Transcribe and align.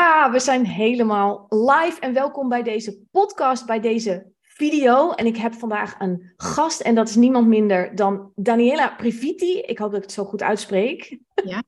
Ja, 0.00 0.30
we 0.30 0.40
zijn 0.40 0.66
helemaal 0.66 1.46
live 1.48 2.00
en 2.00 2.12
welkom 2.12 2.48
bij 2.48 2.62
deze 2.62 2.98
podcast, 3.10 3.66
bij 3.66 3.80
deze 3.80 4.32
video. 4.40 5.10
En 5.10 5.26
ik 5.26 5.36
heb 5.36 5.54
vandaag 5.54 5.94
een 5.98 6.32
gast 6.36 6.80
en 6.80 6.94
dat 6.94 7.08
is 7.08 7.14
niemand 7.14 7.46
minder 7.46 7.94
dan 7.94 8.32
Daniela 8.34 8.88
Priviti. 8.88 9.58
Ik 9.58 9.78
hoop 9.78 9.90
dat 9.90 9.98
ik 9.98 10.04
het 10.04 10.12
zo 10.12 10.24
goed 10.24 10.42
uitspreek. 10.42 11.18
Ja, 11.44 11.62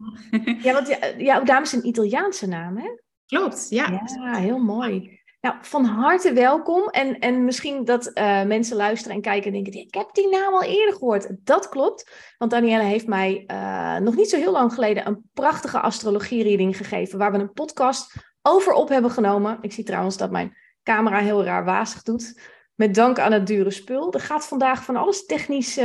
Ja, 0.63 0.73
want 0.73 0.89
ja, 0.89 0.99
jouw 1.17 1.43
dame 1.43 1.63
is 1.63 1.73
een 1.73 1.87
Italiaanse 1.87 2.49
naam, 2.49 2.77
hè? 2.77 2.89
klopt. 3.27 3.67
Ja. 3.71 3.91
Ja, 3.91 4.35
heel 4.35 4.59
mooi. 4.59 5.21
Nou, 5.43 5.57
van 5.61 5.85
harte 5.85 6.33
welkom. 6.33 6.89
En, 6.89 7.19
en 7.19 7.45
misschien 7.45 7.85
dat 7.85 8.07
eh, 8.07 8.43
mensen 8.45 8.77
luisteren 8.77 9.17
en 9.17 9.23
kijken 9.23 9.47
en 9.47 9.63
denken, 9.63 9.81
ik 9.81 9.95
heb 9.95 10.15
die 10.15 10.29
naam 10.29 10.55
al 10.55 10.63
eerder 10.63 10.95
gehoord. 10.95 11.47
Dat 11.47 11.69
klopt, 11.69 12.11
want 12.39 12.51
Danielle 12.51 12.85
heeft 12.85 13.07
mij 13.07 13.45
eh, 13.47 13.97
nog 13.97 14.17
niet 14.17 14.29
zo 14.29 14.37
heel 14.37 14.53
lang 14.53 14.75
geleden 14.75 15.07
een 15.07 15.31
prachtige 15.33 15.81
astrologie-reading 15.81 16.77
gegeven, 16.77 17.19
waar 17.19 17.33
we 17.33 17.39
een 17.39 17.53
podcast 17.53 18.15
over 18.43 18.73
op 18.73 18.89
hebben 18.89 19.11
genomen. 19.11 19.59
Ik 19.61 19.73
zie 19.73 19.85
trouwens 19.85 20.17
dat 20.17 20.31
mijn 20.31 20.57
camera 20.83 21.19
heel 21.19 21.45
raar 21.45 21.65
wazig 21.65 22.03
doet. 22.03 22.41
Met 22.75 22.95
dank 22.95 23.19
aan 23.19 23.33
het 23.33 23.47
dure 23.47 23.71
spul. 23.71 24.13
Er 24.13 24.21
gaat 24.21 24.47
vandaag 24.47 24.85
van 24.85 24.97
alles 24.97 25.27
technisch 25.27 25.77
eh, 25.77 25.85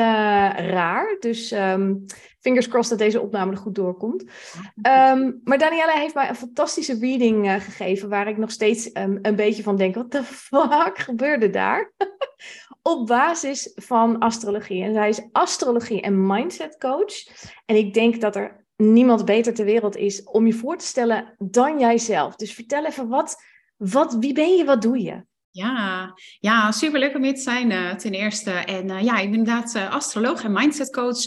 raar. 0.55 1.17
Dus 1.19 1.51
ehm, 1.51 1.95
fingers 2.39 2.67
crossed 2.67 2.97
dat 2.97 3.07
deze 3.07 3.21
opname 3.21 3.51
er 3.51 3.57
goed 3.57 3.75
doorkomt. 3.75 4.23
Ehm, 4.81 5.31
maar 5.43 5.57
Danielle 5.57 5.99
heeft 5.99 6.13
mij 6.13 6.29
een 6.29 6.35
fantastische 6.35 6.97
reading 6.99 7.47
eh, 7.47 7.55
gegeven. 7.55 8.09
Waar 8.09 8.27
ik 8.27 8.37
nog 8.37 8.51
steeds 8.51 8.91
ehm, 8.91 9.17
een 9.21 9.35
beetje 9.35 9.63
van 9.63 9.75
denk: 9.75 9.95
wat 9.95 10.11
de 10.11 10.23
fuck 10.23 10.97
gebeurde 10.97 11.49
daar? 11.49 11.93
Op 12.81 13.07
basis 13.07 13.71
van 13.75 14.19
astrologie. 14.19 14.83
En 14.83 14.93
zij 14.93 15.09
is 15.09 15.27
astrologie 15.31 16.01
en 16.01 16.27
mindset 16.27 16.77
coach. 16.77 17.27
En 17.65 17.75
ik 17.75 17.93
denk 17.93 18.21
dat 18.21 18.35
er 18.35 18.65
niemand 18.75 19.25
beter 19.25 19.53
ter 19.53 19.65
wereld 19.65 19.95
is 19.95 20.23
om 20.23 20.45
je 20.45 20.53
voor 20.53 20.77
te 20.77 20.85
stellen 20.85 21.35
dan 21.37 21.79
jijzelf. 21.79 22.35
Dus 22.35 22.53
vertel 22.53 22.85
even 22.85 23.07
wat, 23.07 23.43
wat 23.77 24.15
wie 24.19 24.33
ben 24.33 24.55
je, 24.55 24.65
wat 24.65 24.81
doe 24.81 25.01
je? 25.01 25.25
Ja, 25.57 26.13
ja 26.39 26.71
superleuk 26.71 27.15
om 27.15 27.23
hier 27.23 27.35
te 27.35 27.41
zijn 27.41 27.71
eh, 27.71 27.95
ten 27.95 28.11
eerste. 28.11 28.51
En 28.51 28.89
eh, 28.89 29.03
ja, 29.03 29.17
ik 29.17 29.29
ben 29.29 29.39
inderdaad 29.39 29.75
eh, 29.75 29.91
astroloog 29.91 30.43
en 30.43 30.51
mindset 30.51 30.91
coach. 30.91 31.19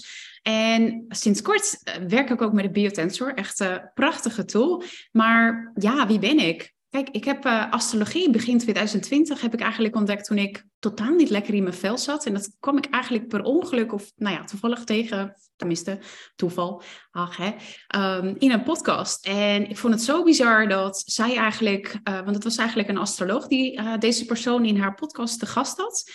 En 0.42 1.04
sinds 1.08 1.42
kort 1.42 1.92
werk 2.06 2.30
ik 2.30 2.42
ook 2.42 2.52
met 2.52 2.64
de 2.64 2.70
Biotensor. 2.70 3.34
Echt 3.34 3.60
een 3.60 3.90
prachtige 3.94 4.44
tool. 4.44 4.82
Maar 5.12 5.72
ja, 5.74 6.06
wie 6.06 6.18
ben 6.18 6.38
ik? 6.38 6.72
Kijk, 6.90 7.08
ik 7.10 7.24
heb 7.24 7.44
eh, 7.44 7.72
astrologie 7.72 8.30
begin 8.30 8.58
2020 8.58 9.40
heb 9.40 9.54
ik 9.54 9.60
eigenlijk 9.60 9.96
ontdekt 9.96 10.24
toen 10.24 10.38
ik 10.38 10.64
totaal 10.78 11.14
niet 11.14 11.30
lekker 11.30 11.54
in 11.54 11.62
mijn 11.62 11.74
vel 11.74 11.98
zat. 11.98 12.26
En 12.26 12.32
dat 12.32 12.56
kwam 12.60 12.76
ik 12.76 12.86
eigenlijk 12.86 13.28
per 13.28 13.42
ongeluk 13.42 13.92
of 13.92 14.12
nou 14.16 14.34
ja, 14.34 14.44
toevallig 14.44 14.84
tegen, 14.84 15.34
tenminste 15.56 15.98
toeval, 16.36 16.82
ach 17.10 17.36
hè, 17.36 17.50
ehm, 17.86 18.34
in 18.38 18.50
een 18.50 18.62
podcast. 18.62 19.26
En 19.26 19.70
ik 19.70 19.76
vond 19.76 19.94
het 19.94 20.02
zo 20.02 20.22
bizar 20.22 20.68
dat 20.68 21.02
zij 21.06 21.36
eigenlijk, 21.36 22.00
eh, 22.02 22.14
want 22.14 22.34
het 22.34 22.44
was 22.44 22.56
eigenlijk 22.56 22.88
een 22.88 22.98
astroloog 22.98 23.46
die 23.46 23.76
eh, 23.76 23.98
deze 23.98 24.24
persoon 24.24 24.64
in 24.64 24.78
haar 24.78 24.94
podcast 24.94 25.38
te 25.38 25.46
gast 25.46 25.78
had. 25.78 26.10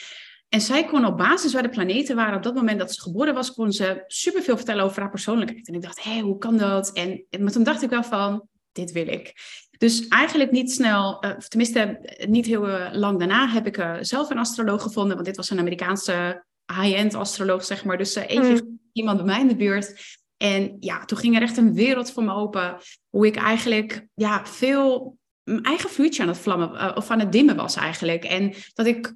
En 0.50 0.62
zij 0.62 0.86
kon 0.86 1.06
op 1.06 1.18
basis 1.18 1.54
waar 1.54 1.64
de 1.64 1.70
planeten 1.70 2.16
waren 2.16 2.38
op 2.38 2.44
dat 2.44 2.56
moment 2.56 2.80
dat 2.80 2.94
ze 2.94 3.02
geboren 3.02 3.34
was, 3.34 3.54
kon 3.54 3.72
ze 3.72 4.04
superveel 4.08 4.56
vertellen 4.56 4.84
over 4.84 5.02
haar 5.02 5.10
persoonlijkheid. 5.10 5.68
En 5.68 5.74
ik 5.74 5.82
dacht, 5.82 6.04
hé, 6.04 6.20
hoe 6.20 6.38
kan 6.38 6.58
dat? 6.58 6.92
En, 6.92 7.26
maar 7.40 7.52
toen 7.52 7.64
dacht 7.64 7.82
ik 7.82 7.90
wel 7.90 8.04
van, 8.04 8.48
dit 8.76 8.92
wil 8.92 9.08
ik. 9.08 9.34
Dus 9.78 10.08
eigenlijk 10.08 10.52
niet 10.52 10.72
snel, 10.72 11.16
of 11.38 11.48
tenminste 11.48 11.80
eh, 11.80 12.28
niet 12.28 12.46
heel 12.46 12.70
uh, 12.70 12.88
lang 12.92 13.20
daarna, 13.20 13.48
heb 13.48 13.68
ik 13.68 13.78
uh, 13.78 13.96
zelf 14.02 14.30
een 14.30 14.38
astroloog 14.38 14.82
gevonden. 14.82 15.14
Want 15.14 15.28
dit 15.28 15.36
was 15.36 15.50
een 15.50 15.60
Amerikaanse 15.60 16.44
high-end 16.74 17.14
astroloog, 17.14 17.66
zeg 17.66 17.86
maar. 17.86 17.98
Dus 17.98 18.16
eentje 18.16 18.64
mm. 18.64 18.80
iemand 18.92 19.18
bij 19.18 19.26
mij 19.26 19.40
in 19.40 19.48
de 19.48 19.56
buurt. 19.56 19.94
En 20.38 20.78
ja, 20.80 21.06
toen 21.06 21.18
ging 21.18 21.36
er 21.36 21.42
echt 21.42 21.58
een 21.58 21.74
wereld 21.74 22.12
voor 22.12 22.24
me 22.24 22.34
open. 22.34 22.78
Hoe 23.10 23.26
ik 23.26 23.36
eigenlijk 23.36 24.08
ja, 24.14 24.46
veel 24.46 25.18
mijn 25.44 25.64
eigen 25.64 25.90
vuurtje 25.90 26.22
aan 26.22 26.28
het 26.28 26.38
vlammen, 26.38 26.96
of 26.96 27.10
aan 27.10 27.20
het 27.20 27.32
dimmen 27.32 27.56
was 27.56 27.76
eigenlijk. 27.76 28.24
En 28.24 28.54
dat 28.74 28.86
ik 28.86 29.14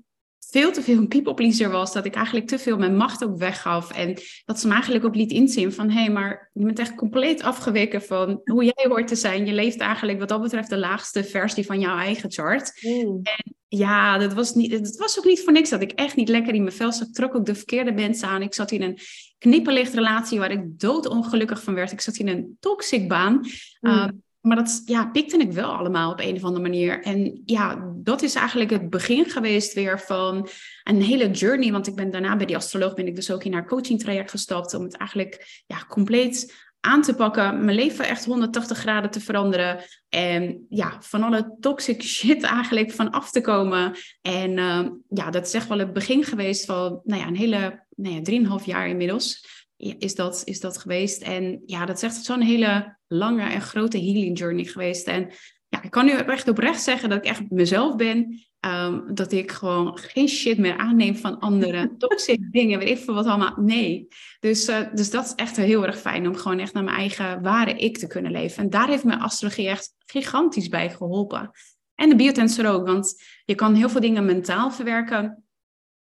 veel 0.50 0.72
te 0.72 0.82
veel 0.82 0.98
een 0.98 1.08
people 1.08 1.34
pleaser 1.34 1.70
was. 1.70 1.94
Dat 1.94 2.06
ik 2.06 2.16
eigenlijk 2.16 2.48
te 2.48 2.60
veel 2.60 2.78
mijn 2.78 2.96
macht 2.96 3.24
ook 3.24 3.38
weggaf. 3.38 3.92
En 3.92 4.18
dat 4.46 4.60
ze 4.60 4.68
me 4.68 4.74
eigenlijk 4.74 5.06
ook 5.06 5.16
liet 5.16 5.32
inzien 5.32 5.74
van... 5.74 5.90
hé, 5.90 6.02
hey, 6.02 6.12
maar 6.12 6.50
je 6.54 6.66
bent 6.66 6.80
echt 6.80 6.96
compleet 6.96 7.44
afgeweken 7.44 8.02
van 8.02 8.42
hoe 8.44 8.64
jij 8.64 8.86
hoort 8.88 9.08
te 9.08 9.16
zijn. 9.16 9.46
Je 9.46 9.54
leeft 9.54 9.80
eigenlijk 9.80 10.20
wat 10.20 10.30
dat 10.30 10.42
betreft 10.42 10.70
de 10.70 10.78
laagste 10.78 11.24
versie 11.24 11.66
van 11.66 11.80
jouw 11.80 11.98
eigen 11.98 12.32
chart. 12.32 12.80
Mm. 12.82 13.20
En 13.24 13.56
ja, 13.68 14.18
dat 14.18 14.34
was, 14.34 14.56
niet, 14.56 14.72
het 14.72 14.98
was 14.98 15.18
ook 15.18 15.26
niet 15.26 15.42
voor 15.42 15.54
niks 15.54 15.70
dat 15.70 15.82
ik 15.82 15.92
echt 15.92 16.16
niet 16.16 16.30
lekker 16.30 16.54
in 16.54 16.64
mijn 16.64 16.76
vel 16.76 16.92
zat. 16.92 17.08
Ik 17.08 17.14
trok 17.14 17.36
ook 17.36 17.46
de 17.46 17.56
verkeerde 17.56 17.92
mensen 17.92 18.28
aan. 18.28 18.42
Ik 18.42 18.54
zat 18.54 18.72
in 18.72 18.82
een 18.82 19.00
knipperlichtrelatie 19.38 20.40
waar 20.40 20.52
ik 20.52 20.80
doodongelukkig 20.80 21.64
van 21.64 21.74
werd. 21.74 21.92
Ik 21.92 22.02
zat 22.02 22.16
in 22.16 22.28
een 22.28 22.58
toxic 22.60 23.08
baan. 23.08 23.34
Mm. 23.80 23.92
Uh, 23.92 24.08
maar 24.42 24.56
dat 24.56 24.82
ja, 24.86 25.06
pikte 25.06 25.38
ik 25.38 25.52
wel 25.52 25.72
allemaal 25.72 26.12
op 26.12 26.20
een 26.20 26.36
of 26.36 26.44
andere 26.44 26.62
manier. 26.62 27.04
En 27.04 27.42
ja, 27.46 27.92
dat 27.96 28.22
is 28.22 28.36
eigenlijk 28.36 28.70
het 28.70 28.90
begin 28.90 29.26
geweest 29.26 29.74
weer 29.74 30.00
van 30.00 30.50
een 30.84 31.02
hele 31.02 31.32
journey. 31.32 31.72
Want 31.72 31.88
ik 31.88 31.96
ben 31.96 32.12
daarna 32.12 32.36
bij 32.36 32.46
die 32.46 32.56
astroloog 32.56 32.94
ben 32.94 33.08
ik 33.08 33.16
dus 33.16 33.32
ook 33.32 33.44
in 33.44 33.54
haar 33.54 33.68
coaching 33.68 34.00
traject 34.00 34.30
gestapt. 34.30 34.74
Om 34.74 34.84
het 34.84 34.98
eigenlijk 34.98 35.64
ja, 35.68 35.86
compleet 35.88 36.68
aan 36.80 37.02
te 37.02 37.16
pakken. 37.16 37.66
Mijn 37.66 37.78
leven 37.78 38.08
echt 38.08 38.26
180 38.26 38.78
graden 38.78 39.12
te 39.12 39.20
veranderen. 39.20 39.84
En 40.10 40.66
ja, 40.70 40.98
van 41.00 41.24
alle 41.24 41.56
toxic 41.60 42.04
shit 42.16 42.44
eigenlijk 42.44 42.92
van 42.92 43.10
af 43.10 43.32
te 43.32 43.42
komen. 43.42 43.96
En 44.22 44.58
uh, 44.58 44.88
ja, 45.10 45.30
dat 45.30 45.48
is 45.48 45.54
echt 45.54 45.68
wel 45.68 45.80
het 45.80 45.94
begin 45.94 46.24
geweest 46.24 46.66
van 46.66 47.02
nou 47.04 47.22
ja, 47.22 47.28
een 47.28 47.36
hele, 47.36 47.86
nou 47.96 48.16
ja, 48.16 48.22
drieënhalf 48.22 48.66
jaar 48.66 48.88
inmiddels 48.88 49.48
is 49.80 50.16
dat, 50.16 50.42
is 50.46 50.60
dat 50.60 50.78
geweest. 50.78 51.22
En 51.22 51.62
ja, 51.66 51.86
dat 51.86 51.96
is 51.96 52.04
echt 52.04 52.24
zo'n 52.24 52.42
hele 52.42 52.98
lange 53.08 53.44
en 53.44 53.62
grote 53.62 53.98
healing 53.98 54.38
journey 54.38 54.64
geweest. 54.64 55.08
En 55.08 55.32
ja, 55.68 55.84
ik 55.84 55.92
kan 55.92 56.06
nu 56.06 56.12
echt 56.12 56.48
oprecht 56.48 56.82
zeggen 56.82 57.10
dat 57.10 57.18
ik 57.18 57.26
echt 57.26 57.50
mezelf 57.50 57.96
ben. 57.96 58.48
Um, 58.66 59.14
dat 59.14 59.32
ik 59.32 59.52
gewoon 59.52 59.98
geen 59.98 60.28
shit 60.28 60.58
meer 60.58 60.78
aanneem 60.78 61.16
van 61.16 61.40
anderen. 61.40 61.96
Toxic 61.98 62.52
dingen, 62.52 62.80
weet 62.80 62.98
ik 62.98 63.04
veel 63.04 63.14
wat 63.14 63.26
allemaal. 63.26 63.54
Nee. 63.56 64.08
Dus, 64.40 64.70
uh, 64.70 64.80
dus 64.94 65.10
dat 65.10 65.26
is 65.26 65.36
echt 65.36 65.58
heel 65.58 65.86
erg 65.86 66.00
fijn 66.00 66.28
om 66.28 66.36
gewoon 66.36 66.60
echt 66.60 66.74
naar 66.74 66.84
mijn 66.84 66.98
eigen 66.98 67.42
ware 67.42 67.74
ik 67.74 67.98
te 67.98 68.08
kunnen 68.08 68.32
leven. 68.32 68.64
En 68.64 68.70
daar 68.70 68.88
heeft 68.88 69.04
mijn 69.04 69.20
astrologie 69.20 69.68
echt 69.68 69.94
gigantisch 70.06 70.70
bij 70.70 70.90
geholpen. 70.90 71.52
En 71.96 72.10
de 72.10 72.16
biotensor 72.16 72.68
ook, 72.68 72.88
want 72.88 73.24
je 73.46 73.56
kan 73.56 73.76
heel 73.76 73.90
veel 73.90 74.02
dingen 74.02 74.26
mentaal 74.26 74.72
verwerken. 74.72 75.44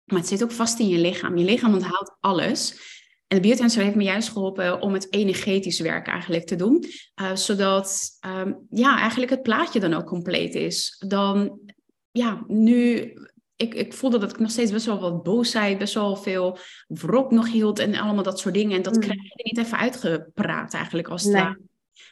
Maar 0.05 0.19
het 0.19 0.27
zit 0.27 0.43
ook 0.43 0.51
vast 0.51 0.79
in 0.79 0.87
je 0.87 0.97
lichaam. 0.97 1.37
Je 1.37 1.45
lichaam 1.45 1.73
onthoudt 1.73 2.17
alles. 2.19 2.75
En 3.29 3.37
de 3.37 3.47
biotensor 3.47 3.83
heeft 3.83 3.95
me 3.95 4.03
juist 4.03 4.29
geholpen 4.29 4.81
om 4.81 4.93
het 4.93 5.13
energetisch 5.13 5.79
werk 5.79 6.07
eigenlijk 6.07 6.45
te 6.45 6.55
doen. 6.55 6.85
Uh, 7.21 7.35
zodat 7.35 8.09
um, 8.27 8.67
ja, 8.69 8.99
eigenlijk 8.99 9.31
het 9.31 9.41
plaatje 9.41 9.79
dan 9.79 9.93
ook 9.93 10.05
compleet 10.05 10.55
is. 10.55 11.03
Dan, 11.07 11.59
ja, 12.11 12.43
nu... 12.47 13.13
Ik, 13.55 13.73
ik 13.73 13.93
voelde 13.93 14.17
dat 14.17 14.31
ik 14.31 14.39
nog 14.39 14.51
steeds 14.51 14.71
best 14.71 14.85
wel 14.85 14.99
wat 14.99 15.23
boosheid, 15.23 15.77
best 15.77 15.93
wel 15.93 16.15
veel 16.15 16.57
wrok 16.87 17.31
nog 17.31 17.51
hield 17.51 17.79
en 17.79 17.95
allemaal 17.95 18.23
dat 18.23 18.39
soort 18.39 18.53
dingen. 18.53 18.75
En 18.75 18.81
dat 18.81 18.95
mm. 18.95 19.01
krijg 19.01 19.21
je 19.21 19.43
niet 19.43 19.57
even 19.57 19.77
uitgepraat 19.77 20.73
eigenlijk 20.73 21.07
als 21.07 21.23
het 21.23 21.33
nee. 21.33 21.67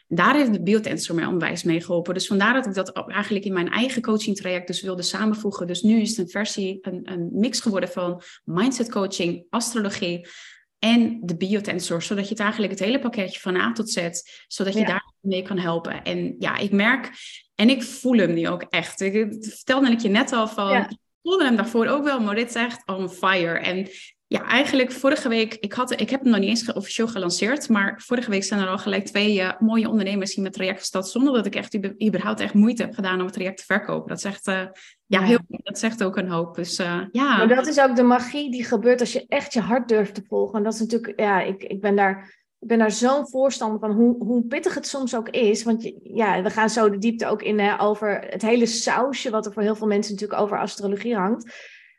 Daar 0.08 0.36
heeft 0.36 0.54
de 0.54 0.64
biotensor 0.64 1.16
mij 1.16 1.26
onwijs 1.26 1.64
mee 1.64 1.82
geholpen. 1.82 2.14
Dus 2.14 2.28
vandaar 2.28 2.54
dat 2.54 2.66
ik 2.66 2.74
dat 2.74 3.08
eigenlijk 3.08 3.46
in 3.46 3.54
mijn 3.54 3.70
eigen 3.70 4.02
coaching 4.02 4.36
traject 4.36 4.68
dus 4.68 4.82
wilde 4.82 5.02
samenvoegen. 5.02 5.68
Dus 5.68 5.82
nu 5.82 6.02
is 6.02 6.10
het 6.10 6.18
een 6.18 6.30
versie, 6.30 6.78
een, 6.82 7.12
een 7.12 7.30
mix 7.32 7.60
geworden 7.60 7.90
van 7.90 8.22
mindset 8.44 8.92
coaching, 8.92 9.46
astrologie 9.50 10.28
en 10.80 11.20
de 11.22 11.38
biotensor, 11.38 12.02
zodat 12.02 12.24
je 12.24 12.30
het 12.30 12.40
eigenlijk 12.40 12.72
het 12.72 12.82
hele 12.82 13.00
pakketje 13.00 13.40
van 13.40 13.56
A 13.56 13.72
tot 13.72 13.90
Z, 13.90 14.10
zodat 14.48 14.74
je 14.74 14.80
ja. 14.80 14.86
daar 14.86 15.14
mee 15.20 15.42
kan 15.42 15.58
helpen. 15.58 16.04
En 16.04 16.36
ja, 16.40 16.58
ik 16.58 16.72
merk 16.72 17.12
en 17.56 17.70
ik 17.70 17.84
voel 17.84 18.18
hem 18.18 18.34
nu 18.34 18.48
ook 18.48 18.62
echt. 18.70 19.02
Ik 19.02 19.36
vertelde 19.40 19.92
ik 19.92 20.00
je 20.00 20.10
net 20.10 20.32
al 20.32 20.48
van, 20.48 20.72
ja. 20.72 20.90
ik 20.90 20.98
voelde 21.22 21.44
hem 21.44 21.56
daarvoor 21.56 21.88
ook 21.88 22.04
wel, 22.04 22.20
maar 22.20 22.36
dit 22.36 22.50
is 22.50 22.56
echt 22.56 22.88
on 22.88 23.10
fire. 23.10 23.60
En 23.60 23.88
ja, 24.28 24.44
eigenlijk 24.44 24.92
vorige 24.92 25.30
week, 25.30 25.54
ik, 25.54 25.74
had, 25.74 26.00
ik 26.02 26.10
heb 26.10 26.22
hem 26.22 26.30
nog 26.30 26.40
niet 26.40 26.50
eens 26.50 26.74
officieel 26.74 27.08
gelanceerd, 27.08 27.70
maar 27.70 28.02
vorige 28.06 28.30
week 28.30 28.44
zijn 28.44 28.60
er 28.60 28.68
al 28.68 28.78
gelijk 28.78 29.06
twee 29.06 29.38
uh, 29.38 29.52
mooie 29.60 29.90
ondernemers 29.90 30.36
in 30.36 30.42
mijn 30.42 30.54
traject 30.54 30.80
gestart, 30.80 31.08
zonder 31.08 31.34
dat 31.34 31.46
ik 31.46 31.56
echt 31.56 31.76
überhaupt 32.06 32.40
echt 32.40 32.54
moeite 32.54 32.82
heb 32.82 32.94
gedaan 32.94 33.20
om 33.20 33.26
het 33.26 33.34
traject 33.34 33.58
te 33.58 33.64
verkopen. 33.64 34.10
Dat 34.10 34.22
zegt, 34.22 34.48
uh, 34.48 34.62
ja, 35.08 35.22
heel, 35.22 35.40
dat 35.48 35.80
zegt 35.80 36.04
ook 36.04 36.18
een 36.18 36.30
hoop. 36.30 36.56
Dus 36.56 36.80
uh, 36.80 37.02
ja. 37.12 37.38
Maar 37.38 37.48
dat 37.48 37.68
is 37.68 37.80
ook 37.80 37.96
de 37.96 38.04
magie 38.04 38.52
die 38.52 38.64
gebeurt 38.64 39.00
als 39.00 39.14
je 39.14 39.26
echt 39.28 39.54
je 39.54 39.62
hart 39.62 39.88
durft 39.88 40.16
te 40.16 40.24
volgen. 40.28 40.58
En 40.58 40.64
dat 40.64 40.74
is 40.74 40.80
natuurlijk, 40.80 41.20
ja, 41.20 41.42
ik, 41.42 41.64
ik 41.64 41.82
ben 41.82 41.96
daar 41.96 42.46
ik 42.60 42.68
ben 42.68 42.78
daar 42.78 42.92
zo'n 42.92 43.30
voorstander 43.30 43.80
van, 43.80 43.92
hoe, 43.92 44.24
hoe 44.24 44.44
pittig 44.44 44.74
het 44.74 44.88
soms 44.88 45.16
ook 45.16 45.30
is. 45.30 45.64
Want 45.64 45.84
je, 45.84 46.00
ja, 46.04 46.42
we 46.42 46.50
gaan 46.50 46.70
zo 46.70 46.90
de 46.90 46.98
diepte 46.98 47.28
ook 47.28 47.42
in 47.42 47.60
hè, 47.60 47.82
over 47.82 48.20
het 48.30 48.42
hele 48.42 48.66
sausje, 48.66 49.30
wat 49.30 49.46
er 49.46 49.54
voor 49.54 49.62
heel 49.62 49.76
veel 49.76 49.88
mensen 49.88 50.14
natuurlijk 50.14 50.42
over 50.42 50.60
astrologie 50.60 51.16
hangt. 51.16 51.54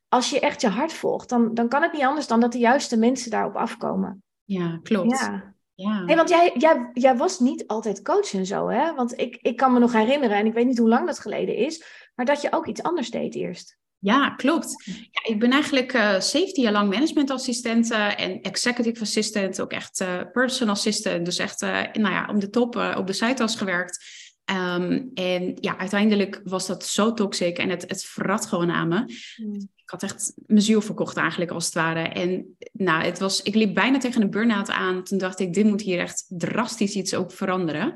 als 0.08 0.30
je 0.30 0.40
echt 0.40 0.60
je 0.60 0.68
hart 0.68 0.92
volgt, 0.92 1.28
dan, 1.28 1.54
dan 1.54 1.68
kan 1.68 1.82
het 1.82 1.92
niet 1.92 2.02
anders 2.02 2.26
dan 2.26 2.40
dat 2.40 2.52
de 2.52 2.58
juiste 2.58 2.96
mensen 2.96 3.30
daarop 3.30 3.56
afkomen. 3.56 4.22
Ja, 4.44 4.78
klopt. 4.82 5.18
Ja. 5.18 5.56
Ja. 5.74 6.04
Hey, 6.06 6.16
want 6.16 6.28
jij, 6.28 6.52
jij, 6.54 6.90
jij 6.92 7.16
was 7.16 7.40
niet 7.40 7.66
altijd 7.66 8.02
coach 8.02 8.32
en 8.32 8.46
zo, 8.46 8.68
hè? 8.68 8.94
Want 8.94 9.18
ik, 9.18 9.38
ik 9.42 9.56
kan 9.56 9.72
me 9.72 9.78
nog 9.78 9.92
herinneren, 9.92 10.36
en 10.36 10.46
ik 10.46 10.52
weet 10.52 10.66
niet 10.66 10.78
hoe 10.78 10.88
lang 10.88 11.06
dat 11.06 11.18
geleden 11.18 11.54
is, 11.54 11.84
maar 12.18 12.26
dat 12.26 12.42
je 12.42 12.52
ook 12.52 12.66
iets 12.66 12.82
anders 12.82 13.10
deed 13.10 13.34
eerst. 13.34 13.76
Ja, 13.98 14.30
klopt. 14.30 14.84
Ja, 14.84 15.32
ik 15.32 15.38
ben 15.38 15.50
eigenlijk 15.50 15.92
uh, 15.92 16.14
eh, 16.14 16.20
17 16.20 16.62
jaar 16.62 16.72
lang 16.72 16.90
managementassistent 16.90 17.90
uh, 17.90 18.20
en 18.20 18.40
executive 18.40 19.00
assistant, 19.00 19.60
ook 19.60 19.72
echt 19.72 20.00
uh, 20.00 20.20
personal 20.32 20.74
assistant. 20.74 21.24
Dus 21.24 21.38
echt 21.38 21.60
nou 21.60 22.10
ja, 22.10 22.28
om 22.30 22.38
de 22.38 22.50
top 22.50 22.76
op 22.96 23.06
de 23.06 23.12
site 23.12 23.48
gewerkt. 23.48 24.04
Um, 24.50 25.10
en 25.14 25.56
ja, 25.60 25.78
uiteindelijk 25.78 26.40
was 26.44 26.66
dat 26.66 26.86
zo 26.86 27.14
toxic 27.14 27.58
en 27.58 27.68
het, 27.68 27.84
het 27.88 28.04
verrat 28.04 28.46
gewoon 28.46 28.70
aan 28.70 28.88
me. 28.88 28.98
Mm. 29.36 29.68
Ik 29.76 29.90
had 29.90 30.02
echt 30.02 30.32
mijn 30.46 30.62
ziel 30.62 30.80
verkocht 30.80 31.16
eigenlijk 31.16 31.50
als 31.50 31.64
het 31.64 31.74
ware. 31.74 32.00
En 32.00 32.56
nou, 32.72 33.04
het 33.04 33.18
was, 33.18 33.42
ik 33.42 33.54
liep 33.54 33.74
bijna 33.74 33.98
tegen 33.98 34.22
een 34.22 34.30
burn-out 34.30 34.70
aan. 34.70 35.04
Toen 35.04 35.18
dacht 35.18 35.40
ik, 35.40 35.52
dit 35.52 35.64
moet 35.64 35.82
hier 35.82 35.98
echt 35.98 36.24
drastisch 36.28 36.94
iets 36.94 37.14
ook 37.14 37.32
veranderen. 37.32 37.92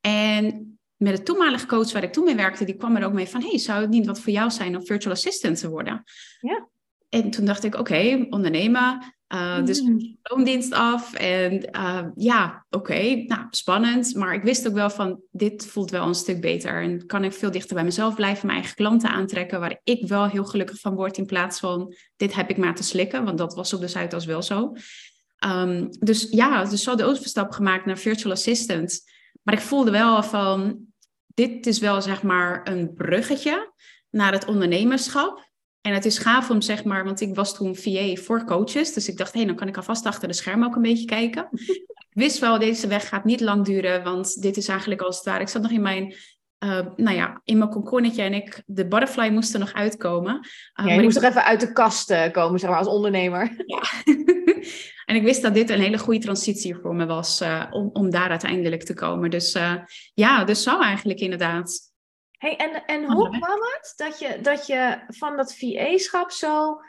En 0.00 0.75
met 0.96 1.16
de 1.16 1.22
toenmalige 1.22 1.66
coach 1.66 1.92
waar 1.92 2.02
ik 2.02 2.12
toen 2.12 2.24
mee 2.24 2.36
werkte, 2.36 2.64
die 2.64 2.76
kwam 2.76 2.96
er 2.96 3.06
ook 3.06 3.12
mee 3.12 3.28
van, 3.28 3.42
hey, 3.42 3.58
zou 3.58 3.80
het 3.80 3.90
niet 3.90 4.06
wat 4.06 4.20
voor 4.20 4.32
jou 4.32 4.50
zijn 4.50 4.76
om 4.76 4.86
virtual 4.86 5.14
assistant 5.14 5.58
te 5.58 5.68
worden? 5.68 6.04
Ja. 6.40 6.68
En 7.08 7.30
toen 7.30 7.44
dacht 7.44 7.64
ik, 7.64 7.74
oké, 7.74 8.26
ondernemen. 8.30 9.14
Uh, 9.34 9.64
dus 9.64 9.80
mm. 9.80 10.16
loondienst 10.22 10.72
af. 10.72 11.14
En 11.14 11.68
uh, 11.76 12.02
ja, 12.14 12.66
oké, 12.70 13.14
nou, 13.14 13.46
spannend. 13.50 14.14
Maar 14.14 14.34
ik 14.34 14.42
wist 14.42 14.68
ook 14.68 14.74
wel 14.74 14.90
van, 14.90 15.20
dit 15.30 15.66
voelt 15.66 15.90
wel 15.90 16.06
een 16.06 16.14
stuk 16.14 16.40
beter. 16.40 16.82
En 16.82 17.06
kan 17.06 17.24
ik 17.24 17.32
veel 17.32 17.50
dichter 17.50 17.74
bij 17.74 17.84
mezelf 17.84 18.14
blijven, 18.14 18.46
mijn 18.46 18.58
eigen 18.58 18.76
klanten 18.76 19.10
aantrekken, 19.10 19.60
waar 19.60 19.80
ik 19.84 20.08
wel 20.08 20.28
heel 20.28 20.44
gelukkig 20.44 20.80
van 20.80 20.94
word, 20.94 21.18
in 21.18 21.26
plaats 21.26 21.58
van, 21.58 21.94
dit 22.16 22.34
heb 22.34 22.50
ik 22.50 22.56
maar 22.56 22.74
te 22.74 22.82
slikken. 22.82 23.24
Want 23.24 23.38
dat 23.38 23.54
was 23.54 23.72
op 23.72 23.80
de 23.80 23.88
Zuidas 23.88 24.24
wel 24.24 24.42
zo. 24.42 24.72
Um, 25.46 25.88
dus 25.98 26.26
ja, 26.30 26.64
dus 26.64 26.82
zo 26.82 26.94
de 26.94 27.04
overstap 27.04 27.50
gemaakt 27.50 27.86
naar 27.86 27.98
virtual 27.98 28.32
assistant. 28.32 29.00
Maar 29.46 29.54
ik 29.54 29.60
voelde 29.60 29.90
wel 29.90 30.22
van, 30.22 30.78
dit 31.26 31.66
is 31.66 31.78
wel 31.78 32.02
zeg 32.02 32.22
maar 32.22 32.68
een 32.68 32.94
bruggetje 32.94 33.72
naar 34.10 34.32
het 34.32 34.44
ondernemerschap. 34.44 35.48
En 35.80 35.92
het 35.92 36.04
is 36.04 36.18
gaaf 36.18 36.50
om 36.50 36.60
zeg 36.60 36.84
maar, 36.84 37.04
want 37.04 37.20
ik 37.20 37.34
was 37.34 37.54
toen 37.54 37.76
VA 37.76 38.14
voor 38.14 38.44
coaches. 38.44 38.92
Dus 38.92 39.08
ik 39.08 39.16
dacht, 39.16 39.32
hé, 39.32 39.38
hey, 39.38 39.48
dan 39.48 39.56
kan 39.56 39.68
ik 39.68 39.76
alvast 39.76 40.06
achter 40.06 40.28
de 40.28 40.34
scherm 40.34 40.64
ook 40.64 40.76
een 40.76 40.82
beetje 40.82 41.04
kijken. 41.04 41.48
ik 42.08 42.12
wist 42.12 42.38
wel, 42.38 42.58
deze 42.58 42.86
weg 42.86 43.08
gaat 43.08 43.24
niet 43.24 43.40
lang 43.40 43.64
duren, 43.64 44.04
want 44.04 44.42
dit 44.42 44.56
is 44.56 44.68
eigenlijk 44.68 45.00
als 45.00 45.16
het 45.16 45.24
ware. 45.24 45.40
Ik 45.40 45.48
zat 45.48 45.62
nog 45.62 45.70
in 45.70 45.82
mijn, 45.82 46.14
uh, 46.58 46.86
nou 46.96 47.16
ja, 47.16 47.40
in 47.44 47.58
mijn 47.58 47.70
conconnetje 47.70 48.22
en 48.22 48.34
ik, 48.34 48.62
de 48.66 48.88
butterfly 48.88 49.28
moest 49.28 49.54
er 49.54 49.60
nog 49.60 49.72
uitkomen. 49.72 50.34
Uh, 50.80 50.86
ja, 50.86 50.92
je 50.92 51.02
moest 51.02 51.16
ik... 51.16 51.22
even 51.22 51.44
uit 51.44 51.60
de 51.60 51.72
kast 51.72 52.10
uh, 52.10 52.30
komen, 52.30 52.60
zeg 52.60 52.70
maar, 52.70 52.78
als 52.78 52.88
ondernemer. 52.88 53.54
Ja. 53.66 53.82
en 55.06 55.16
ik 55.16 55.22
wist 55.22 55.42
dat 55.42 55.54
dit 55.54 55.70
een 55.70 55.80
hele 55.80 55.98
goede 55.98 56.20
transitie 56.20 56.74
voor 56.74 56.94
me 56.94 57.06
was 57.06 57.42
om, 57.70 57.90
om 57.92 58.10
daar 58.10 58.30
uiteindelijk 58.30 58.82
te 58.82 58.94
komen. 58.94 59.30
Dus 59.30 59.58
ja, 60.14 60.44
dus 60.44 60.62
zo 60.62 60.80
eigenlijk 60.80 61.18
inderdaad. 61.18 61.92
Hey, 62.30 62.56
en, 62.56 62.84
en 62.84 63.12
hoe 63.12 63.28
kwam 63.28 63.58
het 63.60 63.92
dat 63.96 64.18
je, 64.18 64.38
dat 64.42 64.66
je 64.66 64.98
van 65.08 65.36
dat 65.36 65.56
VA-schap 65.56 66.30
zo 66.30 66.80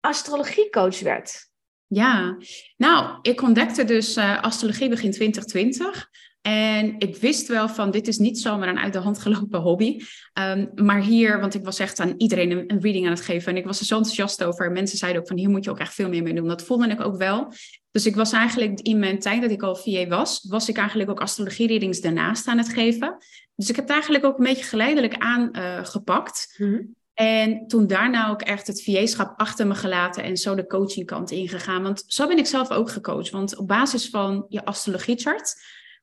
astrologiecoach 0.00 1.00
werd? 1.00 1.50
Ja, 1.86 2.36
nou, 2.76 3.18
ik 3.22 3.42
ontdekte 3.42 3.84
dus 3.84 4.16
astrologie 4.18 4.88
begin 4.88 5.10
2020. 5.10 6.10
En 6.46 6.94
ik 6.98 7.16
wist 7.16 7.48
wel 7.48 7.68
van, 7.68 7.90
dit 7.90 8.08
is 8.08 8.18
niet 8.18 8.38
zomaar 8.38 8.68
een 8.68 8.78
uit 8.78 8.92
de 8.92 8.98
hand 8.98 9.18
gelopen 9.18 9.60
hobby. 9.60 10.00
Um, 10.34 10.70
maar 10.74 11.00
hier, 11.00 11.40
want 11.40 11.54
ik 11.54 11.64
was 11.64 11.78
echt 11.78 12.00
aan 12.00 12.14
iedereen 12.16 12.50
een, 12.50 12.64
een, 12.66 12.80
reading 12.80 13.04
aan 13.04 13.12
het 13.12 13.20
geven. 13.20 13.52
En 13.52 13.58
ik 13.58 13.66
was 13.66 13.80
er 13.80 13.86
zo 13.86 13.96
enthousiast 13.96 14.44
over. 14.44 14.72
Mensen 14.72 14.98
zeiden 14.98 15.20
ook 15.20 15.26
van, 15.28 15.36
hier 15.36 15.48
moet 15.48 15.64
je 15.64 15.70
ook 15.70 15.78
echt 15.78 15.94
veel 15.94 16.08
meer 16.08 16.22
mee 16.22 16.34
doen. 16.34 16.48
Dat 16.48 16.62
voelde 16.62 16.88
ik 16.88 17.00
ook 17.00 17.16
wel. 17.16 17.52
Dus 17.90 18.06
ik 18.06 18.14
was 18.14 18.32
eigenlijk 18.32 18.80
in 18.80 18.98
mijn 18.98 19.18
tijd 19.18 19.42
dat 19.42 19.50
ik 19.50 19.62
al 19.62 19.76
VA 19.76 20.06
was, 20.06 20.46
was 20.48 20.68
ik 20.68 20.76
eigenlijk 20.76 21.10
ook 21.10 21.20
astrologie-readings 21.20 22.00
daarnaast 22.00 22.46
aan 22.46 22.58
het 22.58 22.68
geven. 22.68 23.16
Dus 23.56 23.68
ik 23.68 23.76
heb 23.76 23.84
het 23.84 23.94
eigenlijk 23.94 24.24
ook 24.24 24.38
een 24.38 24.44
beetje 24.44 24.64
geleidelijk 24.64 25.14
aangepakt. 25.18 26.54
Uh, 26.58 26.68
mm 26.68 26.94
En 27.14 27.66
toen 27.66 27.86
daarna 27.86 28.30
ook 28.30 28.42
echt 28.42 28.66
het 28.66 28.82
VA-schap 28.82 29.32
achter 29.36 29.66
me 29.66 29.74
gelaten 29.74 30.22
en 30.22 30.36
zo 30.36 30.54
de 30.54 30.66
coachingkant 30.66 31.30
ingegaan. 31.30 31.82
Want 31.82 32.04
zo 32.06 32.26
ben 32.26 32.38
ik 32.38 32.46
zelf 32.46 32.70
ook 32.70 32.90
gecoacht. 32.90 33.30
Want 33.30 33.56
op 33.56 33.68
basis 33.68 34.08
van 34.08 34.46
je 34.48 34.64
astrologiechart 34.64 35.54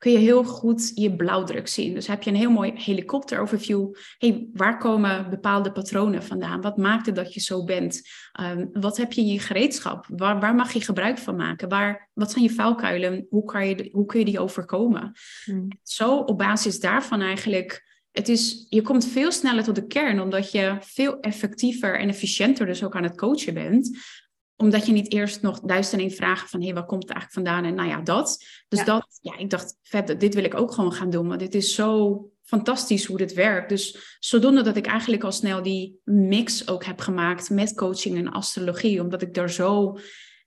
kun 0.04 0.12
je 0.12 0.18
heel 0.18 0.44
goed 0.44 0.92
je 0.96 1.16
blauwdruk 1.16 1.68
zien. 1.68 1.94
Dus 1.94 2.08
heb 2.08 2.24
je 2.24 2.30
een 2.30 2.36
heel 2.36 2.52
mooi 2.52 2.72
helikopter-overview. 2.76 3.94
Hey, 4.18 4.48
waar 4.54 4.78
komen 4.78 5.30
bepaalde 5.30 5.72
patronen 5.72 6.24
vandaan? 6.24 6.62
Wat 6.62 6.78
maakt 6.78 7.06
het 7.06 7.16
dat 7.16 7.34
je 7.34 7.40
zo 7.40 7.64
bent? 7.64 8.02
Um, 8.42 8.70
wat 8.74 8.98
heb 8.98 9.14
je 9.14 9.22
in 9.22 9.28
je 9.28 9.40
gereedschap? 9.40 10.06
Waar, 10.10 10.40
waar 10.40 10.56
mag 10.56 10.72
je 10.72 10.82
gebruik 10.82 11.18
van 11.18 11.36
maken? 11.36 11.70
Waar, 11.70 12.10
wat 12.14 12.32
zijn 12.32 12.44
je 12.44 12.50
vuilkuilen? 12.50 13.26
Hoe, 13.30 13.46
kan 13.46 13.68
je, 13.68 13.90
hoe 13.92 14.06
kun 14.06 14.20
je 14.20 14.26
die 14.26 14.40
overkomen? 14.40 15.12
Hmm. 15.44 15.68
Zo 15.84 16.18
op 16.18 16.38
basis 16.38 16.80
daarvan 16.80 17.22
eigenlijk 17.22 17.92
het 18.12 18.30
is, 18.30 18.66
je 18.70 18.82
komt 18.82 19.06
veel 19.06 19.32
sneller 19.32 19.64
tot 19.64 19.76
de 19.76 19.88
kern, 19.88 20.22
omdat 20.22 20.52
je 20.52 20.78
veel 20.80 21.20
effectiever 21.20 22.00
en 22.00 22.10
efficiënter 22.10 22.66
dus 22.66 22.84
ook 22.84 22.96
aan 22.96 23.04
het 23.04 23.18
coachen 23.18 23.54
bent 23.54 23.98
omdat 24.64 24.86
je 24.86 24.92
niet 24.92 25.12
eerst 25.12 25.42
nog 25.42 25.60
duizend 25.60 25.94
en 25.94 26.08
één 26.08 26.16
vragen 26.16 26.50
van... 26.50 26.60
hé, 26.60 26.66
hey, 26.66 26.76
waar 26.76 26.86
komt 26.86 27.04
het 27.04 27.12
eigenlijk 27.12 27.48
vandaan? 27.48 27.70
En 27.72 27.76
nou 27.76 27.90
ja, 27.90 28.02
dat. 28.02 28.46
Dus 28.68 28.86
dat, 28.86 29.20
ja, 29.22 29.38
ik 29.38 29.50
dacht, 29.50 29.78
vet, 29.82 30.20
dit 30.20 30.34
wil 30.34 30.44
ik 30.44 30.56
ook 30.56 30.72
gewoon 30.72 30.94
gaan 30.94 31.10
doen. 31.10 31.28
Want 31.28 31.40
dit 31.40 31.56
is 31.56 31.76
zo 31.76 32.22
fantastisch 32.44 33.06
hoe 33.06 33.18
dit 33.18 33.34
werkt. 33.34 33.70
Dus 33.70 34.18
zodoende 34.20 34.62
dat 34.62 34.76
ik 34.76 34.86
eigenlijk 34.86 35.24
al 35.24 35.32
snel 35.32 35.64
die 35.64 36.00
mix 36.04 36.68
ook 36.68 36.84
heb 36.84 37.00
gemaakt... 37.00 37.50
met 37.50 37.76
coaching 37.76 38.18
en 38.18 38.32
astrologie. 38.32 39.02
Omdat 39.02 39.22
ik 39.22 39.34
daar 39.34 39.50
zo 39.50 39.98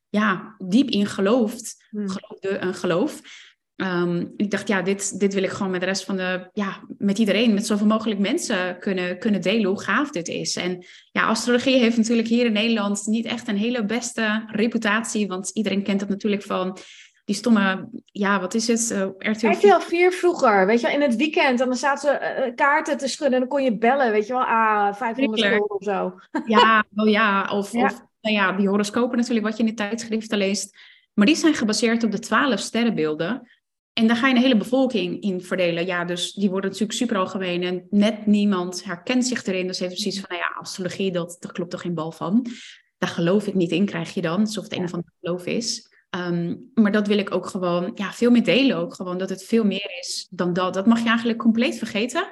ja, 0.08 0.54
diep 0.58 0.88
in 0.88 1.06
geloofd, 1.06 1.84
hmm. 1.90 2.08
geloofde 2.08 2.48
en 2.48 2.74
geloof... 2.74 3.44
Um, 3.76 4.32
ik 4.36 4.50
dacht, 4.50 4.68
ja, 4.68 4.82
dit, 4.82 5.20
dit 5.20 5.34
wil 5.34 5.42
ik 5.42 5.50
gewoon 5.50 5.72
met 5.72 5.80
de 5.80 5.86
rest 5.86 6.04
van 6.04 6.16
de, 6.16 6.50
ja, 6.52 6.80
met 6.98 7.18
iedereen, 7.18 7.54
met 7.54 7.66
zoveel 7.66 7.86
mogelijk 7.86 8.20
mensen 8.20 8.78
kunnen, 8.78 9.18
kunnen 9.18 9.40
delen 9.40 9.68
hoe 9.68 9.82
gaaf 9.82 10.10
dit 10.10 10.28
is. 10.28 10.56
En 10.56 10.84
ja, 11.12 11.26
astrologie 11.26 11.78
heeft 11.78 11.96
natuurlijk 11.96 12.28
hier 12.28 12.44
in 12.44 12.52
Nederland 12.52 13.06
niet 13.06 13.26
echt 13.26 13.48
een 13.48 13.56
hele 13.56 13.84
beste 13.84 14.44
reputatie, 14.46 15.28
want 15.28 15.50
iedereen 15.50 15.82
kent 15.82 16.00
het 16.00 16.08
natuurlijk 16.08 16.42
van 16.42 16.78
die 17.26 17.34
stomme, 17.34 17.88
ja, 18.04 18.40
wat 18.40 18.54
is 18.54 18.66
het? 18.66 18.90
Uh, 18.92 19.32
RTL 19.32 19.52
4. 19.52 19.52
RTL 19.52 19.80
4 19.80 20.12
vroeger, 20.12 20.66
weet 20.66 20.80
je 20.80 20.86
wel, 20.86 20.94
in 20.94 21.02
het 21.02 21.16
weekend. 21.16 21.60
En 21.60 21.66
dan 21.66 21.76
zaten 21.76 22.10
ze 22.10 22.44
uh, 22.46 22.54
kaarten 22.54 22.98
te 22.98 23.08
schudden 23.08 23.34
en 23.34 23.40
dan 23.40 23.48
kon 23.48 23.62
je 23.62 23.78
bellen, 23.78 24.12
weet 24.12 24.26
je 24.26 24.32
wel, 24.32 24.44
ah, 24.44 24.94
500 24.94 25.42
euro 25.42 25.64
of 25.64 25.84
zo. 25.84 26.14
Ja, 26.56 26.84
wel 26.90 27.06
ja. 27.06 27.48
Of, 27.52 27.72
ja. 27.72 27.84
of 27.84 28.02
nou 28.20 28.34
ja, 28.34 28.52
die 28.52 28.68
horoscopen 28.68 29.16
natuurlijk, 29.16 29.46
wat 29.46 29.56
je 29.56 29.62
in 29.62 29.68
de 29.68 29.74
tijdschriften 29.74 30.38
leest. 30.38 30.78
Maar 31.14 31.26
die 31.26 31.36
zijn 31.36 31.54
gebaseerd 31.54 32.04
op 32.04 32.10
de 32.10 32.18
twaalf 32.18 32.60
sterrenbeelden. 32.60 33.50
En 33.98 34.06
daar 34.06 34.16
ga 34.16 34.28
je 34.28 34.34
een 34.34 34.40
hele 34.40 34.56
bevolking 34.56 35.22
in 35.22 35.42
verdelen. 35.42 35.86
Ja, 35.86 36.04
dus 36.04 36.32
die 36.32 36.50
worden 36.50 36.70
natuurlijk 36.70 36.98
super 36.98 37.16
algemeen. 37.16 37.62
En 37.62 37.86
net 37.90 38.26
niemand 38.26 38.84
herkent 38.84 39.26
zich 39.26 39.44
erin. 39.44 39.66
Dus 39.66 39.78
heeft 39.78 39.92
precies 39.92 40.20
van, 40.20 40.28
nou 40.28 40.40
ja, 40.40 40.60
astrologie, 40.60 41.12
dat, 41.12 41.36
dat 41.40 41.52
klopt 41.52 41.70
toch 41.70 41.80
geen 41.80 41.94
bal 41.94 42.12
van. 42.12 42.46
Daar 42.98 43.10
geloof 43.10 43.46
ik 43.46 43.54
niet 43.54 43.70
in, 43.70 43.84
krijg 43.84 44.14
je 44.14 44.22
dan. 44.22 44.40
Alsof 44.40 44.64
het 44.64 44.72
een 44.72 44.84
of 44.84 44.92
ander 44.92 45.12
geloof 45.20 45.46
is. 45.46 45.88
Um, 46.16 46.70
maar 46.74 46.92
dat 46.92 47.06
wil 47.06 47.18
ik 47.18 47.34
ook 47.34 47.46
gewoon 47.46 47.92
ja, 47.94 48.12
veel 48.12 48.30
meer 48.30 48.44
delen. 48.44 48.76
Ook 48.76 48.94
gewoon 48.94 49.18
dat 49.18 49.28
het 49.28 49.44
veel 49.44 49.64
meer 49.64 49.90
is 49.98 50.26
dan 50.30 50.52
dat. 50.52 50.74
Dat 50.74 50.86
mag 50.86 51.02
je 51.02 51.08
eigenlijk 51.08 51.38
compleet 51.38 51.78
vergeten. 51.78 52.26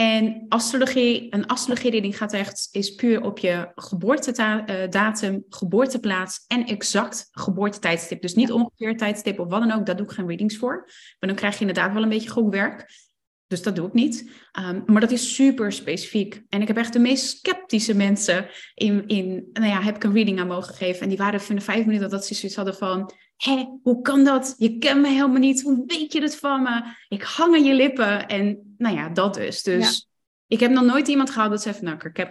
En 0.00 0.46
astrologie, 0.48 1.26
een 1.30 1.46
astrologie-reading 1.46 2.16
gaat 2.16 2.32
echt, 2.32 2.68
is 2.70 2.94
puur 2.94 3.22
op 3.22 3.38
je 3.38 3.72
geboortedatum, 3.74 5.34
uh, 5.34 5.40
geboorteplaats 5.48 6.44
en 6.46 6.66
exact 6.66 7.28
geboortetijdstip. 7.30 8.22
Dus 8.22 8.34
niet 8.34 8.52
ongeveer 8.52 8.96
tijdstip 8.96 9.38
of 9.38 9.48
wat 9.48 9.60
dan 9.60 9.72
ook, 9.72 9.86
daar 9.86 9.96
doe 9.96 10.06
ik 10.06 10.12
geen 10.12 10.26
readings 10.26 10.56
voor. 10.56 10.84
Maar 11.18 11.28
dan 11.28 11.34
krijg 11.34 11.54
je 11.54 11.60
inderdaad 11.60 11.92
wel 11.92 12.02
een 12.02 12.08
beetje 12.08 12.30
gokwerk. 12.30 13.04
Dus 13.46 13.62
dat 13.62 13.76
doe 13.76 13.86
ik 13.86 13.92
niet. 13.92 14.30
Um, 14.60 14.82
maar 14.86 15.00
dat 15.00 15.10
is 15.10 15.34
super 15.34 15.72
specifiek. 15.72 16.42
En 16.48 16.60
ik 16.60 16.68
heb 16.68 16.76
echt 16.76 16.92
de 16.92 16.98
meest 16.98 17.24
sceptische 17.24 17.94
mensen 17.94 18.48
in, 18.74 19.06
in 19.06 19.48
nou 19.52 19.66
ja, 19.66 19.82
heb 19.82 19.96
ik 19.96 20.04
een 20.04 20.12
reading 20.12 20.40
aan 20.40 20.46
mogen 20.46 20.74
geven. 20.74 21.02
En 21.02 21.08
die 21.08 21.18
waren 21.18 21.40
van 21.40 21.56
de 21.56 21.62
vijf 21.62 21.86
minuten 21.86 22.10
dat 22.10 22.26
ze 22.26 22.34
zoiets 22.34 22.56
hadden 22.56 22.76
van, 22.76 23.12
hé, 23.36 23.66
hoe 23.82 24.02
kan 24.02 24.24
dat? 24.24 24.54
Je 24.58 24.78
kent 24.78 25.00
me 25.00 25.08
helemaal 25.08 25.38
niet. 25.38 25.62
Hoe 25.62 25.84
weet 25.86 26.12
je 26.12 26.22
het 26.22 26.36
van 26.36 26.62
me? 26.62 26.82
Ik 27.08 27.22
hang 27.22 27.54
aan 27.54 27.64
je 27.64 27.74
lippen. 27.74 28.28
En 28.28 28.74
nou 28.78 28.96
ja, 28.96 29.08
dat 29.08 29.34
dus. 29.34 29.62
Dus 29.62 30.08
ik 30.46 30.60
heb 30.60 30.70
nog 30.70 30.84
nooit 30.84 31.08
iemand 31.08 31.30
gehad 31.30 31.50
dat 31.50 31.62
zei 31.62 31.74
van, 31.74 31.84
nou, 31.84 31.96
ik, 32.04 32.16
heb, 32.16 32.28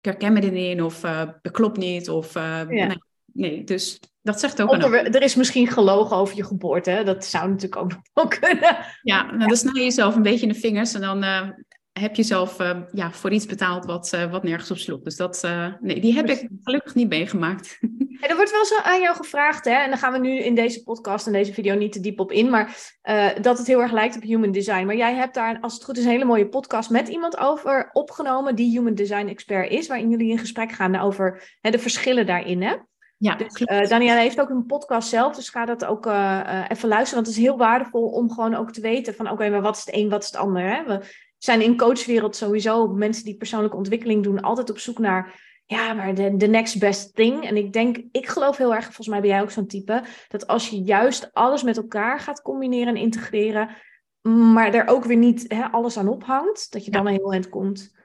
ik 0.00 0.04
herken 0.04 0.32
me 0.32 0.40
erin 0.40 0.82
of 0.82 1.04
uh, 1.04 1.22
het 1.42 1.52
klopt 1.52 1.76
niet. 1.76 2.08
Of, 2.08 2.36
uh, 2.36 2.62
nee, 2.62 2.98
nee, 3.32 3.64
dus 3.64 4.00
dat 4.22 4.40
zegt 4.40 4.62
ook 4.62 4.72
er, 4.72 5.14
er, 5.14 5.22
is 5.22 5.34
misschien 5.34 5.68
gelogen 5.68 6.16
over 6.16 6.36
je 6.36 6.44
geboorte. 6.44 6.90
Hè? 6.90 7.04
Dat 7.04 7.24
zou 7.24 7.48
natuurlijk 7.48 7.82
ook 7.82 7.90
nog 7.90 8.00
wel 8.12 8.28
kunnen. 8.28 8.76
Ja, 9.02 9.22
nou, 9.22 9.48
dan 9.48 9.56
snij 9.56 9.72
je 9.74 9.82
jezelf 9.82 10.16
een 10.16 10.22
beetje 10.22 10.46
in 10.46 10.52
de 10.52 10.58
vingers. 10.58 10.94
En 10.94 11.00
dan, 11.00 11.24
uh, 11.24 11.48
heb 11.98 12.14
je 12.14 12.22
zelf 12.22 12.60
uh, 12.60 12.76
ja, 12.92 13.12
voor 13.12 13.30
iets 13.30 13.46
betaald 13.46 13.84
wat, 13.84 14.12
uh, 14.14 14.30
wat 14.30 14.42
nergens 14.42 14.70
op 14.70 14.76
sloeg. 14.76 15.02
Dus 15.02 15.16
dat, 15.16 15.42
uh, 15.44 15.66
nee, 15.80 16.00
die 16.00 16.14
heb 16.14 16.28
ik 16.28 16.48
gelukkig 16.62 16.94
niet 16.94 17.08
meegemaakt. 17.08 17.78
En 18.18 18.28
er 18.28 18.36
wordt 18.36 18.50
wel 18.50 18.64
zo 18.64 18.76
aan 18.82 19.00
jou 19.00 19.16
gevraagd, 19.16 19.64
hè, 19.64 19.70
en 19.70 19.88
daar 19.88 19.98
gaan 19.98 20.12
we 20.12 20.18
nu 20.18 20.38
in 20.38 20.54
deze 20.54 20.82
podcast 20.82 21.26
en 21.26 21.32
deze 21.32 21.52
video 21.52 21.74
niet 21.74 21.92
te 21.92 22.00
diep 22.00 22.20
op 22.20 22.32
in, 22.32 22.50
maar 22.50 22.76
dat 23.40 23.58
het 23.58 23.66
heel 23.66 23.80
erg 23.80 23.92
lijkt 23.92 24.16
op 24.16 24.22
human 24.22 24.52
design. 24.52 24.86
Maar 24.86 24.96
jij 24.96 25.14
hebt 25.14 25.34
daar, 25.34 25.58
als 25.60 25.74
het 25.74 25.84
goed 25.84 25.96
is, 25.96 26.04
een 26.04 26.10
hele 26.10 26.24
mooie 26.24 26.48
podcast 26.48 26.90
met 26.90 27.08
iemand 27.08 27.38
over 27.38 27.90
opgenomen 27.92 28.54
die 28.54 28.70
human 28.70 28.94
design 28.94 29.26
expert 29.26 29.70
is, 29.70 29.86
waarin 29.88 30.10
jullie 30.10 30.30
in 30.30 30.38
gesprek 30.38 30.72
gaan 30.72 30.96
over 30.96 31.56
hè, 31.60 31.70
de 31.70 31.78
verschillen 31.78 32.26
daarin. 32.26 32.62
Hè? 32.62 32.74
Ja, 33.18 33.34
dus, 33.34 33.60
uh, 33.60 33.88
Danielle 33.88 34.20
heeft 34.20 34.40
ook 34.40 34.48
een 34.48 34.66
podcast 34.66 35.08
zelf, 35.08 35.36
dus 35.36 35.48
ga 35.48 35.64
dat 35.64 35.84
ook 35.84 36.06
uh, 36.06 36.64
even 36.68 36.88
luisteren. 36.88 37.14
Want 37.14 37.26
het 37.26 37.36
is 37.36 37.42
heel 37.42 37.56
waardevol 37.56 38.08
om 38.08 38.30
gewoon 38.30 38.54
ook 38.54 38.72
te 38.72 38.80
weten 38.80 39.14
van 39.14 39.30
oké, 39.30 39.50
maar 39.50 39.62
wat 39.62 39.76
is 39.76 39.84
het 39.84 39.94
een, 39.94 40.08
wat 40.08 40.22
is 40.22 40.28
het 40.28 40.36
ander. 40.36 40.62
Hè? 40.62 40.84
We 40.84 41.00
zijn 41.38 41.62
in 41.62 41.76
coachwereld 41.76 42.36
sowieso, 42.36 42.88
mensen 42.88 43.24
die 43.24 43.36
persoonlijke 43.36 43.76
ontwikkeling 43.76 44.22
doen, 44.22 44.40
altijd 44.40 44.70
op 44.70 44.78
zoek 44.78 44.98
naar 44.98 45.46
ja, 45.64 45.92
maar 45.92 46.14
de, 46.14 46.36
de 46.36 46.46
next 46.46 46.78
best 46.78 47.14
thing. 47.14 47.44
En 47.44 47.56
ik 47.56 47.72
denk, 47.72 47.98
ik 48.12 48.28
geloof 48.28 48.56
heel 48.56 48.74
erg, 48.74 48.84
volgens 48.84 49.08
mij 49.08 49.20
ben 49.20 49.30
jij 49.30 49.42
ook 49.42 49.50
zo'n 49.50 49.66
type, 49.66 50.02
dat 50.28 50.46
als 50.46 50.68
je 50.68 50.82
juist 50.82 51.30
alles 51.32 51.62
met 51.62 51.76
elkaar 51.76 52.20
gaat 52.20 52.42
combineren 52.42 52.88
en 52.88 53.00
integreren, 53.00 53.68
maar 54.52 54.74
er 54.74 54.86
ook 54.86 55.04
weer 55.04 55.16
niet 55.16 55.44
hè, 55.48 55.64
alles 55.64 55.96
aan 55.96 56.08
ophangt, 56.08 56.72
dat 56.72 56.84
je 56.84 56.90
dan 56.90 57.06
een 57.06 57.12
heel 57.12 57.32
eind 57.32 57.48
komt. 57.48 57.96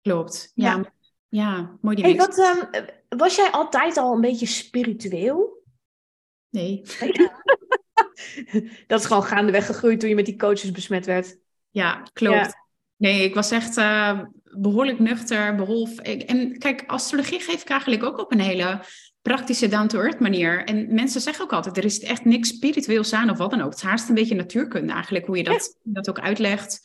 Klopt, 0.00 0.52
ja. 0.54 0.76
ja. 0.76 0.92
Ja, 1.28 1.76
mooi 1.80 1.96
die 1.96 2.04
hey, 2.04 2.16
wat, 2.16 2.38
um, 2.38 2.68
Was 3.18 3.36
jij 3.36 3.50
altijd 3.50 3.96
al 3.96 4.14
een 4.14 4.20
beetje 4.20 4.46
spiritueel? 4.46 5.62
Nee. 6.50 6.82
dat 8.86 9.00
is 9.00 9.06
gewoon 9.06 9.22
gaandeweg 9.22 9.66
gegroeid 9.66 10.00
toen 10.00 10.08
je 10.08 10.14
met 10.14 10.26
die 10.26 10.36
coaches 10.36 10.70
besmet 10.70 11.06
werd. 11.06 11.38
Ja, 11.70 12.02
klopt. 12.12 12.54
Nee, 13.02 13.24
ik 13.24 13.34
was 13.34 13.50
echt 13.50 13.76
uh, 13.76 14.20
behoorlijk 14.50 14.98
nuchter, 14.98 15.54
behalve... 15.54 16.02
En 16.02 16.58
kijk, 16.58 16.84
astrologie 16.86 17.40
geef 17.40 17.62
ik 17.62 17.68
eigenlijk 17.68 18.02
ook 18.02 18.18
op 18.18 18.32
een 18.32 18.40
hele 18.40 18.80
praktische 19.22 19.68
down-to-earth 19.68 20.20
manier. 20.20 20.64
En 20.64 20.94
mensen 20.94 21.20
zeggen 21.20 21.44
ook 21.44 21.52
altijd, 21.52 21.76
er 21.76 21.84
is 21.84 22.00
echt 22.00 22.24
niks 22.24 22.48
spiritueels 22.48 23.12
aan 23.12 23.30
of 23.30 23.38
wat 23.38 23.50
dan 23.50 23.60
ook. 23.60 23.70
Het 23.70 23.78
is 23.78 23.82
haast 23.82 24.08
een 24.08 24.14
beetje 24.14 24.34
natuurkunde 24.34 24.92
eigenlijk, 24.92 25.26
hoe 25.26 25.36
je 25.36 25.44
dat, 25.44 25.76
dat 25.82 26.08
ook 26.08 26.18
uitlegt. 26.18 26.80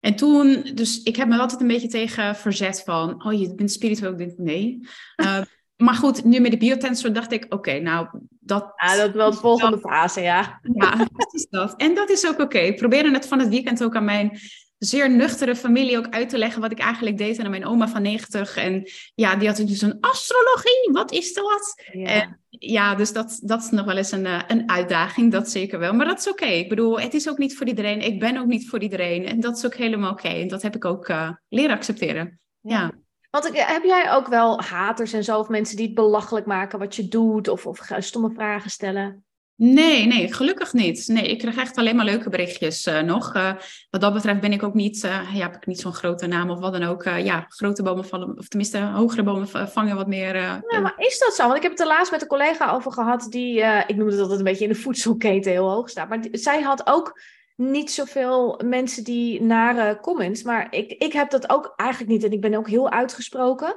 En 0.00 0.16
toen, 0.16 0.70
dus 0.74 1.02
ik 1.02 1.16
heb 1.16 1.28
me 1.28 1.38
altijd 1.38 1.60
een 1.60 1.66
beetje 1.66 1.88
tegen 1.88 2.36
verzet 2.36 2.82
van, 2.84 3.24
oh 3.24 3.40
je 3.40 3.54
bent 3.54 3.72
spiritueel, 3.72 4.12
ik 4.12 4.18
denk 4.18 4.38
nee. 4.38 4.80
Uh, 5.16 5.40
maar 5.86 5.94
goed, 5.94 6.24
nu 6.24 6.40
met 6.40 6.50
de 6.50 6.56
biotensor 6.56 7.12
dacht 7.12 7.32
ik, 7.32 7.46
oké, 7.48 7.78
nou 7.78 8.08
dat... 8.40 8.72
Ja, 8.76 8.96
dat 8.96 9.08
is 9.08 9.14
wel 9.14 9.30
de 9.30 9.36
volgende 9.36 9.78
fase, 9.78 10.20
ja. 10.20 10.60
Ja, 10.62 11.06
is 11.30 11.46
dat. 11.50 11.74
En 11.76 11.94
dat 11.94 12.10
is 12.10 12.26
ook 12.26 12.40
oké. 12.40 12.58
Ik 12.58 12.76
probeerde 12.76 13.10
het 13.10 13.26
van 13.26 13.38
het 13.38 13.48
weekend 13.48 13.84
ook 13.84 13.96
aan 13.96 14.04
mijn 14.04 14.38
zeer 14.78 15.10
nuchtere 15.10 15.56
familie 15.56 15.98
ook 15.98 16.08
uit 16.08 16.28
te 16.28 16.38
leggen 16.38 16.60
wat 16.60 16.72
ik 16.72 16.78
eigenlijk 16.78 17.18
deed. 17.18 17.38
Aan 17.38 17.50
mijn 17.50 17.66
oma 17.66 17.88
van 17.88 18.02
90. 18.02 18.56
En 18.56 18.90
ja, 19.14 19.36
die 19.36 19.48
had 19.48 19.56
dus 19.56 19.82
een 19.82 20.00
astrologie. 20.00 20.90
Wat 20.92 21.12
is 21.12 21.32
dat? 21.34 21.82
Ja, 21.92 22.06
en, 22.06 22.40
ja 22.48 22.94
dus 22.94 23.12
dat, 23.12 23.38
dat 23.42 23.62
is 23.62 23.70
nog 23.70 23.84
wel 23.84 23.96
eens 23.96 24.12
een, 24.12 24.26
eh, 24.26 24.40
een 24.46 24.70
uitdaging. 24.70 25.32
Dat 25.32 25.50
zeker 25.50 25.78
wel. 25.78 25.92
Maar 25.92 26.06
dat 26.06 26.18
is 26.18 26.28
oké. 26.28 26.46
Ik 26.46 26.68
bedoel, 26.68 27.00
het 27.00 27.14
is 27.14 27.28
ook 27.28 27.38
niet 27.38 27.56
voor 27.56 27.66
iedereen. 27.66 28.00
Ik 28.00 28.20
ben 28.20 28.36
ook 28.36 28.46
niet 28.46 28.68
voor 28.68 28.80
iedereen. 28.80 29.26
En 29.26 29.40
dat 29.40 29.56
is 29.56 29.66
ook 29.66 29.74
helemaal 29.74 30.12
oké. 30.12 30.28
En 30.28 30.48
dat 30.48 30.62
heb 30.62 30.74
ik 30.74 30.84
ook 30.84 31.08
uh, 31.08 31.30
leren 31.48 31.76
accepteren. 31.76 32.40
ja. 32.60 32.92
Want 33.30 33.50
heb 33.52 33.84
jij 33.84 34.12
ook 34.12 34.26
wel 34.26 34.60
haters 34.60 35.12
en 35.12 35.24
zo, 35.24 35.38
of 35.38 35.48
mensen 35.48 35.76
die 35.76 35.86
het 35.86 35.94
belachelijk 35.94 36.46
maken 36.46 36.78
wat 36.78 36.96
je 36.96 37.08
doet, 37.08 37.48
of, 37.48 37.66
of 37.66 37.90
stomme 37.98 38.30
vragen 38.34 38.70
stellen? 38.70 39.24
Nee, 39.60 40.06
nee, 40.06 40.32
gelukkig 40.32 40.72
niet. 40.72 41.08
Nee, 41.08 41.28
ik 41.28 41.38
krijg 41.38 41.56
echt 41.56 41.76
alleen 41.76 41.96
maar 41.96 42.04
leuke 42.04 42.30
berichtjes 42.30 42.86
uh, 42.86 43.00
nog. 43.00 43.34
Uh, 43.36 43.52
wat 43.90 44.00
dat 44.00 44.12
betreft 44.12 44.40
ben 44.40 44.52
ik 44.52 44.62
ook 44.62 44.74
niet, 44.74 45.04
uh, 45.04 45.34
ja, 45.34 45.42
heb 45.42 45.54
ik 45.54 45.66
niet 45.66 45.80
zo'n 45.80 45.92
grote 45.92 46.26
naam 46.26 46.50
of 46.50 46.58
wat 46.58 46.72
dan 46.72 46.82
ook. 46.82 47.04
ja, 47.04 47.44
grote 47.48 47.82
bomen 47.82 48.04
vallen, 48.04 48.38
of 48.38 48.48
tenminste 48.48 48.80
hogere 48.80 49.22
bomen 49.22 49.48
vangen 49.68 49.96
wat 49.96 50.06
meer. 50.06 50.36
ja, 50.36 50.80
maar 50.80 50.94
is 50.96 51.18
dat 51.18 51.34
zo? 51.34 51.42
Want 51.42 51.56
ik 51.56 51.62
heb 51.62 51.70
het 51.70 51.80
er 51.80 51.86
laatst 51.86 52.12
met 52.12 52.22
een 52.22 52.28
collega 52.28 52.72
over 52.72 52.92
gehad 52.92 53.26
die, 53.30 53.58
ik 53.86 53.96
noemde 53.96 54.12
het 54.12 54.20
altijd 54.20 54.38
een 54.38 54.44
beetje 54.44 54.64
in 54.64 54.72
de 54.72 54.78
voedselketen 54.78 55.52
heel 55.52 55.70
hoog 55.70 55.88
staat. 55.88 56.08
Maar 56.08 56.24
zij 56.32 56.62
had 56.62 56.86
ook 56.86 57.20
niet 57.56 57.90
zoveel 57.90 58.60
mensen 58.64 59.04
die 59.04 59.42
nare 59.42 59.98
comments. 60.00 60.42
Maar 60.42 60.66
ik, 60.70 60.92
ik 60.92 61.12
heb 61.12 61.30
dat 61.30 61.50
ook 61.50 61.72
eigenlijk 61.76 62.10
niet. 62.10 62.24
En 62.24 62.32
ik 62.32 62.40
ben 62.40 62.54
ook 62.54 62.68
heel 62.68 62.90
uitgesproken. 62.90 63.76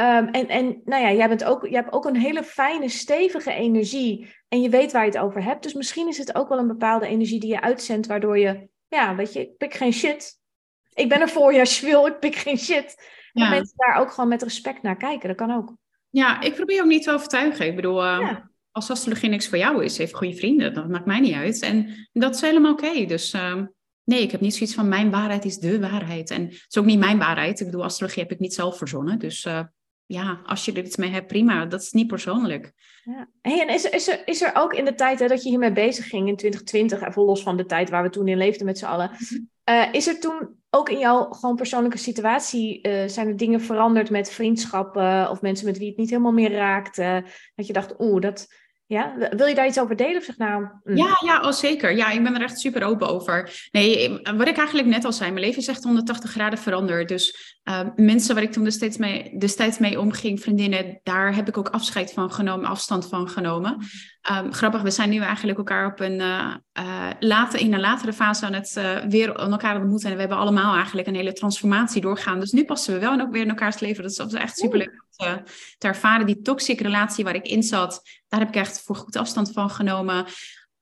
Um, 0.00 0.28
en, 0.28 0.48
en 0.48 0.80
nou 0.84 1.02
ja, 1.02 1.12
jij, 1.12 1.28
bent 1.28 1.44
ook, 1.44 1.66
jij 1.66 1.80
hebt 1.80 1.92
ook 1.92 2.04
een 2.04 2.16
hele 2.16 2.42
fijne, 2.42 2.88
stevige 2.88 3.52
energie. 3.52 4.34
En 4.48 4.60
je 4.60 4.68
weet 4.68 4.92
waar 4.92 5.04
je 5.04 5.10
het 5.10 5.20
over 5.20 5.44
hebt. 5.44 5.62
Dus 5.62 5.74
misschien 5.74 6.08
is 6.08 6.18
het 6.18 6.34
ook 6.34 6.48
wel 6.48 6.58
een 6.58 6.66
bepaalde 6.66 7.06
energie 7.06 7.40
die 7.40 7.50
je 7.50 7.60
uitzendt, 7.60 8.06
waardoor 8.06 8.38
je, 8.38 8.68
ja, 8.88 9.14
weet 9.14 9.32
je, 9.32 9.40
ik 9.40 9.56
pik 9.56 9.74
geen 9.74 9.92
shit. 9.92 10.40
Ik 10.94 11.08
ben 11.08 11.20
er 11.20 11.28
voor 11.28 11.52
je 11.52 11.60
als 11.60 11.80
je 11.80 11.86
wil, 11.86 12.06
ik 12.06 12.18
pik 12.18 12.34
geen 12.34 12.58
shit. 12.58 12.94
En 13.32 13.48
mensen 13.48 13.76
daar 13.76 14.00
ook 14.00 14.10
gewoon 14.10 14.28
met 14.28 14.42
respect 14.42 14.82
naar 14.82 14.96
kijken. 14.96 15.28
Dat 15.28 15.36
kan 15.36 15.56
ook. 15.56 15.76
Ja, 16.10 16.40
ik 16.40 16.54
probeer 16.54 16.80
ook 16.80 16.88
niet 16.88 17.02
te 17.02 17.12
overtuigen. 17.12 17.66
Ik 17.66 17.76
bedoel, 17.76 18.04
uh, 18.04 18.18
ja. 18.20 18.50
als 18.70 18.90
astrologie 18.90 19.28
niks 19.28 19.48
voor 19.48 19.58
jou 19.58 19.84
is, 19.84 19.98
heeft 19.98 20.14
goede 20.14 20.34
vrienden. 20.36 20.74
Dat 20.74 20.88
maakt 20.88 21.06
mij 21.06 21.20
niet 21.20 21.34
uit. 21.34 21.60
En 21.60 22.08
dat 22.12 22.34
is 22.34 22.40
helemaal 22.40 22.72
oké. 22.72 23.04
Dus 23.04 23.34
uh, 23.34 23.62
nee, 24.04 24.22
ik 24.22 24.30
heb 24.30 24.40
niet 24.40 24.54
zoiets 24.54 24.74
van 24.74 24.88
mijn 24.88 25.10
waarheid 25.10 25.44
is 25.44 25.58
de 25.58 25.80
waarheid. 25.80 26.30
En 26.30 26.42
het 26.44 26.66
is 26.68 26.78
ook 26.78 26.84
niet 26.84 26.98
mijn 26.98 27.18
waarheid. 27.18 27.60
Ik 27.60 27.66
bedoel, 27.66 27.84
astrologie 27.84 28.22
heb 28.22 28.32
ik 28.32 28.38
niet 28.38 28.54
zelf 28.54 28.76
verzonnen. 28.76 29.18
Dus 29.18 29.44
uh, 29.44 29.60
ja, 30.06 30.40
als 30.44 30.64
je 30.64 30.72
er 30.72 30.84
iets 30.84 30.96
mee 30.96 31.10
hebt, 31.10 31.26
prima. 31.26 31.66
Dat 31.66 31.82
is 31.82 31.92
niet 31.92 32.06
persoonlijk. 32.06 32.72
Ja. 33.04 33.28
Hey, 33.42 33.60
en 33.60 33.74
is, 33.74 33.84
er, 33.84 33.94
is, 33.94 34.08
er, 34.08 34.22
is 34.24 34.42
er 34.42 34.50
ook 34.54 34.74
in 34.74 34.84
de 34.84 34.94
tijd 34.94 35.18
hè, 35.18 35.26
dat 35.26 35.42
je 35.42 35.48
hiermee 35.48 35.72
bezig 35.72 36.08
ging 36.08 36.28
in 36.28 36.36
2020, 36.36 37.08
even 37.08 37.22
los 37.22 37.42
van 37.42 37.56
de 37.56 37.66
tijd 37.66 37.90
waar 37.90 38.02
we 38.02 38.10
toen 38.10 38.28
in 38.28 38.36
leefden 38.36 38.66
met 38.66 38.78
z'n 38.78 38.84
allen, 38.84 39.10
uh, 39.70 39.92
is 39.92 40.06
er 40.06 40.20
toen 40.20 40.54
ook 40.70 40.88
in 40.88 40.98
jouw 40.98 41.30
gewoon 41.30 41.56
persoonlijke 41.56 41.98
situatie, 41.98 42.88
uh, 42.88 43.08
zijn 43.08 43.28
er 43.28 43.36
dingen 43.36 43.60
veranderd 43.60 44.10
met 44.10 44.30
vriendschappen 44.30 45.30
of 45.30 45.42
mensen 45.42 45.66
met 45.66 45.78
wie 45.78 45.88
het 45.88 45.96
niet 45.96 46.10
helemaal 46.10 46.32
meer 46.32 46.52
raakte? 46.52 47.24
Dat 47.54 47.66
je 47.66 47.72
dacht, 47.72 47.94
oeh, 48.00 48.20
dat, 48.20 48.46
ja, 48.88 49.14
wil 49.30 49.46
je 49.46 49.54
daar 49.54 49.66
iets 49.66 49.80
over 49.80 49.96
delen 49.96 50.16
of 50.16 50.24
zeg 50.24 50.36
nou? 50.36 50.66
Mm. 50.84 50.96
Ja, 50.96 51.18
ja, 51.24 51.40
oh, 51.40 51.52
zeker. 51.52 51.96
Ja, 51.96 52.10
ik 52.10 52.22
ben 52.22 52.34
er 52.34 52.42
echt 52.42 52.58
super 52.58 52.82
open 52.82 53.08
over. 53.08 53.66
Nee, 53.72 54.20
wat 54.36 54.48
ik 54.48 54.56
eigenlijk 54.56 54.88
net 54.88 55.04
al 55.04 55.12
zei, 55.12 55.30
mijn 55.30 55.44
leven 55.44 55.60
is 55.60 55.68
echt 55.68 55.84
180 55.84 56.30
graden 56.30 56.58
veranderd. 56.58 57.08
Dus 57.08 57.58
uh, 57.64 57.80
mensen 57.96 58.34
waar 58.34 58.44
ik 58.44 58.52
toen 58.52 58.64
destijds 58.64 58.96
mee, 58.96 59.38
destijds 59.38 59.78
mee 59.78 60.00
omging, 60.00 60.40
vriendinnen, 60.40 61.00
daar 61.02 61.34
heb 61.34 61.48
ik 61.48 61.58
ook 61.58 61.68
afscheid 61.68 62.12
van 62.12 62.32
genomen, 62.32 62.68
afstand 62.68 63.08
van 63.08 63.28
genomen. 63.28 63.76
Um, 64.32 64.52
grappig, 64.52 64.82
we 64.82 64.90
zijn 64.90 65.10
nu 65.10 65.20
eigenlijk 65.20 65.58
elkaar 65.58 65.86
op 65.86 66.00
een 66.00 66.20
uh, 66.20 66.54
uh, 66.78 67.10
later, 67.20 67.60
in 67.60 67.74
een 67.74 67.80
latere 67.80 68.12
fase 68.12 68.46
aan 68.46 68.52
het 68.52 68.80
weer 69.08 69.34
elkaar 69.34 69.80
ontmoeten. 69.80 70.08
En 70.08 70.14
we 70.14 70.20
hebben 70.20 70.38
allemaal 70.38 70.74
eigenlijk 70.74 71.08
een 71.08 71.14
hele 71.14 71.32
transformatie 71.32 72.00
doorgaan. 72.00 72.40
Dus 72.40 72.52
nu 72.52 72.64
passen 72.64 72.94
we 72.94 73.00
wel 73.00 73.12
en 73.12 73.22
ook 73.22 73.32
weer 73.32 73.42
in 73.42 73.48
elkaars 73.48 73.80
leven. 73.80 74.02
Dat 74.02 74.10
is, 74.10 74.16
dat 74.16 74.32
is 74.32 74.40
echt 74.40 74.58
super 74.58 74.78
leuk 74.78 75.04
te, 75.16 75.42
te 75.78 75.86
ervaren. 75.86 76.26
Die 76.26 76.42
toxische 76.42 76.82
relatie 76.82 77.24
waar 77.24 77.34
ik 77.34 77.46
in 77.46 77.62
zat, 77.62 78.02
daar 78.28 78.40
heb 78.40 78.48
ik 78.48 78.54
echt 78.54 78.82
voor 78.82 78.96
goed 78.96 79.16
afstand 79.16 79.52
van 79.52 79.70
genomen. 79.70 80.26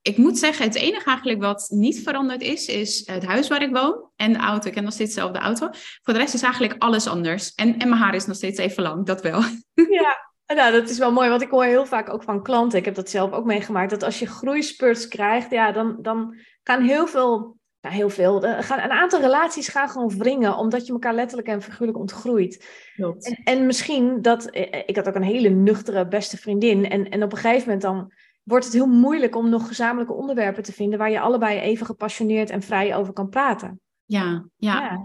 Ik 0.01 0.17
moet 0.17 0.37
zeggen, 0.37 0.65
het 0.65 0.75
enige 0.75 1.05
eigenlijk 1.05 1.41
wat 1.41 1.67
niet 1.69 2.03
veranderd 2.03 2.41
is, 2.41 2.67
is 2.67 3.07
het 3.07 3.25
huis 3.25 3.47
waar 3.47 3.61
ik 3.61 3.75
woon 3.75 4.09
en 4.15 4.33
de 4.33 4.39
auto. 4.39 4.67
Ik 4.67 4.75
heb 4.75 4.83
nog 4.83 4.93
steeds 4.93 5.13
dezelfde 5.13 5.39
auto. 5.39 5.69
Voor 6.01 6.13
de 6.13 6.19
rest 6.19 6.33
is 6.33 6.41
eigenlijk 6.41 6.75
alles 6.77 7.07
anders. 7.07 7.53
En, 7.53 7.79
en 7.79 7.89
mijn 7.89 8.01
haar 8.01 8.15
is 8.15 8.25
nog 8.25 8.35
steeds 8.35 8.59
even 8.59 8.83
lang, 8.83 9.05
dat 9.05 9.21
wel. 9.21 9.41
Ja, 9.89 10.55
nou, 10.55 10.71
dat 10.71 10.89
is 10.89 10.97
wel 10.97 11.11
mooi, 11.11 11.29
want 11.29 11.41
ik 11.41 11.49
hoor 11.49 11.63
heel 11.63 11.85
vaak 11.85 12.09
ook 12.09 12.23
van 12.23 12.43
klanten, 12.43 12.79
ik 12.79 12.85
heb 12.85 12.95
dat 12.95 13.09
zelf 13.09 13.31
ook 13.31 13.45
meegemaakt, 13.45 13.89
dat 13.89 14.03
als 14.03 14.19
je 14.19 14.27
groeispurts 14.27 15.07
krijgt, 15.07 15.51
ja, 15.51 15.71
dan, 15.71 15.97
dan 16.01 16.35
gaan 16.63 16.81
heel 16.81 17.07
veel, 17.07 17.57
nou, 17.85 17.97
heel 17.97 18.09
veel, 18.09 18.41
gaan, 18.41 18.79
een 18.79 18.91
aantal 18.91 19.21
relaties 19.21 19.67
gaan 19.67 19.89
gewoon 19.89 20.17
wringen, 20.17 20.57
omdat 20.57 20.85
je 20.85 20.93
elkaar 20.93 21.13
letterlijk 21.13 21.47
en 21.47 21.61
figuurlijk 21.61 21.97
ontgroeit. 21.97 22.65
En, 22.95 23.41
en 23.43 23.65
misschien 23.65 24.21
dat, 24.21 24.45
eh, 24.45 24.73
eh, 24.73 24.83
ik 24.85 24.95
had 24.95 25.07
ook 25.07 25.15
een 25.15 25.23
hele 25.23 25.49
nuchtere 25.49 26.07
beste 26.07 26.37
vriendin, 26.37 26.89
en, 26.89 27.09
en 27.09 27.23
op 27.23 27.31
een 27.31 27.37
gegeven 27.37 27.63
moment 27.63 27.81
dan 27.81 28.11
wordt 28.43 28.65
het 28.65 28.73
heel 28.73 28.87
moeilijk 28.87 29.35
om 29.35 29.49
nog 29.49 29.67
gezamenlijke 29.67 30.13
onderwerpen 30.13 30.63
te 30.63 30.73
vinden 30.73 30.99
waar 30.99 31.11
je 31.11 31.19
allebei 31.19 31.59
even 31.59 31.85
gepassioneerd 31.85 32.49
en 32.49 32.61
vrij 32.61 32.95
over 32.95 33.13
kan 33.13 33.29
praten. 33.29 33.79
Ja, 34.05 34.45
ja, 34.55 34.81
ja. 34.81 34.99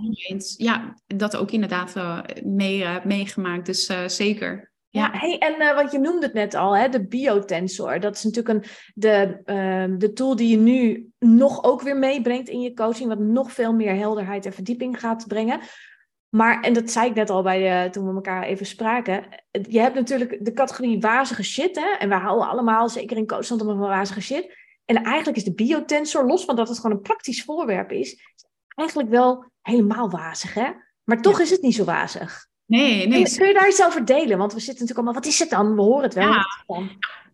Ja 0.57 0.95
dat 1.07 1.37
ook 1.37 1.51
inderdaad 1.51 1.97
uh, 1.97 2.21
mee, 2.45 2.79
uh, 2.79 3.05
meegemaakt, 3.05 3.67
dus 3.67 3.91
uh, 3.91 4.09
zeker. 4.09 4.70
Ja, 4.93 5.11
hey, 5.13 5.39
en 5.39 5.63
uh, 5.63 5.75
wat 5.75 5.93
je 5.93 5.99
noemde 5.99 6.27
het 6.27 6.35
net 6.35 6.55
al, 6.55 6.77
hè, 6.77 6.89
de 6.89 7.07
biotensor. 7.07 8.01
Dat 8.01 8.15
is 8.17 8.25
natuurlijk 8.25 8.65
een, 8.65 8.71
de, 8.95 9.41
uh, 9.47 9.99
de 9.99 10.13
tool 10.13 10.37
die 10.37 10.49
je 10.49 10.57
nu 10.57 11.11
nog 11.19 11.65
ook 11.65 11.83
weer 11.83 11.97
meebrengt 11.97 12.49
in 12.49 12.61
je 12.61 12.75
coaching, 12.75 13.09
wat 13.09 13.19
nog 13.19 13.53
veel 13.53 13.73
meer 13.73 13.95
helderheid 13.95 14.47
en 14.47 14.53
verdieping 14.53 15.01
gaat 15.01 15.27
brengen. 15.29 15.61
Maar, 16.29 16.61
en 16.61 16.73
dat 16.73 16.91
zei 16.91 17.09
ik 17.09 17.15
net 17.15 17.31
al 17.31 17.43
bij, 17.43 17.85
uh, 17.85 17.91
toen 17.91 18.09
we 18.09 18.15
elkaar 18.15 18.43
even 18.43 18.67
spraken, 18.67 19.25
je 19.51 19.81
hebt 19.81 19.95
natuurlijk 19.95 20.45
de 20.45 20.53
categorie 20.53 21.01
wazige 21.01 21.43
shit, 21.43 21.77
hè, 21.77 21.97
en 21.99 22.09
we 22.09 22.15
houden 22.15 22.49
allemaal, 22.49 22.89
zeker 22.89 23.17
in 23.17 23.27
coachstand, 23.27 23.63
van 23.63 23.79
wazige 23.79 24.21
shit. 24.21 24.59
En 24.85 25.03
eigenlijk 25.05 25.37
is 25.37 25.45
de 25.45 25.55
biotensor, 25.55 26.27
los 26.27 26.45
van 26.45 26.57
dat 26.57 26.69
het 26.69 26.79
gewoon 26.79 26.97
een 26.97 27.03
praktisch 27.03 27.45
voorwerp 27.45 27.93
is, 27.93 28.35
eigenlijk 28.75 29.11
wel 29.11 29.45
helemaal 29.61 30.11
wazig, 30.11 30.55
hè? 30.55 30.71
Maar 31.05 31.21
toch 31.21 31.41
is 31.41 31.51
het 31.51 31.63
niet 31.63 31.75
zo 31.75 31.85
wazig. 31.85 32.49
Nee, 32.71 33.07
nee. 33.07 33.37
kun 33.37 33.47
je 33.47 33.53
daar 33.53 33.69
iets 33.69 33.85
over 33.85 34.05
delen? 34.05 34.39
Want 34.39 34.53
we 34.53 34.61
zitten 34.61 34.87
natuurlijk 34.87 34.99
allemaal, 34.99 35.15
wat 35.15 35.27
is 35.27 35.39
het 35.39 35.51
dan? 35.51 35.75
We 35.75 35.81
horen 35.81 36.03
het 36.03 36.15
wel. 36.15 36.33
Ja. 36.33 36.47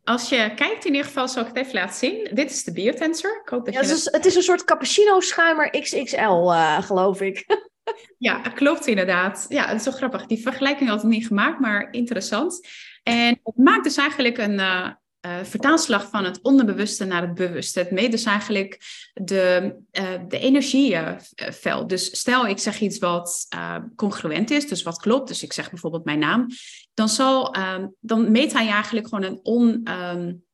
Als 0.04 0.28
je 0.28 0.52
kijkt, 0.54 0.84
in 0.84 0.90
ieder 0.90 1.06
geval 1.06 1.28
zal 1.28 1.42
ik 1.42 1.48
het 1.48 1.56
even 1.56 1.74
laten 1.74 1.94
zien. 1.94 2.28
Dit 2.32 2.50
is 2.50 2.64
de 2.64 2.72
biotensor. 2.72 3.40
Ik 3.42 3.48
hoop 3.48 3.64
dat 3.64 3.74
ja, 3.74 3.80
je 3.80 3.86
het, 3.86 3.96
is, 3.96 4.04
het 4.04 4.26
is 4.26 4.34
een 4.34 4.42
soort 4.42 4.64
cappuccino-schuimer 4.64 5.70
XXL, 5.70 6.50
uh, 6.50 6.82
geloof 6.82 7.20
ik. 7.20 7.44
ja, 8.18 8.38
klopt 8.38 8.86
inderdaad. 8.86 9.46
Ja, 9.48 9.66
het 9.66 9.76
is 9.76 9.82
zo 9.82 9.90
grappig. 9.90 10.26
Die 10.26 10.42
vergelijking 10.42 10.88
had 10.88 11.02
ik 11.02 11.08
niet 11.08 11.26
gemaakt, 11.26 11.60
maar 11.60 11.88
interessant. 11.90 12.66
En 13.02 13.40
het 13.42 13.56
maakt 13.56 13.84
dus 13.84 13.96
eigenlijk 13.96 14.38
een, 14.38 14.58
uh, 14.58 14.90
uh, 15.26 15.44
vertaalslag 15.44 16.08
van 16.08 16.24
het 16.24 16.42
onderbewuste 16.42 17.04
naar 17.04 17.22
het 17.22 17.34
bewuste. 17.34 17.78
Het 17.78 17.90
meet 17.90 18.10
dus 18.10 18.24
eigenlijk 18.24 18.80
de, 19.14 19.76
uh, 19.92 20.04
de 20.28 20.38
energieveld. 20.38 21.88
Dus 21.88 22.18
stel 22.18 22.46
ik 22.46 22.58
zeg 22.58 22.80
iets 22.80 22.98
wat 22.98 23.46
uh, 23.54 23.76
congruent 23.96 24.50
is, 24.50 24.68
dus 24.68 24.82
wat 24.82 24.98
klopt. 24.98 25.28
Dus 25.28 25.42
ik 25.42 25.52
zeg 25.52 25.70
bijvoorbeeld 25.70 26.04
mijn 26.04 26.18
naam. 26.18 26.46
Dan, 26.94 27.08
zal, 27.08 27.54
ehm, 27.54 27.86
dan 28.00 28.30
meet 28.30 28.52
hij 28.52 28.68
eigenlijk 28.68 29.08
gewoon 29.08 29.24
een 29.24 29.40
on... 29.42 29.88
Um, 29.90 30.44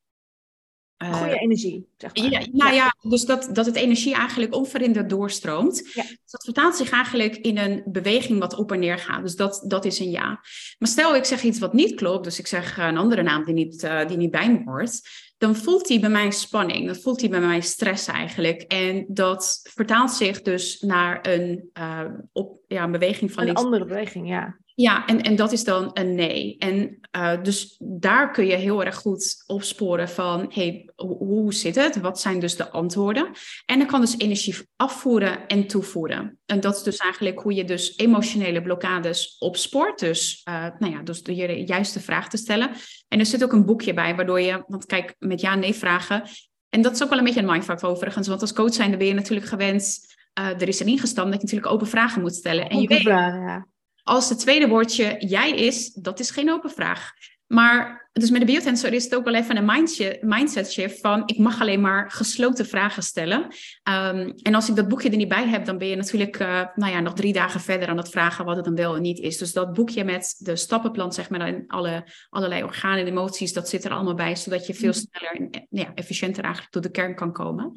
Goede 1.11 1.39
energie, 1.39 1.87
zeg 1.97 2.17
maar. 2.17 2.31
Ja, 2.31 2.47
nou 2.53 2.75
ja, 2.75 2.95
dus 3.01 3.25
dat, 3.25 3.49
dat 3.53 3.67
het 3.67 3.77
energie 3.77 4.15
eigenlijk 4.15 4.55
onverhinderd 4.55 5.11
doorstroomt. 5.11 5.91
Ja. 5.95 6.03
Dus 6.03 6.31
dat 6.31 6.45
vertaalt 6.45 6.77
zich 6.77 6.91
eigenlijk 6.91 7.37
in 7.37 7.59
een 7.59 7.83
beweging 7.87 8.39
wat 8.39 8.55
op 8.55 8.73
en 8.73 8.79
neer 8.79 8.99
gaat. 8.99 9.23
Dus 9.23 9.37
dat, 9.37 9.65
dat 9.67 9.85
is 9.85 9.99
een 9.99 10.11
ja. 10.11 10.41
Maar 10.79 10.89
stel 10.89 11.17
ik 11.17 11.25
zeg 11.25 11.43
iets 11.43 11.59
wat 11.59 11.73
niet 11.73 11.95
klopt, 11.95 12.25
dus 12.25 12.39
ik 12.39 12.47
zeg 12.47 12.79
een 12.79 12.97
andere 12.97 13.23
naam 13.23 13.45
die 13.45 13.55
niet, 13.55 13.83
uh, 13.83 14.07
die 14.07 14.17
niet 14.17 14.31
bij 14.31 14.53
me 14.53 14.63
hoort, 14.65 15.01
dan 15.39 15.57
voelt 15.57 15.89
hij 15.89 16.01
bij 16.01 16.11
mij 16.11 16.31
spanning, 16.31 16.87
dan 16.87 16.97
voelt 16.97 17.21
hij 17.21 17.31
bij 17.31 17.41
mij 17.41 17.61
stress 17.61 18.07
eigenlijk. 18.07 18.63
En 18.63 19.05
dat 19.09 19.61
vertaalt 19.63 20.11
zich 20.11 20.43
dus 20.43 20.81
naar 20.81 21.19
een, 21.23 21.71
uh, 21.79 22.05
op, 22.33 22.61
ja, 22.67 22.83
een 22.83 22.93
beweging 22.93 23.33
van 23.33 23.43
een 23.43 23.51
iets. 23.51 23.63
andere 23.63 23.85
beweging, 23.85 24.29
ja. 24.29 24.61
Ja, 24.75 25.07
en, 25.07 25.21
en 25.23 25.37
dat 25.37 25.53
is 25.53 25.65
dan 25.65 25.91
een 25.95 26.15
nee. 26.15 26.57
En 26.59 26.99
uh, 27.17 27.43
dus 27.43 27.77
daar 27.79 28.31
kun 28.31 28.47
je 28.47 28.55
heel 28.55 28.85
erg 28.85 28.97
goed 28.97 29.45
opsporen 29.47 30.09
van, 30.09 30.47
hey, 30.49 30.91
hoe, 30.97 31.17
hoe 31.17 31.55
zit 31.55 31.75
het? 31.75 32.01
Wat 32.01 32.21
zijn 32.21 32.41
dus 32.41 32.57
de 32.57 32.71
antwoorden? 32.71 33.31
En 33.67 33.79
dan 33.79 33.87
kan 33.87 34.01
dus 34.01 34.19
energie 34.19 34.55
afvoeren 34.77 35.47
en 35.47 35.67
toevoeren. 35.67 36.39
En 36.47 36.61
dat 36.61 36.77
is 36.77 36.83
dus 36.83 36.97
eigenlijk 36.97 37.41
hoe 37.41 37.55
je 37.55 37.65
dus 37.65 37.97
emotionele 37.97 38.63
blokkades 38.63 39.37
opspoort. 39.39 39.99
Dus, 39.99 40.43
uh, 40.49 40.67
nou 40.79 40.93
ja, 40.93 41.03
dus 41.03 41.23
door 41.23 41.35
je 41.35 41.47
de 41.47 41.65
juiste 41.67 42.01
vraag 42.01 42.29
te 42.29 42.37
stellen. 42.37 42.71
En 43.09 43.19
er 43.19 43.27
zit 43.27 43.45
ook 43.45 43.53
een 43.53 43.67
boekje 43.67 43.95
bij, 43.95 44.17
waardoor 44.17 44.41
je, 44.41 44.65
want 44.67 44.87
kijk, 44.87 45.15
met 45.19 45.41
ja-nee 45.41 45.75
vragen. 45.75 46.23
En 46.69 46.83
dat 46.83 46.93
is 46.93 47.03
ook 47.03 47.09
wel 47.09 47.19
een 47.19 47.25
beetje 47.25 47.41
een 47.41 47.51
mindfuck 47.51 47.85
overigens, 47.85 48.29
want 48.29 48.41
als 48.41 48.53
coach 48.53 48.75
zijn, 48.75 48.99
ben 48.99 49.07
je 49.07 49.15
natuurlijk 49.15 49.47
gewend... 49.47 50.11
Uh, 50.41 50.47
er 50.47 50.69
is 50.69 50.81
erin 50.81 50.99
gestampt 50.99 51.31
dat 51.31 51.41
je 51.41 51.47
natuurlijk 51.47 51.73
open 51.73 51.87
vragen 51.87 52.21
moet 52.21 52.35
stellen. 52.35 52.69
En 52.69 52.81
je 52.81 52.89
weet, 52.89 53.01
vragen, 53.01 53.41
ja 53.41 53.67
als 54.03 54.29
het 54.29 54.39
tweede 54.39 54.69
woordje 54.69 55.17
jij 55.19 55.51
is, 55.51 55.93
dat 55.93 56.21
is 56.21 56.31
geen 56.31 56.51
open 56.51 56.71
vraag. 56.71 57.13
Maar 57.47 58.11
dus 58.13 58.31
met 58.31 58.41
de 58.41 58.47
biotensor 58.47 58.93
is 58.93 59.05
het 59.05 59.15
ook 59.15 59.25
wel 59.25 59.35
even 59.35 59.57
een 59.57 60.19
mindset, 60.21 60.73
shift 60.73 61.01
van 61.01 61.23
ik 61.27 61.39
mag 61.39 61.61
alleen 61.61 61.81
maar 61.81 62.11
gesloten 62.11 62.67
vragen 62.67 63.03
stellen. 63.03 63.41
Um, 63.43 64.35
en 64.43 64.55
als 64.55 64.69
ik 64.69 64.77
dat 64.77 64.89
boekje 64.89 65.11
er 65.11 65.17
niet 65.17 65.29
bij 65.29 65.49
heb, 65.49 65.65
dan 65.65 65.79
ben 65.79 65.89
je 65.89 65.97
natuurlijk 65.97 66.41
uh, 66.41 66.63
nou 66.75 66.93
ja, 66.93 67.01
nog 67.01 67.13
drie 67.13 67.33
dagen 67.33 67.61
verder 67.61 67.89
aan 67.89 67.97
het 67.97 68.09
vragen 68.09 68.45
wat 68.45 68.57
het 68.57 68.65
dan 68.65 68.75
wel 68.75 68.97
en 68.97 69.03
niet 69.03 69.19
is. 69.19 69.39
Dus 69.39 69.53
dat 69.53 69.73
boekje 69.73 70.05
met 70.05 70.35
de 70.39 70.57
stappenplan, 70.57 71.13
zeg 71.13 71.31
maar, 71.31 71.41
en 71.41 71.65
alle, 71.67 72.05
allerlei 72.29 72.63
organen 72.63 72.99
en 72.99 73.07
emoties, 73.07 73.53
dat 73.53 73.69
zit 73.69 73.85
er 73.85 73.91
allemaal 73.91 74.15
bij, 74.15 74.37
zodat 74.37 74.67
je 74.67 74.75
veel 74.75 74.93
sneller 74.93 75.37
en 75.37 75.67
ja, 75.71 75.93
efficiënter 75.95 76.43
eigenlijk 76.43 76.73
tot 76.73 76.83
de 76.83 76.91
kern 76.91 77.15
kan 77.15 77.33
komen. 77.33 77.73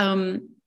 Um, 0.00 0.60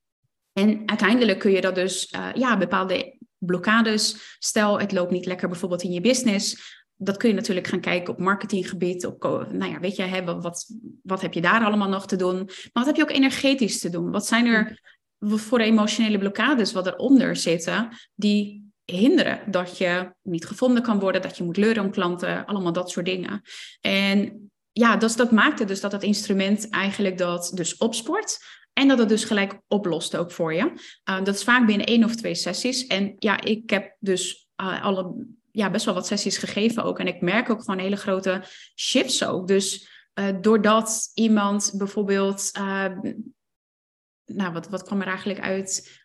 en 0.53 0.81
uiteindelijk 0.85 1.39
kun 1.39 1.51
je 1.51 1.62
dat 1.62 1.75
dus 1.75 2.13
uh, 2.15 2.27
ja, 2.33 2.57
bepaalde 2.57 3.14
blokkades. 3.46 4.36
Stel, 4.40 4.80
het 4.80 4.92
loopt 4.92 5.12
niet 5.12 5.25
lekker 5.25 5.50
bijvoorbeeld 5.50 5.84
in 5.84 5.92
je 5.92 6.02
business. 6.02 6.74
Dat 6.96 7.18
kun 7.18 7.30
je 7.30 7.36
natuurlijk 7.36 7.68
gaan 7.68 7.80
kijken 7.80 8.14
op 8.14 8.20
marketinggebied. 8.20 9.06
Op, 9.06 9.24
nou 9.52 9.72
ja, 9.72 9.80
weet 9.80 9.96
je, 9.96 10.04
hè, 10.04 10.24
wat, 10.24 10.66
wat 11.04 11.22
heb 11.22 11.34
je 11.34 11.42
daar 11.42 11.66
allemaal 11.66 11.90
nog 11.90 12.08
te 12.08 12.16
doen? 12.16 12.36
Maar 12.36 12.70
wat 12.72 12.86
heb 12.86 12.96
je 12.96 13.02
ook 13.02 13.12
energetisch 13.12 13.80
te 13.80 13.90
doen? 13.90 14.12
Wat 14.12 14.25
zijn 14.25 14.46
er 14.46 14.82
voor 15.20 15.60
emotionele 15.60 16.18
blokkades 16.18 16.74
wat 16.74 16.88
eronder 16.88 17.36
zitten, 17.36 17.90
die 18.16 18.64
hinderen 18.86 19.52
dat 19.52 19.78
je 19.78 20.12
niet 20.22 20.46
gevonden 20.46 20.84
kan 20.84 21.00
worden, 21.00 21.22
dat 21.22 21.38
je 21.38 21.44
moet 21.44 21.58
leuren 21.58 21.84
om 21.84 21.92
klanten, 21.92 22.46
allemaal 22.46 22.74
dat 22.74 22.90
soort 22.90 23.06
dingen. 23.06 23.42
En 23.82 24.50
ja, 24.72 24.98
dus 24.98 25.16
dat 25.16 25.32
maakte 25.32 25.66
dus 25.66 25.82
dat 25.82 25.92
het 25.92 26.04
instrument 26.04 26.70
eigenlijk 26.70 27.18
dat 27.18 27.52
dus 27.54 27.78
opsport. 27.78 28.40
En 28.75 28.88
dat 28.88 28.98
het 28.98 29.10
dus 29.10 29.24
gelijk 29.24 29.60
oplost 29.67 30.17
ook 30.17 30.32
voor 30.32 30.53
je. 30.53 30.72
Uh, 31.10 31.24
dat 31.24 31.36
is 31.36 31.44
vaak 31.44 31.65
binnen 31.65 31.88
één 31.88 32.03
of 32.03 32.15
twee 32.15 32.35
sessies. 32.35 32.88
En 32.88 33.16
ja, 33.20 33.42
ik 33.42 33.70
heb 33.70 33.96
dus 34.00 34.48
uh, 34.61 34.83
alle, 34.83 35.27
ja, 35.51 35.70
best 35.70 35.85
wel 35.85 35.94
wat 35.94 36.07
sessies 36.07 36.38
gegeven 36.38 36.83
ook. 36.83 37.00
En 37.00 37.07
ik 37.07 37.22
merk 37.22 37.50
ook 37.50 37.64
gewoon 37.64 37.79
hele 37.79 37.96
grote 37.96 38.44
shifts 38.75 39.25
ook. 39.25 39.48
Dus 39.48 39.90
uh, 40.20 40.25
doordat 40.42 41.11
iemand 41.14 41.74
bijvoorbeeld... 41.77 42.51
nou, 44.25 44.53
wat, 44.53 44.70
wat 44.70 44.83
kwam 44.83 45.01
er 45.01 45.07
eigenlijk 45.07 45.40
uit? 45.40 46.03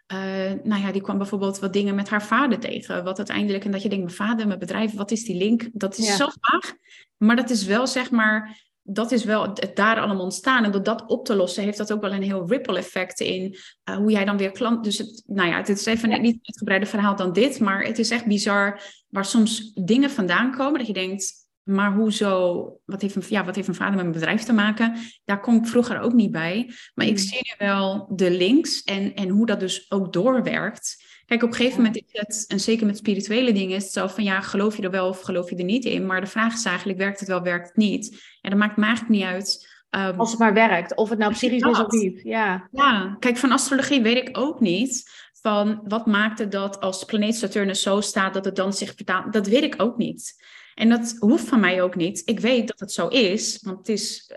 nou 0.63 0.81
ja, 0.81 0.93
die 0.93 1.03
kwam 1.03 1.19
bijvoorbeeld 1.19 1.59
wat 1.59 1.73
dingen 1.73 1.95
met 1.95 2.09
haar 2.09 2.23
vader 2.23 2.59
tegen. 2.59 3.05
Wat 3.05 3.17
uiteindelijk, 3.17 3.65
en 3.65 3.71
dat 3.71 3.83
je 3.83 3.89
denkt, 3.89 4.05
mijn 4.05 4.17
vader, 4.17 4.47
mijn 4.47 4.59
bedrijf, 4.59 4.95
wat 4.95 5.11
is 5.11 5.25
die 5.25 5.37
link? 5.37 5.69
Dat 5.73 5.99
is 5.99 6.07
ja. 6.07 6.17
zo 6.17 6.29
vaag. 6.41 6.75
Maar 7.17 7.37
dat 7.37 7.51
is 7.51 7.65
wel, 7.65 7.87
zeg 7.87 8.11
maar 8.11 8.70
dat 8.93 9.13
is 9.13 9.25
wel 9.25 9.43
het 9.43 9.71
daar 9.75 10.01
allemaal 10.01 10.25
ontstaan. 10.25 10.65
En 10.65 10.71
door 10.71 10.83
dat 10.83 11.07
op 11.07 11.25
te 11.25 11.35
lossen, 11.35 11.63
heeft 11.63 11.79
dat 11.79 11.93
ook 11.93 12.01
wel 12.01 12.13
een 12.13 12.23
heel 12.23 12.49
ripple 12.49 12.79
effect 12.79 13.21
in 13.21 13.57
uh, 13.85 13.97
hoe 13.97 14.11
jij 14.11 14.25
dan 14.25 14.37
weer 14.37 14.51
klant. 14.51 14.85
Dus 14.85 14.99
het, 14.99 15.23
nou 15.27 15.49
ja, 15.49 15.57
het 15.57 15.69
is 15.69 15.87
even 15.87 16.11
ja. 16.11 16.17
niet 16.17 16.35
het 16.35 16.47
uitgebreide 16.47 16.87
verhaal 16.87 17.17
dan 17.17 17.33
dit, 17.33 17.61
maar 17.61 17.83
het 17.83 17.99
is 17.99 18.11
echt 18.11 18.27
bizar 18.27 18.83
waar 19.09 19.25
soms 19.25 19.73
dingen 19.75 20.11
vandaan 20.11 20.57
komen 20.57 20.79
dat 20.79 20.87
je 20.87 20.93
denkt. 20.93 21.49
Maar 21.63 21.95
hoezo, 21.95 22.63
wat 22.85 23.01
heeft, 23.01 23.15
een, 23.15 23.23
ja, 23.29 23.45
wat 23.45 23.55
heeft 23.55 23.69
een 23.69 23.75
vader 23.75 23.95
met 23.95 24.03
mijn 24.03 24.19
bedrijf 24.19 24.43
te 24.43 24.53
maken? 24.53 24.97
Daar 25.25 25.41
kom 25.41 25.57
ik 25.57 25.67
vroeger 25.67 26.01
ook 26.01 26.13
niet 26.13 26.31
bij. 26.31 26.71
Maar 26.95 27.07
ik 27.07 27.19
zie 27.19 27.41
nu 27.43 27.67
wel 27.67 28.13
de 28.15 28.31
links 28.31 28.83
en, 28.83 29.15
en 29.15 29.29
hoe 29.29 29.47
dat 29.47 29.61
dus 29.61 29.91
ook 29.91 30.13
doorwerkt. 30.13 31.09
Kijk, 31.31 31.43
op 31.43 31.49
een 31.49 31.55
gegeven 31.55 31.83
moment 31.83 31.97
is 31.97 32.21
het, 32.21 32.45
en 32.49 32.61
zeker 32.61 32.87
met 32.87 32.97
spirituele 32.97 33.53
dingen, 33.53 33.77
is 33.77 33.83
het 33.83 33.93
zo 33.93 34.07
van 34.07 34.25
ja, 34.25 34.41
geloof 34.41 34.77
je 34.77 34.83
er 34.83 34.91
wel 34.91 35.09
of 35.09 35.21
geloof 35.21 35.51
je 35.51 35.57
er 35.57 35.65
niet 35.65 35.85
in? 35.85 36.07
Maar 36.07 36.21
de 36.21 36.27
vraag 36.27 36.55
is 36.55 36.65
eigenlijk, 36.65 36.99
werkt 36.99 37.21
het 37.21 37.29
wel, 37.29 37.43
werkt 37.43 37.67
het 37.67 37.77
niet? 37.77 38.23
En 38.41 38.51
dat 38.51 38.59
maakt 38.59 38.77
me 38.77 38.85
eigenlijk 38.85 39.15
niet 39.15 39.25
uit. 39.25 39.69
Um, 39.91 40.21
Als 40.21 40.31
het 40.31 40.39
maar 40.39 40.55
werkt, 40.55 40.95
of 40.95 41.09
het 41.09 41.19
nou 41.19 41.33
psychisch 41.33 41.63
is 41.63 41.79
of 41.79 41.91
niet. 41.91 42.21
Ja. 42.23 42.69
ja, 42.73 43.17
kijk, 43.19 43.37
van 43.37 43.53
astrologie 43.53 44.03
weet 44.03 44.29
ik 44.29 44.39
ook 44.39 44.61
niet 44.61 45.11
van 45.43 45.81
wat 45.85 46.07
maakt 46.07 46.39
het 46.39 46.53
dat 46.53 46.81
als 46.81 47.05
planeet 47.05 47.37
Saturnus 47.37 47.83
zo 47.83 48.01
staat, 48.01 48.35
dat 48.35 48.45
het 48.45 48.57
dan 48.57 48.73
zich 48.73 48.95
vertaalt. 48.95 49.33
Dat 49.33 49.47
weet 49.47 49.63
ik 49.63 49.75
ook 49.77 49.97
niet. 49.97 50.45
En 50.75 50.89
dat 50.89 51.17
hoeft 51.19 51.49
van 51.49 51.61
mij 51.61 51.83
ook 51.83 51.97
niet. 51.97 52.23
Ik 52.25 52.41
weet 52.41 52.69
dat 52.69 52.81
het 52.81 52.93
zo 52.93 53.09
is, 53.09 53.59
want 53.63 53.79
het 53.79 53.89
is 53.89 54.37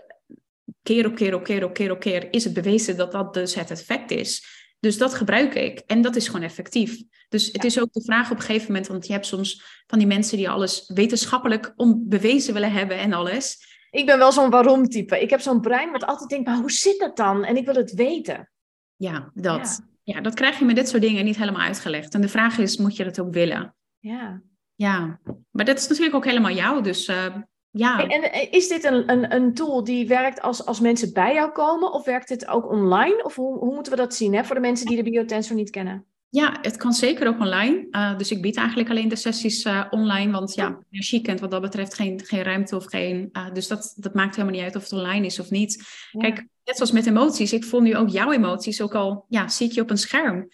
keer 0.82 1.06
op 1.06 1.14
keer 1.14 1.34
op 1.34 1.44
keer 1.44 1.64
op 1.64 1.74
keer 1.74 1.90
op 1.90 2.00
keer 2.00 2.32
is 2.32 2.44
het 2.44 2.52
bewezen 2.52 2.96
dat 2.96 3.12
dat 3.12 3.34
dus 3.34 3.54
het 3.54 3.70
effect 3.70 4.10
is. 4.10 4.62
Dus 4.84 4.98
dat 4.98 5.14
gebruik 5.14 5.54
ik 5.54 5.78
en 5.78 6.02
dat 6.02 6.16
is 6.16 6.26
gewoon 6.26 6.42
effectief. 6.42 7.02
Dus 7.28 7.46
het 7.46 7.62
ja. 7.62 7.68
is 7.68 7.80
ook 7.80 7.92
de 7.92 8.02
vraag 8.02 8.30
op 8.30 8.36
een 8.36 8.42
gegeven 8.42 8.66
moment, 8.66 8.86
want 8.86 9.06
je 9.06 9.12
hebt 9.12 9.26
soms 9.26 9.82
van 9.86 9.98
die 9.98 10.06
mensen 10.06 10.36
die 10.36 10.50
alles 10.50 10.90
wetenschappelijk 10.94 11.72
onbewezen 11.76 12.52
willen 12.52 12.72
hebben 12.72 12.98
en 12.98 13.12
alles. 13.12 13.58
Ik 13.90 14.06
ben 14.06 14.18
wel 14.18 14.32
zo'n 14.32 14.50
waarom-type. 14.50 15.20
Ik 15.20 15.30
heb 15.30 15.40
zo'n 15.40 15.60
brein 15.60 15.90
wat 15.90 16.04
altijd 16.04 16.28
denkt, 16.30 16.46
maar 16.46 16.56
hoe 16.56 16.70
zit 16.70 16.98
dat 16.98 17.16
dan? 17.16 17.44
En 17.44 17.56
ik 17.56 17.64
wil 17.64 17.74
het 17.74 17.94
weten. 17.94 18.50
Ja, 18.96 19.30
dat. 19.34 19.82
Ja. 20.02 20.14
ja, 20.14 20.20
dat 20.20 20.34
krijg 20.34 20.58
je 20.58 20.64
met 20.64 20.76
dit 20.76 20.88
soort 20.88 21.02
dingen 21.02 21.24
niet 21.24 21.36
helemaal 21.36 21.66
uitgelegd. 21.66 22.14
En 22.14 22.20
de 22.20 22.28
vraag 22.28 22.58
is, 22.58 22.76
moet 22.76 22.96
je 22.96 23.04
dat 23.04 23.20
ook 23.20 23.32
willen? 23.32 23.74
Ja. 23.98 24.42
Ja, 24.74 25.20
maar 25.50 25.64
dat 25.64 25.78
is 25.78 25.88
natuurlijk 25.88 26.16
ook 26.16 26.24
helemaal 26.24 26.54
jou. 26.54 26.82
Dus 26.82 27.08
uh, 27.08 27.36
ja. 27.76 28.06
En 28.06 28.50
is 28.52 28.68
dit 28.68 28.84
een, 28.84 29.10
een, 29.10 29.34
een 29.34 29.54
tool 29.54 29.84
die 29.84 30.08
werkt 30.08 30.40
als, 30.40 30.66
als 30.66 30.80
mensen 30.80 31.12
bij 31.12 31.34
jou 31.34 31.52
komen? 31.52 31.92
Of 31.92 32.04
werkt 32.04 32.28
dit 32.28 32.48
ook 32.48 32.70
online? 32.70 33.24
Of 33.24 33.34
hoe, 33.34 33.58
hoe 33.58 33.74
moeten 33.74 33.92
we 33.92 33.98
dat 33.98 34.14
zien 34.14 34.34
hè, 34.34 34.44
voor 34.44 34.54
de 34.54 34.60
mensen 34.60 34.86
die 34.86 34.96
de 34.96 35.10
biotensor 35.10 35.56
niet 35.56 35.70
kennen? 35.70 36.04
Ja, 36.28 36.58
het 36.60 36.76
kan 36.76 36.92
zeker 36.92 37.28
ook 37.28 37.40
online. 37.40 37.86
Uh, 37.90 38.18
dus 38.18 38.30
ik 38.30 38.42
bied 38.42 38.56
eigenlijk 38.56 38.90
alleen 38.90 39.08
de 39.08 39.16
sessies 39.16 39.64
uh, 39.64 39.84
online. 39.90 40.32
Want 40.32 40.54
ja, 40.54 40.78
energie 40.90 41.20
kent 41.20 41.40
wat 41.40 41.50
dat 41.50 41.60
betreft 41.60 41.94
geen, 41.94 42.20
geen 42.24 42.42
ruimte 42.42 42.76
of 42.76 42.84
geen... 42.84 43.28
Uh, 43.32 43.52
dus 43.52 43.68
dat, 43.68 43.94
dat 43.96 44.14
maakt 44.14 44.36
helemaal 44.36 44.56
niet 44.56 44.64
uit 44.64 44.76
of 44.76 44.82
het 44.82 44.92
online 44.92 45.26
is 45.26 45.40
of 45.40 45.50
niet. 45.50 45.84
Ja. 46.10 46.20
Kijk, 46.20 46.46
net 46.64 46.76
zoals 46.76 46.92
met 46.92 47.06
emoties. 47.06 47.52
Ik 47.52 47.64
voel 47.64 47.80
nu 47.80 47.96
ook 47.96 48.08
jouw 48.08 48.32
emoties, 48.32 48.82
ook 48.82 48.94
al 48.94 49.24
ja, 49.28 49.48
zie 49.48 49.68
ik 49.68 49.72
je 49.72 49.80
op 49.80 49.90
een 49.90 49.98
scherm. 49.98 50.48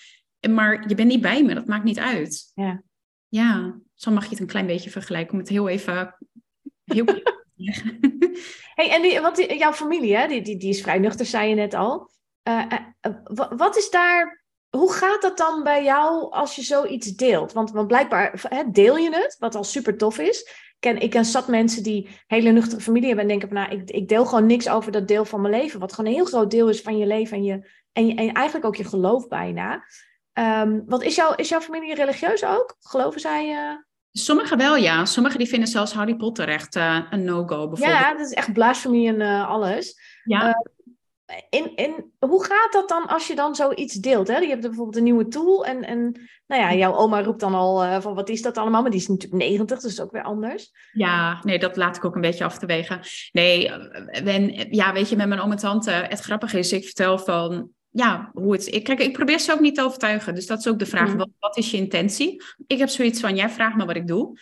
Maar 0.51 0.89
je 0.89 0.95
bent 0.95 1.09
niet 1.09 1.21
bij 1.21 1.45
me, 1.45 1.55
dat 1.55 1.67
maakt 1.67 1.85
niet 1.85 1.99
uit. 1.99 2.53
Ja. 2.55 2.83
Ja, 3.29 3.79
zo 3.95 4.11
mag 4.11 4.25
je 4.25 4.31
het 4.31 4.41
een 4.41 4.47
klein 4.47 4.67
beetje 4.67 4.91
vergelijken. 4.91 5.33
Om 5.33 5.39
het 5.39 5.49
heel 5.49 5.69
even 5.69 6.17
Hey, 8.75 8.91
en 8.91 9.03
die, 9.03 9.21
wat 9.21 9.45
jouw 9.59 9.73
familie, 9.73 10.17
hè, 10.17 10.27
die, 10.27 10.43
die, 10.43 10.57
die 10.57 10.69
is 10.69 10.81
vrij 10.81 10.99
nuchter, 10.99 11.27
zei 11.27 11.49
je 11.49 11.55
net 11.55 11.75
al. 11.75 12.11
Uh, 12.49 12.65
uh, 13.03 13.49
wat 13.57 13.77
is 13.77 13.91
daar, 13.91 14.45
hoe 14.69 14.93
gaat 14.93 15.23
dat 15.23 15.39
dan 15.39 15.63
bij 15.63 15.85
jou 15.85 16.31
als 16.31 16.57
je 16.57 16.63
zoiets 16.63 17.07
deelt? 17.07 17.53
Want, 17.53 17.71
want 17.71 17.87
blijkbaar 17.87 18.45
hè, 18.49 18.71
deel 18.71 18.97
je 18.97 19.15
het, 19.15 19.37
wat 19.39 19.55
al 19.55 19.65
super 19.65 19.97
tof 19.97 20.19
is. 20.19 20.49
Ken, 20.79 21.01
ik 21.01 21.11
ken 21.11 21.25
zat 21.25 21.49
mensen 21.49 21.83
die 21.83 22.09
hele 22.27 22.51
nuchtere 22.51 22.81
familie 22.81 23.07
hebben 23.07 23.25
en 23.25 23.31
denken 23.31 23.49
van, 23.49 23.57
nou, 23.57 23.81
ik, 23.81 23.91
ik 23.91 24.09
deel 24.09 24.27
gewoon 24.27 24.47
niks 24.47 24.69
over 24.69 24.93
dat 24.93 25.09
deel 25.09 25.25
van 25.25 25.41
mijn 25.41 25.55
leven. 25.55 25.81
Wat 25.81 25.93
gewoon 25.93 26.11
een 26.11 26.17
heel 26.17 26.27
groot 26.27 26.51
deel 26.51 26.69
is 26.69 26.81
van 26.81 26.99
je 26.99 27.07
leven 27.07 27.37
en, 27.37 27.45
je, 27.45 27.71
en, 27.93 28.17
en 28.17 28.33
eigenlijk 28.33 28.67
ook 28.67 28.77
je 28.77 28.85
geloof 28.85 29.29
bijna. 29.29 29.85
Um, 30.33 30.83
wat 30.87 31.03
is, 31.03 31.15
jouw 31.15 31.35
is 31.35 31.49
jouw 31.49 31.61
familie 31.61 31.95
religieus 31.95 32.45
ook? 32.45 32.77
Geloven 32.81 33.21
zij... 33.21 33.79
Sommigen 34.13 34.59
wel, 34.59 34.77
ja. 34.77 35.05
Sommigen 35.05 35.39
die 35.39 35.49
vinden 35.49 35.69
zelfs 35.69 35.93
Harry 35.93 36.17
Potter 36.17 36.49
echt 36.49 36.77
uh, 36.77 37.01
een 37.11 37.25
no-go, 37.25 37.69
bijvoorbeeld. 37.69 38.01
Ja, 38.01 38.15
dat 38.15 38.27
is 38.27 38.33
echt 38.33 38.53
blasfemie 38.53 39.09
en 39.09 39.21
uh, 39.21 39.49
alles. 39.49 39.95
Ja. 40.25 40.55
en, 41.51 41.75
en 41.75 42.13
hoe 42.19 42.45
gaat 42.45 42.73
dat 42.73 42.89
dan 42.89 43.07
als 43.07 43.27
je 43.27 43.35
dan 43.35 43.55
zoiets 43.55 43.95
deelt? 43.95 44.29
Hè? 44.29 44.39
Je 44.39 44.49
hebt 44.49 44.61
bijvoorbeeld 44.61 44.97
een 44.97 45.03
nieuwe 45.03 45.29
tool 45.29 45.65
en, 45.65 45.85
en 45.85 46.29
nou 46.47 46.63
ja, 46.63 46.75
jouw 46.75 46.95
oma 46.95 47.23
roept 47.23 47.41
dan 47.41 47.55
al 47.55 47.85
uh, 47.85 48.01
van 48.01 48.15
wat 48.15 48.29
is 48.29 48.43
dat 48.43 48.59
allemaal? 48.59 48.83
Maar 48.83 48.91
die 48.91 49.01
is 49.01 49.09
natuurlijk 49.09 49.43
90, 49.43 49.81
dus 49.81 49.83
dat 49.83 49.93
is 49.93 50.01
ook 50.01 50.13
weer 50.13 50.23
anders. 50.23 50.71
Ja, 50.93 51.41
nee, 51.43 51.59
dat 51.59 51.77
laat 51.77 51.97
ik 51.97 52.05
ook 52.05 52.15
een 52.15 52.21
beetje 52.21 52.45
af 52.45 52.59
te 52.59 52.67
wegen. 52.67 53.01
Nee, 53.33 53.71
en, 54.11 54.67
ja, 54.71 54.93
weet 54.93 55.09
je, 55.09 55.17
met 55.17 55.29
mijn 55.29 55.41
oom 55.41 55.51
en 55.51 55.57
tante, 55.57 55.91
het 55.91 56.21
grappige 56.21 56.59
is, 56.59 56.73
ik 56.73 56.85
vertel 56.85 57.19
van 57.19 57.71
ja, 57.91 58.31
hoe 58.33 58.53
het. 58.53 58.75
Ik, 58.75 58.85
kijk, 58.85 59.01
ik 59.01 59.13
probeer 59.13 59.39
ze 59.39 59.53
ook 59.53 59.61
niet 59.61 59.75
te 59.75 59.83
overtuigen. 59.83 60.35
Dus 60.35 60.47
dat 60.47 60.59
is 60.59 60.69
ook 60.69 60.79
de 60.79 60.87
vraag: 60.87 61.11
mm. 61.11 61.17
wat, 61.17 61.31
wat, 61.39 61.57
is 61.57 61.71
je 61.71 61.77
intentie? 61.77 62.43
Ik 62.67 62.79
heb 62.79 62.89
zoiets 62.89 63.21
van: 63.21 63.37
jij 63.37 63.51
vraagt 63.51 63.77
me 63.77 63.85
wat 63.85 63.97
ik 63.97 64.07
doe. 64.07 64.39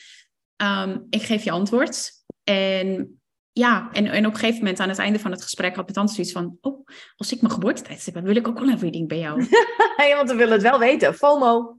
Um, 0.63 1.07
ik 1.11 1.23
geef 1.23 1.45
je 1.45 1.51
antwoord. 1.51 2.11
En 2.45 3.21
ja, 3.53 3.89
en, 3.93 4.07
en 4.07 4.27
op 4.27 4.33
een 4.33 4.39
gegeven 4.39 4.59
moment 4.59 4.81
aan 4.81 4.89
het 4.89 4.99
einde 4.99 5.19
van 5.19 5.31
het 5.31 5.43
gesprek 5.43 5.75
had 5.75 5.85
mijn 5.85 5.95
tante 5.95 6.13
zoiets 6.13 6.33
van: 6.33 6.59
Oh, 6.61 6.87
als 7.17 7.33
ik 7.33 7.41
mijn 7.41 7.53
geboortetijd 7.53 8.05
heb, 8.05 8.25
wil 8.25 8.37
ik 8.37 8.49
ook 8.49 8.59
wel 8.59 8.69
een 8.69 8.79
reading 8.79 9.09
bij 9.09 9.19
jou. 9.19 9.47
ja, 10.09 10.17
want 10.17 10.31
we 10.31 10.37
willen 10.37 10.53
het 10.53 10.63
wel 10.63 10.79
weten. 10.79 11.15
FOMO. 11.15 11.79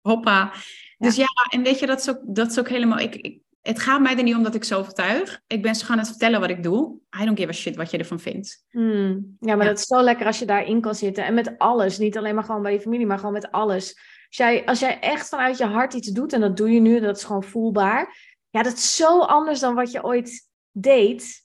Hoppa. 0.00 0.52
Dus 0.98 1.16
ja, 1.16 1.26
en 1.50 1.62
weet 1.62 1.78
je, 1.78 1.86
dat 1.86 2.00
is 2.00 2.08
ook, 2.08 2.20
dat 2.22 2.50
is 2.50 2.58
ook 2.58 2.68
helemaal. 2.68 2.98
Ik, 2.98 3.14
ik, 3.14 3.40
het 3.62 3.80
gaat 3.80 4.00
mij 4.00 4.16
er 4.16 4.22
niet 4.22 4.34
om 4.34 4.42
dat 4.42 4.54
ik 4.54 4.64
zo 4.64 4.78
overtuig. 4.78 5.40
Ik 5.46 5.62
ben 5.62 5.74
ze 5.74 5.84
gaan 5.84 5.98
het 5.98 6.08
vertellen 6.08 6.40
wat 6.40 6.50
ik 6.50 6.62
doe. 6.62 6.98
I 7.20 7.24
don't 7.24 7.38
give 7.38 7.50
a 7.50 7.52
shit 7.52 7.76
wat 7.76 7.90
je 7.90 7.98
ervan 7.98 8.20
vindt. 8.20 8.64
Hmm. 8.70 9.36
Ja, 9.40 9.56
maar 9.56 9.66
dat 9.66 9.78
is 9.78 9.86
zo 9.86 10.02
lekker 10.02 10.26
als 10.26 10.38
je 10.38 10.44
daarin 10.44 10.80
kan 10.80 10.94
zitten. 10.94 11.24
En 11.24 11.34
met 11.34 11.58
alles. 11.58 11.98
Niet 11.98 12.16
alleen 12.16 12.34
maar 12.34 12.44
gewoon 12.44 12.62
bij 12.62 12.72
je 12.72 12.80
familie, 12.80 13.06
maar 13.06 13.18
gewoon 13.18 13.32
met 13.32 13.50
alles. 13.50 13.98
Als 14.28 14.36
jij, 14.36 14.66
als 14.66 14.80
jij 14.80 15.00
echt 15.00 15.28
vanuit 15.28 15.58
je 15.58 15.64
hart 15.64 15.94
iets 15.94 16.08
doet, 16.08 16.32
en 16.32 16.40
dat 16.40 16.56
doe 16.56 16.70
je 16.70 16.80
nu, 16.80 17.00
dat 17.00 17.16
is 17.16 17.24
gewoon 17.24 17.44
voelbaar. 17.44 18.16
Ja, 18.50 18.62
dat 18.62 18.72
is 18.72 18.96
zo 18.96 19.20
anders 19.20 19.60
dan 19.60 19.74
wat 19.74 19.90
je 19.90 20.04
ooit 20.04 20.48
deed. 20.72 21.44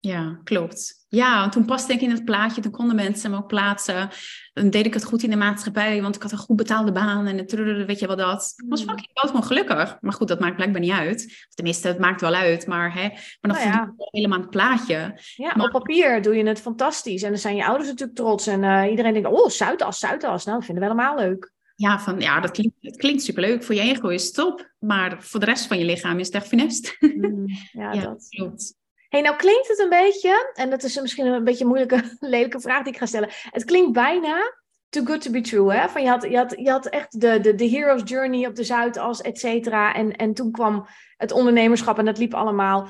Ja, 0.00 0.40
klopt. 0.44 1.04
Ja, 1.08 1.48
toen 1.48 1.64
paste 1.64 1.92
ik 1.92 2.00
in 2.00 2.10
het 2.10 2.24
plaatje, 2.24 2.60
toen 2.60 2.72
konden 2.72 2.96
mensen 2.96 3.30
me 3.30 3.36
ook 3.36 3.46
plaatsen. 3.46 4.10
Dan 4.56 4.70
deed 4.70 4.86
ik 4.86 4.94
het 4.94 5.04
goed 5.04 5.22
in 5.22 5.30
de 5.30 5.36
maatschappij, 5.36 6.02
want 6.02 6.16
ik 6.16 6.22
had 6.22 6.32
een 6.32 6.38
goed 6.38 6.56
betaalde 6.56 6.92
baan 6.92 7.26
en 7.26 7.38
het 7.38 7.52
weet 7.86 7.98
je 7.98 8.06
wel 8.06 8.16
dat. 8.16 8.52
Ik 8.56 8.64
was 8.68 8.80
mm. 8.80 8.88
fucking 8.88 9.08
gewoon 9.12 9.44
gelukkig. 9.44 9.98
Maar 10.00 10.12
goed, 10.12 10.28
dat 10.28 10.40
maakt 10.40 10.56
blijkbaar 10.56 10.80
niet 10.80 10.92
uit. 10.92 11.46
Tenminste, 11.54 11.88
het 11.88 11.98
maakt 11.98 12.20
wel 12.20 12.34
uit, 12.34 12.66
maar, 12.66 12.94
hè, 12.94 13.08
maar 13.08 13.38
dan 13.40 13.50
nou 13.50 13.66
ja. 13.66 13.94
helemaal 13.96 14.40
het 14.40 14.50
plaatje. 14.50 15.20
Ja, 15.34 15.54
op 15.58 15.70
papier 15.70 16.22
doe 16.22 16.36
je 16.36 16.46
het 16.46 16.60
fantastisch. 16.60 17.22
En 17.22 17.30
dan 17.30 17.38
zijn 17.38 17.56
je 17.56 17.66
ouders 17.66 17.88
natuurlijk 17.88 18.18
trots. 18.18 18.46
En 18.46 18.62
uh, 18.62 18.90
iedereen 18.90 19.12
denkt, 19.12 19.28
oh, 19.28 19.48
Zuidas, 19.48 19.98
Zuidas. 19.98 20.44
Nou, 20.44 20.56
dat 20.56 20.66
vinden 20.66 20.84
we 20.84 20.90
helemaal 20.90 21.18
leuk. 21.18 21.52
Ja, 21.74 22.00
van, 22.00 22.20
ja 22.20 22.40
dat, 22.40 22.50
klinkt, 22.50 22.74
dat 22.80 22.96
klinkt 22.96 23.22
superleuk. 23.22 23.64
Voor 23.64 23.74
je 23.74 23.80
ego 23.80 24.08
is 24.08 24.24
het 24.24 24.34
top. 24.34 24.72
Maar 24.78 25.22
voor 25.22 25.40
de 25.40 25.46
rest 25.46 25.66
van 25.66 25.78
je 25.78 25.84
lichaam 25.84 26.18
is 26.18 26.26
het 26.26 26.34
echt 26.34 26.48
funest. 26.48 26.96
Mm, 27.00 27.46
ja, 27.82 27.92
ja, 27.92 28.00
dat 28.00 28.26
klopt 28.28 28.74
hey, 29.16 29.24
nou 29.24 29.36
klinkt 29.36 29.68
het 29.68 29.78
een 29.78 29.88
beetje, 29.88 30.52
en 30.54 30.70
dat 30.70 30.82
is 30.82 31.00
misschien 31.00 31.26
een 31.26 31.44
beetje 31.44 31.64
een 31.64 31.70
moeilijke, 31.70 32.16
lelijke 32.20 32.60
vraag 32.60 32.82
die 32.82 32.92
ik 32.92 32.98
ga 32.98 33.06
stellen. 33.06 33.28
Het 33.30 33.64
klinkt 33.64 33.92
bijna 33.92 34.54
too 34.88 35.04
good 35.04 35.20
to 35.20 35.30
be 35.30 35.40
true, 35.40 35.72
hè? 35.72 35.88
Van 35.88 36.02
je, 36.02 36.08
had, 36.08 36.22
je, 36.22 36.36
had, 36.36 36.54
je 36.58 36.70
had 36.70 36.86
echt 36.86 37.20
de, 37.20 37.40
de, 37.40 37.54
de 37.54 37.68
hero's 37.68 38.02
journey 38.04 38.46
op 38.46 38.54
de 38.54 38.64
Zuidas, 38.64 39.20
et 39.20 39.38
cetera. 39.38 39.94
En, 39.94 40.16
en 40.16 40.34
toen 40.34 40.50
kwam 40.50 40.86
het 41.16 41.32
ondernemerschap 41.32 41.98
en 41.98 42.04
dat 42.04 42.18
liep 42.18 42.34
allemaal. 42.34 42.88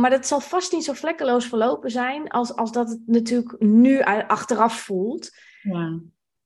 Maar 0.00 0.10
dat 0.10 0.26
zal 0.26 0.40
vast 0.40 0.72
niet 0.72 0.84
zo 0.84 0.92
vlekkeloos 0.92 1.46
verlopen 1.46 1.90
zijn 1.90 2.28
als, 2.28 2.56
als 2.56 2.72
dat 2.72 2.88
het 2.88 3.00
natuurlijk 3.06 3.54
nu 3.58 4.02
achteraf 4.26 4.80
voelt. 4.80 5.30
Ja. 5.62 6.00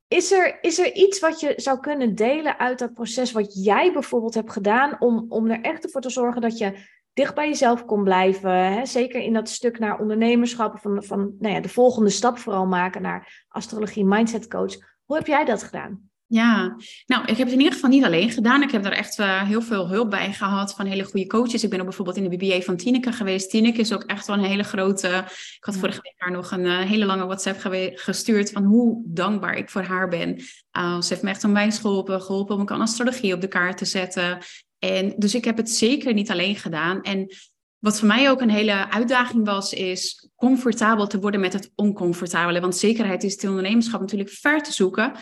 Is 0.08 0.32
er, 0.32 0.58
is 0.60 0.78
er 0.78 0.94
iets 0.94 1.20
wat 1.20 1.40
je 1.40 1.52
zou 1.56 1.80
kunnen 1.80 2.14
delen 2.14 2.58
uit 2.58 2.78
dat 2.78 2.94
proces, 2.94 3.32
wat 3.32 3.64
jij 3.64 3.92
bijvoorbeeld 3.92 4.34
hebt 4.34 4.52
gedaan, 4.52 4.96
om, 4.98 5.26
om 5.28 5.50
er 5.50 5.60
echt 5.60 5.90
voor 5.90 6.00
te 6.00 6.10
zorgen 6.10 6.40
dat 6.40 6.58
je 6.58 6.78
dicht 7.18 7.34
bij 7.34 7.48
jezelf 7.48 7.84
kon 7.84 8.04
blijven. 8.04 8.72
Hè? 8.72 8.86
Zeker 8.86 9.20
in 9.20 9.32
dat 9.32 9.48
stuk 9.48 9.78
naar 9.78 9.98
ondernemerschap, 9.98 10.78
van, 10.78 11.04
van 11.04 11.34
nou 11.38 11.54
ja, 11.54 11.60
de 11.60 11.68
volgende 11.68 12.10
stap 12.10 12.38
vooral 12.38 12.66
maken 12.66 13.02
naar 13.02 13.44
astrologie, 13.48 14.04
mindset 14.04 14.48
coach. 14.48 14.76
Hoe 15.04 15.16
heb 15.16 15.26
jij 15.26 15.44
dat 15.44 15.62
gedaan? 15.62 16.10
Ja, 16.26 16.76
nou, 17.06 17.22
ik 17.22 17.36
heb 17.36 17.46
het 17.46 17.52
in 17.52 17.58
ieder 17.58 17.72
geval 17.72 17.90
niet 17.90 18.04
alleen 18.04 18.30
gedaan. 18.30 18.62
Ik 18.62 18.70
heb 18.70 18.82
daar 18.82 18.92
echt 18.92 19.18
uh, 19.18 19.42
heel 19.42 19.62
veel 19.62 19.88
hulp 19.88 20.10
bij 20.10 20.32
gehad 20.32 20.74
van 20.74 20.86
hele 20.86 21.04
goede 21.04 21.26
coaches. 21.26 21.64
Ik 21.64 21.70
ben 21.70 21.78
ook 21.78 21.84
bijvoorbeeld 21.84 22.16
in 22.16 22.28
de 22.28 22.36
BBA 22.36 22.60
van 22.60 22.76
Tineke 22.76 23.12
geweest. 23.12 23.50
Tineke 23.50 23.80
is 23.80 23.92
ook 23.92 24.02
echt 24.02 24.26
wel 24.26 24.36
een 24.36 24.44
hele 24.44 24.62
grote... 24.62 25.08
Ik 25.56 25.64
had 25.64 25.76
vorige 25.76 26.00
week 26.02 26.14
haar 26.16 26.30
nog 26.30 26.50
een 26.50 26.64
uh, 26.64 26.78
hele 26.78 27.04
lange 27.04 27.26
WhatsApp 27.26 27.60
gestuurd 27.94 28.50
van 28.50 28.64
hoe 28.64 29.02
dankbaar 29.06 29.56
ik 29.56 29.70
voor 29.70 29.82
haar 29.82 30.08
ben. 30.08 30.36
Uh, 30.78 31.00
ze 31.00 31.08
heeft 31.08 31.22
me 31.22 31.30
echt 31.30 31.44
onwijs 31.44 31.78
geholpen, 31.78 32.22
geholpen 32.22 32.54
om 32.54 32.60
een 32.60 32.80
astrologie 32.80 33.34
op 33.34 33.40
de 33.40 33.48
kaart 33.48 33.78
te 33.78 33.84
zetten. 33.84 34.38
En 34.78 35.14
dus 35.16 35.34
ik 35.34 35.44
heb 35.44 35.56
het 35.56 35.70
zeker 35.70 36.12
niet 36.12 36.30
alleen 36.30 36.56
gedaan. 36.56 37.02
En 37.02 37.34
wat 37.78 37.98
voor 37.98 38.08
mij 38.08 38.30
ook 38.30 38.40
een 38.40 38.50
hele 38.50 38.90
uitdaging 38.90 39.46
was, 39.46 39.72
is 39.72 40.30
comfortabel 40.36 41.06
te 41.06 41.20
worden 41.20 41.40
met 41.40 41.52
het 41.52 41.70
oncomfortabele. 41.74 42.60
Want 42.60 42.76
zekerheid 42.76 43.22
is 43.22 43.32
het 43.32 43.44
ondernemerschap 43.44 44.00
natuurlijk 44.00 44.30
ver 44.30 44.62
te 44.62 44.72
zoeken. 44.72 45.12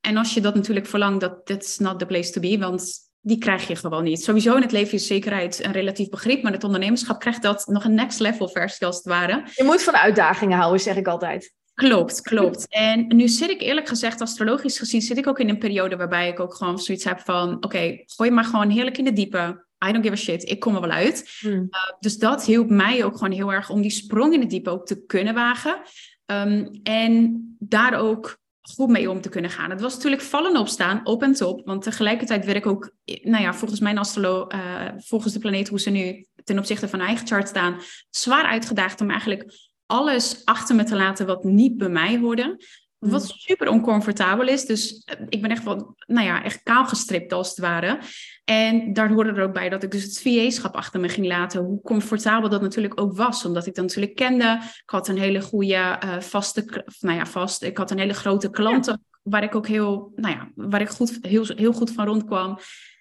En 0.00 0.16
als 0.16 0.34
je 0.34 0.40
dat 0.40 0.54
natuurlijk 0.54 0.86
verlangt, 0.86 1.20
dat 1.20 1.46
that's 1.46 1.78
not 1.78 1.98
the 1.98 2.06
place 2.06 2.32
to 2.32 2.40
be, 2.40 2.58
want 2.58 3.04
die 3.20 3.38
krijg 3.38 3.66
je 3.66 3.76
gewoon 3.76 4.04
niet. 4.04 4.22
Sowieso 4.22 4.56
in 4.56 4.62
het 4.62 4.72
leven 4.72 4.94
is 4.94 5.06
zekerheid 5.06 5.64
een 5.64 5.72
relatief 5.72 6.08
begrip, 6.08 6.42
maar 6.42 6.52
het 6.52 6.64
ondernemerschap 6.64 7.20
krijgt 7.20 7.42
dat 7.42 7.66
nog 7.66 7.84
een 7.84 7.94
next 7.94 8.20
level 8.20 8.48
versie 8.48 8.86
als 8.86 8.96
het 8.96 9.04
ware. 9.04 9.42
Je 9.54 9.64
moet 9.64 9.82
van 9.82 9.94
uitdagingen 9.94 10.58
houden, 10.58 10.80
zeg 10.80 10.96
ik 10.96 11.06
altijd. 11.06 11.52
Klopt, 11.74 12.20
klopt. 12.20 12.66
En 12.68 13.06
nu 13.08 13.28
zit 13.28 13.50
ik 13.50 13.60
eerlijk 13.60 13.88
gezegd, 13.88 14.20
astrologisch 14.20 14.78
gezien, 14.78 15.02
zit 15.02 15.18
ik 15.18 15.26
ook 15.26 15.38
in 15.38 15.48
een 15.48 15.58
periode 15.58 15.96
waarbij 15.96 16.28
ik 16.28 16.40
ook 16.40 16.54
gewoon 16.54 16.78
zoiets 16.78 17.04
heb 17.04 17.20
van, 17.20 17.64
oké, 17.64 18.02
gooi 18.06 18.30
maar 18.30 18.44
gewoon 18.44 18.70
heerlijk 18.70 18.98
in 18.98 19.04
de 19.04 19.12
diepe. 19.12 19.66
I 19.88 19.92
don't 19.92 20.04
give 20.04 20.12
a 20.12 20.16
shit, 20.16 20.50
ik 20.50 20.60
kom 20.60 20.74
er 20.74 20.80
wel 20.80 20.90
uit. 20.90 21.36
Hmm. 21.40 21.52
Uh, 21.52 21.68
dus 22.00 22.18
dat 22.18 22.44
hielp 22.44 22.70
mij 22.70 23.04
ook 23.04 23.16
gewoon 23.16 23.32
heel 23.32 23.52
erg 23.52 23.70
om 23.70 23.82
die 23.82 23.90
sprong 23.90 24.32
in 24.34 24.40
het 24.40 24.50
diepe 24.50 24.70
ook 24.70 24.86
te 24.86 25.04
kunnen 25.06 25.34
wagen. 25.34 25.80
Um, 26.26 26.80
en 26.82 27.56
daar 27.58 27.94
ook 27.94 28.38
goed 28.62 28.88
mee 28.88 29.10
om 29.10 29.20
te 29.20 29.28
kunnen 29.28 29.50
gaan. 29.50 29.70
Het 29.70 29.80
was 29.80 29.94
natuurlijk 29.94 30.22
vallen 30.22 30.56
opstaan, 30.56 31.00
op 31.06 31.22
en 31.22 31.32
top. 31.32 31.66
Want 31.66 31.82
tegelijkertijd 31.82 32.44
werd 32.44 32.56
ik 32.56 32.66
ook, 32.66 32.90
nou 33.22 33.42
ja, 33.42 33.54
volgens 33.54 33.80
mijn 33.80 33.98
astrolo, 33.98 34.46
uh, 34.48 34.88
volgens 34.96 35.32
de 35.32 35.38
planeet 35.38 35.68
hoe 35.68 35.80
ze 35.80 35.90
nu 35.90 36.26
ten 36.44 36.58
opzichte 36.58 36.88
van 36.88 37.00
eigen 37.00 37.26
chart 37.26 37.48
staan, 37.48 37.80
zwaar 38.10 38.44
uitgedaagd 38.44 39.00
om 39.00 39.10
eigenlijk 39.10 39.72
alles 39.86 40.44
achter 40.44 40.76
me 40.76 40.84
te 40.84 40.96
laten 40.96 41.26
wat 41.26 41.44
niet 41.44 41.76
bij 41.76 41.88
mij 41.88 42.18
hoorde. 42.18 42.64
Wat 42.98 43.22
mm. 43.22 43.28
super 43.28 43.68
oncomfortabel 43.68 44.48
is. 44.48 44.64
Dus 44.64 45.02
eh, 45.04 45.26
ik 45.28 45.42
ben 45.42 45.50
echt 45.50 45.64
wel, 45.64 45.96
nou 46.06 46.26
ja, 46.26 46.44
echt 46.44 46.62
kaal 46.62 46.84
gestript 46.84 47.32
als 47.32 47.48
het 47.48 47.58
ware. 47.58 47.98
En 48.44 48.92
daar 48.92 49.12
hoorde 49.12 49.32
er 49.32 49.42
ook 49.42 49.52
bij 49.52 49.68
dat 49.68 49.82
ik 49.82 49.90
dus 49.90 50.02
het 50.02 50.20
VA-schap 50.20 50.74
achter 50.74 51.00
me 51.00 51.08
ging 51.08 51.26
laten. 51.26 51.64
Hoe 51.64 51.80
comfortabel 51.80 52.48
dat 52.48 52.62
natuurlijk 52.62 53.00
ook 53.00 53.16
was. 53.16 53.44
Omdat 53.44 53.66
ik 53.66 53.74
dat 53.74 53.84
natuurlijk 53.84 54.14
kende. 54.14 54.58
Ik 54.62 54.90
had 54.90 55.08
een 55.08 55.18
hele 55.18 55.40
goede 55.40 55.98
uh, 56.04 56.20
vaste, 56.20 56.84
nou 57.00 57.16
ja, 57.16 57.26
vast. 57.26 57.62
Ik 57.62 57.78
had 57.78 57.90
een 57.90 57.98
hele 57.98 58.14
grote 58.14 58.50
klanten 58.50 59.04
waar 59.22 59.42
ik 59.42 59.54
ook 59.54 59.66
heel, 59.66 60.12
nou 60.16 60.34
ja, 60.34 60.50
waar 60.54 60.80
ik 60.80 60.88
goed, 60.88 61.18
heel, 61.20 61.44
heel 61.56 61.72
goed 61.72 61.90
van 61.90 62.06
rondkwam. 62.06 62.58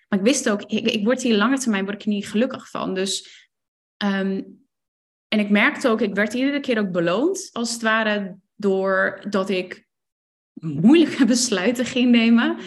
Maar 0.08 0.20
ik 0.20 0.26
wist 0.26 0.50
ook, 0.50 0.62
ik, 0.62 0.88
ik 0.88 1.06
word 1.06 1.22
hier 1.22 1.36
lange 1.36 1.58
termijn 1.58 1.86
word 1.86 2.02
ik 2.02 2.06
niet 2.06 2.28
gelukkig 2.28 2.70
van. 2.70 2.94
Dus 2.94 3.48
um, 4.04 4.63
en 5.34 5.40
ik 5.40 5.50
merkte 5.50 5.90
ook, 5.90 6.02
ik 6.02 6.16
werd 6.16 6.34
iedere 6.34 6.60
keer 6.60 6.80
ook 6.80 6.92
beloond, 6.92 7.50
als 7.52 7.72
het 7.72 7.82
ware, 7.82 8.36
doordat 8.56 9.50
ik 9.50 9.86
moeilijke 10.54 11.26
besluiten 11.36 11.86
ging 11.86 12.12
nemen. 12.12 12.58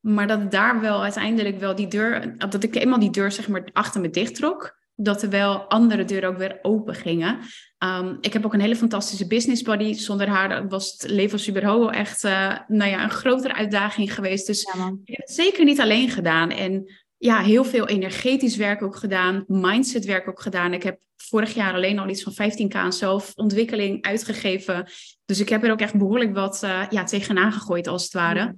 Maar 0.00 0.26
dat 0.26 0.50
daar 0.50 0.80
wel 0.80 1.02
uiteindelijk 1.02 1.58
wel 1.58 1.74
die 1.74 1.88
deur, 1.88 2.38
dat 2.38 2.62
ik 2.62 2.74
eenmaal 2.74 2.98
die 2.98 3.10
deur 3.10 3.32
zeg 3.32 3.48
maar 3.48 3.68
achter 3.72 4.00
me 4.00 4.10
dicht 4.10 4.34
trok, 4.34 4.78
dat 4.94 5.22
er 5.22 5.30
wel 5.30 5.58
andere 5.58 6.04
deuren 6.04 6.28
ook 6.28 6.38
weer 6.38 6.58
open 6.62 6.94
gingen. 6.94 7.38
Um, 7.78 8.18
ik 8.20 8.32
heb 8.32 8.44
ook 8.44 8.54
een 8.54 8.60
hele 8.60 8.76
fantastische 8.76 9.26
business 9.26 9.62
buddy. 9.62 9.92
Zonder 9.92 10.28
haar 10.28 10.68
was 10.68 10.92
het 10.92 11.10
leven 11.10 11.38
Superho 11.38 11.88
echt 11.88 12.24
uh, 12.24 12.58
nou 12.66 12.90
ja, 12.90 13.02
een 13.02 13.10
grotere 13.10 13.54
uitdaging 13.54 14.14
geweest. 14.14 14.46
Dus 14.46 14.62
ik 14.62 14.68
heb 15.04 15.26
het 15.26 15.30
zeker 15.30 15.64
niet 15.64 15.80
alleen 15.80 16.10
gedaan. 16.10 16.50
En 16.50 17.01
ja, 17.22 17.40
heel 17.40 17.64
veel 17.64 17.88
energetisch 17.88 18.56
werk 18.56 18.82
ook 18.82 18.96
gedaan, 18.96 19.44
mindset 19.46 20.04
werk 20.04 20.28
ook 20.28 20.40
gedaan. 20.40 20.72
Ik 20.72 20.82
heb 20.82 21.00
vorig 21.16 21.54
jaar 21.54 21.74
alleen 21.74 21.98
al 21.98 22.08
iets 22.08 22.22
van 22.22 22.32
15k 22.32 22.72
aan 22.72 22.92
zelfontwikkeling 22.92 24.04
uitgegeven. 24.04 24.90
Dus 25.24 25.40
ik 25.40 25.48
heb 25.48 25.64
er 25.64 25.70
ook 25.70 25.80
echt 25.80 25.98
behoorlijk 25.98 26.34
wat 26.34 26.62
uh, 26.64 26.86
ja, 26.90 27.04
tegenaan 27.04 27.52
gegooid, 27.52 27.86
als 27.86 28.02
het 28.02 28.12
ware. 28.12 28.56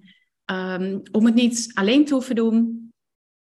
Um, 0.50 1.02
om 1.12 1.24
het 1.24 1.34
niet 1.34 1.70
alleen 1.74 2.04
te 2.04 2.14
hoeven 2.14 2.34
doen. 2.34 2.88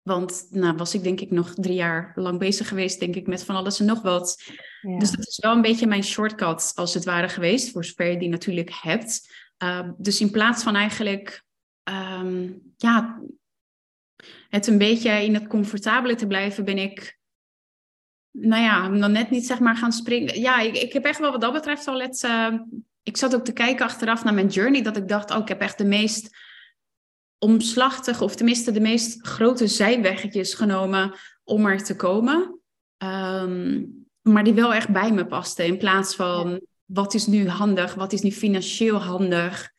Want 0.02 0.46
nou 0.50 0.76
was 0.76 0.94
ik 0.94 1.02
denk 1.02 1.20
ik 1.20 1.30
nog 1.30 1.54
drie 1.54 1.76
jaar 1.76 2.12
lang 2.14 2.38
bezig 2.38 2.68
geweest, 2.68 3.00
denk 3.00 3.14
ik, 3.14 3.26
met 3.26 3.44
van 3.44 3.56
alles 3.56 3.80
en 3.80 3.86
nog 3.86 4.02
wat. 4.02 4.42
Dus 4.98 5.10
dat 5.10 5.26
is 5.26 5.38
wel 5.38 5.52
een 5.52 5.62
beetje 5.62 5.86
mijn 5.86 6.04
shortcut, 6.04 6.72
als 6.74 6.94
het 6.94 7.04
ware 7.04 7.28
geweest, 7.28 7.70
voor 7.70 7.84
zover 7.84 8.10
je 8.10 8.18
die 8.18 8.28
natuurlijk 8.28 8.70
hebt. 8.72 9.32
Uh, 9.62 9.88
dus 9.96 10.20
in 10.20 10.30
plaats 10.30 10.62
van 10.62 10.74
eigenlijk 10.74 11.44
um, 11.84 12.60
ja, 12.76 13.20
het 14.48 14.66
een 14.66 14.78
beetje 14.78 15.24
in 15.24 15.34
het 15.34 15.46
comfortabele 15.46 16.14
te 16.14 16.26
blijven, 16.26 16.64
ben 16.64 16.78
ik, 16.78 17.18
nou 18.30 18.62
ja, 18.62 18.88
dan 18.88 19.12
net 19.12 19.30
niet 19.30 19.46
zeg 19.46 19.60
maar 19.60 19.76
gaan 19.76 19.92
springen. 19.92 20.40
Ja, 20.40 20.60
ik, 20.60 20.76
ik 20.76 20.92
heb 20.92 21.04
echt 21.04 21.18
wel 21.18 21.30
wat 21.30 21.40
dat 21.40 21.52
betreft 21.52 21.86
al 21.86 22.00
het. 22.00 22.22
Uh, 22.22 22.54
ik 23.02 23.16
zat 23.16 23.34
ook 23.34 23.44
te 23.44 23.52
kijken 23.52 23.84
achteraf 23.84 24.24
naar 24.24 24.34
mijn 24.34 24.48
journey, 24.48 24.82
dat 24.82 24.96
ik 24.96 25.08
dacht, 25.08 25.30
oh, 25.30 25.38
ik 25.38 25.48
heb 25.48 25.60
echt 25.60 25.78
de 25.78 25.84
meest 25.84 26.36
omslachtige, 27.38 28.24
of 28.24 28.36
tenminste 28.36 28.70
de 28.70 28.80
meest 28.80 29.26
grote 29.26 29.66
zijweggetjes 29.66 30.54
genomen 30.54 31.14
om 31.44 31.66
er 31.66 31.84
te 31.84 31.96
komen. 31.96 32.60
Um, 33.04 34.06
maar 34.22 34.44
die 34.44 34.52
wel 34.54 34.74
echt 34.74 34.88
bij 34.88 35.12
me 35.12 35.26
pasten. 35.26 35.66
In 35.66 35.78
plaats 35.78 36.14
van 36.14 36.60
wat 36.84 37.14
is 37.14 37.26
nu 37.26 37.48
handig, 37.48 37.94
wat 37.94 38.12
is 38.12 38.20
nu 38.20 38.32
financieel 38.32 39.02
handig. 39.02 39.70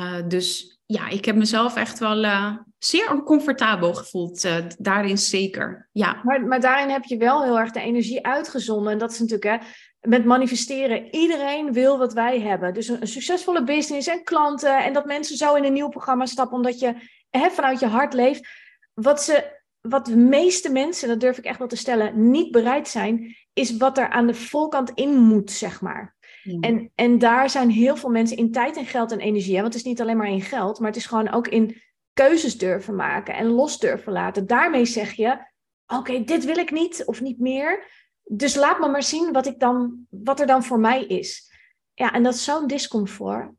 Uh, 0.00 0.28
dus 0.28 0.78
ja, 0.86 1.08
ik 1.08 1.24
heb 1.24 1.36
mezelf 1.36 1.76
echt 1.76 1.98
wel 1.98 2.24
uh, 2.24 2.56
zeer 2.86 3.10
oncomfortabel 3.10 3.94
gevoeld. 3.94 4.44
Uh, 4.44 4.56
daarin 4.78 5.18
zeker. 5.18 5.88
Ja. 5.92 6.20
Maar, 6.22 6.46
maar 6.46 6.60
daarin 6.60 6.88
heb 6.88 7.04
je 7.04 7.16
wel 7.16 7.42
heel 7.42 7.58
erg 7.58 7.70
de 7.70 7.80
energie 7.80 8.26
uitgezonden. 8.26 8.92
En 8.92 8.98
dat 8.98 9.12
is 9.12 9.18
natuurlijk 9.18 9.44
hè, 9.44 9.68
met 10.00 10.24
manifesteren. 10.24 11.14
Iedereen 11.14 11.72
wil 11.72 11.98
wat 11.98 12.12
wij 12.12 12.40
hebben. 12.40 12.74
Dus 12.74 12.88
een, 12.88 13.00
een, 13.00 13.06
succesvolle 13.06 13.64
business 13.64 14.08
en 14.08 14.24
klanten. 14.24 14.84
En 14.84 14.92
dat 14.92 15.04
mensen 15.04 15.36
zo 15.36 15.54
in 15.54 15.64
een 15.64 15.72
nieuw 15.72 15.88
programma 15.88 16.26
stappen. 16.26 16.56
Omdat 16.56 16.78
je 16.78 16.94
hè, 17.30 17.50
vanuit 17.50 17.80
je 17.80 17.86
hart 17.86 18.12
leeft. 18.12 18.48
Wat, 18.94 19.22
ze, 19.22 19.60
wat 19.80 20.06
de 20.06 20.16
meeste 20.16 20.72
mensen, 20.72 21.08
dat 21.08 21.20
durf 21.20 21.38
ik 21.38 21.44
echt 21.44 21.58
wel 21.58 21.68
te 21.68 21.76
stellen, 21.76 22.30
niet 22.30 22.50
bereid 22.50 22.88
zijn. 22.88 23.36
Is 23.52 23.76
wat 23.76 23.98
er 23.98 24.08
aan 24.08 24.26
de 24.26 24.34
voorkant 24.34 24.90
in 24.94 25.16
moet, 25.16 25.50
zeg 25.50 25.80
maar. 25.80 26.14
En, 26.60 26.90
en 26.94 27.18
daar 27.18 27.50
zijn 27.50 27.70
heel 27.70 27.96
veel 27.96 28.10
mensen 28.10 28.36
in 28.36 28.52
tijd 28.52 28.76
en 28.76 28.86
geld 28.86 29.12
en 29.12 29.20
energie. 29.20 29.54
Hè? 29.54 29.60
Want 29.60 29.74
het 29.74 29.82
is 29.82 29.88
niet 29.88 30.00
alleen 30.00 30.16
maar 30.16 30.28
in 30.28 30.40
geld, 30.40 30.78
maar 30.78 30.88
het 30.88 30.96
is 30.96 31.06
gewoon 31.06 31.32
ook 31.32 31.48
in 31.48 31.82
keuzes 32.16 32.58
durven 32.58 32.94
maken 32.94 33.34
en 33.34 33.46
los 33.46 33.78
durven 33.78 34.12
laten. 34.12 34.46
Daarmee 34.46 34.84
zeg 34.84 35.12
je: 35.12 35.38
Oké, 35.86 36.24
dit 36.24 36.44
wil 36.44 36.56
ik 36.56 36.70
niet 36.70 37.04
of 37.04 37.20
niet 37.20 37.38
meer. 37.38 37.86
Dus 38.22 38.54
laat 38.54 38.78
me 38.78 38.88
maar 38.88 39.02
zien 39.02 39.32
wat, 39.32 39.46
ik 39.46 39.60
dan, 39.60 40.06
wat 40.08 40.40
er 40.40 40.46
dan 40.46 40.64
voor 40.64 40.78
mij 40.78 41.04
is. 41.04 41.52
Ja, 41.94 42.12
en 42.12 42.22
dat 42.22 42.34
is 42.34 42.44
zo'n 42.44 42.66
discomfort. 42.66 43.50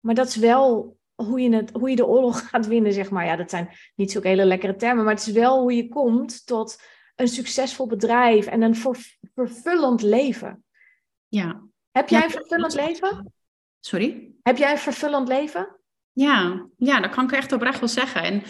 Maar 0.00 0.14
dat 0.14 0.26
is 0.26 0.36
wel 0.36 0.96
hoe 1.14 1.40
je, 1.40 1.54
het, 1.54 1.70
hoe 1.70 1.90
je 1.90 1.96
de 1.96 2.06
oorlog 2.06 2.40
gaat 2.48 2.66
winnen, 2.66 2.92
zeg 2.92 3.10
maar. 3.10 3.24
Ja, 3.24 3.36
dat 3.36 3.50
zijn 3.50 3.70
niet 3.94 4.10
zulke 4.10 4.28
hele 4.28 4.44
lekkere 4.44 4.76
termen, 4.76 5.04
maar 5.04 5.14
het 5.14 5.26
is 5.26 5.32
wel 5.32 5.60
hoe 5.60 5.74
je 5.76 5.88
komt 5.88 6.46
tot 6.46 6.82
een 7.14 7.28
succesvol 7.28 7.86
bedrijf 7.86 8.46
en 8.46 8.62
een 8.62 8.76
vervullend 9.34 10.02
leven. 10.02 10.64
Ja, 11.28 11.62
heb 11.90 12.08
jij 12.08 12.24
een 12.24 12.30
vervullend 12.30 12.74
leven? 12.74 13.32
Sorry? 13.80 14.32
Heb 14.42 14.56
jij 14.56 14.70
een 14.70 14.78
vervullend 14.78 15.28
leven? 15.28 15.75
Ja, 16.16 16.66
ja, 16.76 17.00
dat 17.00 17.10
kan 17.10 17.24
ik 17.24 17.32
echt 17.32 17.52
oprecht 17.52 17.80
wel 17.80 17.88
zeggen. 17.88 18.22
En 18.22 18.42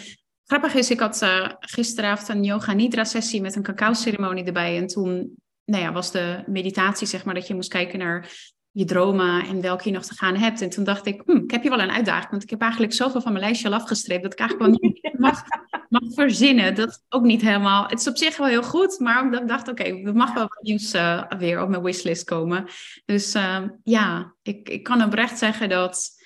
grappig 0.45 0.73
is, 0.73 0.91
ik 0.91 0.99
had 0.99 1.21
uh, 1.21 1.49
gisteravond 1.59 2.29
een 2.29 2.43
yoga 2.43 2.73
nidra 2.73 3.03
sessie 3.03 3.41
met 3.41 3.55
een 3.55 3.63
cacao 3.63 3.93
ceremonie 3.93 4.43
erbij. 4.43 4.77
En 4.77 4.87
toen 4.87 5.35
nou 5.65 5.83
ja, 5.83 5.91
was 5.91 6.11
de 6.11 6.43
meditatie, 6.45 7.07
zeg 7.07 7.25
maar, 7.25 7.33
dat 7.33 7.47
je 7.47 7.55
moest 7.55 7.69
kijken 7.69 7.99
naar 7.99 8.29
je 8.71 8.85
dromen 8.85 9.45
en 9.45 9.61
welke 9.61 9.89
je 9.89 9.95
nog 9.95 10.05
te 10.05 10.15
gaan 10.15 10.35
hebt. 10.35 10.61
En 10.61 10.69
toen 10.69 10.83
dacht 10.83 11.05
ik, 11.05 11.21
hm, 11.25 11.37
ik 11.37 11.51
heb 11.51 11.61
hier 11.61 11.71
wel 11.71 11.81
een 11.81 11.91
uitdaging, 11.91 12.31
want 12.31 12.43
ik 12.43 12.49
heb 12.49 12.61
eigenlijk 12.61 12.93
zoveel 12.93 13.21
van 13.21 13.31
mijn 13.31 13.43
lijstje 13.43 13.67
al 13.67 13.73
afgestreept 13.73 14.23
dat 14.23 14.33
ik 14.33 14.39
eigenlijk 14.39 14.71
wel 14.71 14.79
niet 14.81 15.13
mag, 15.19 15.43
mag 15.89 16.13
verzinnen. 16.13 16.75
Dat 16.75 16.89
is 16.89 17.01
ook 17.09 17.23
niet 17.23 17.41
helemaal. 17.41 17.87
Het 17.87 17.99
is 17.99 18.07
op 18.07 18.17
zich 18.17 18.37
wel 18.37 18.47
heel 18.47 18.63
goed, 18.63 18.99
maar 18.99 19.33
ik 19.33 19.47
dacht, 19.47 19.67
oké, 19.67 19.83
er 19.83 20.15
mag 20.15 20.33
wel 20.33 20.47
wat 20.47 20.63
nieuws 20.63 20.93
uh, 20.93 21.23
weer 21.37 21.61
op 21.61 21.69
mijn 21.69 21.83
wishlist 21.83 22.23
komen. 22.23 22.65
Dus 23.05 23.35
uh, 23.35 23.63
ja, 23.83 24.33
ik, 24.41 24.69
ik 24.69 24.83
kan 24.83 25.03
oprecht 25.03 25.37
zeggen 25.37 25.69
dat, 25.69 26.16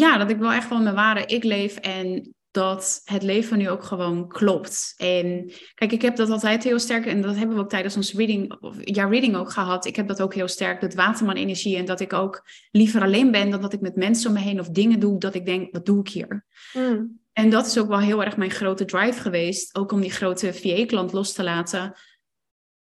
ja, 0.00 0.18
dat 0.18 0.30
ik 0.30 0.38
wel 0.38 0.52
echt 0.52 0.68
wel 0.68 0.82
mijn 0.82 0.94
ware 0.94 1.26
ik 1.26 1.44
leef 1.44 1.76
en 1.76 2.32
dat 2.50 3.00
het 3.04 3.22
leven 3.22 3.58
nu 3.58 3.70
ook 3.70 3.84
gewoon 3.84 4.28
klopt. 4.28 4.94
En 4.96 5.52
kijk, 5.74 5.92
ik 5.92 6.02
heb 6.02 6.16
dat 6.16 6.30
altijd 6.30 6.64
heel 6.64 6.78
sterk, 6.78 7.06
en 7.06 7.22
dat 7.22 7.36
hebben 7.36 7.56
we 7.56 7.62
ook 7.62 7.68
tijdens 7.68 7.96
onze 7.96 8.16
reading, 8.16 8.60
of 8.60 8.76
ja, 8.80 9.04
reading 9.04 9.36
ook 9.36 9.50
gehad. 9.50 9.86
Ik 9.86 9.96
heb 9.96 10.08
dat 10.08 10.22
ook 10.22 10.34
heel 10.34 10.48
sterk, 10.48 10.80
dat 10.80 10.94
waterman-energie. 10.94 11.76
En 11.76 11.84
dat 11.84 12.00
ik 12.00 12.12
ook 12.12 12.48
liever 12.70 13.02
alleen 13.02 13.30
ben 13.30 13.50
dan 13.50 13.60
dat 13.60 13.72
ik 13.72 13.80
met 13.80 13.96
mensen 13.96 14.28
om 14.28 14.36
me 14.36 14.42
heen 14.42 14.60
of 14.60 14.68
dingen 14.68 15.00
doe, 15.00 15.18
dat 15.18 15.34
ik 15.34 15.46
denk, 15.46 15.72
wat 15.72 15.86
doe 15.86 16.00
ik 16.00 16.08
hier? 16.08 16.44
Mm. 16.72 17.18
En 17.32 17.50
dat 17.50 17.66
is 17.66 17.78
ook 17.78 17.88
wel 17.88 17.98
heel 17.98 18.24
erg 18.24 18.36
mijn 18.36 18.50
grote 18.50 18.84
drive 18.84 19.20
geweest, 19.20 19.76
ook 19.76 19.92
om 19.92 20.00
die 20.00 20.10
grote 20.10 20.54
VA-klant 20.54 21.12
los 21.12 21.32
te 21.32 21.42
laten. 21.42 21.94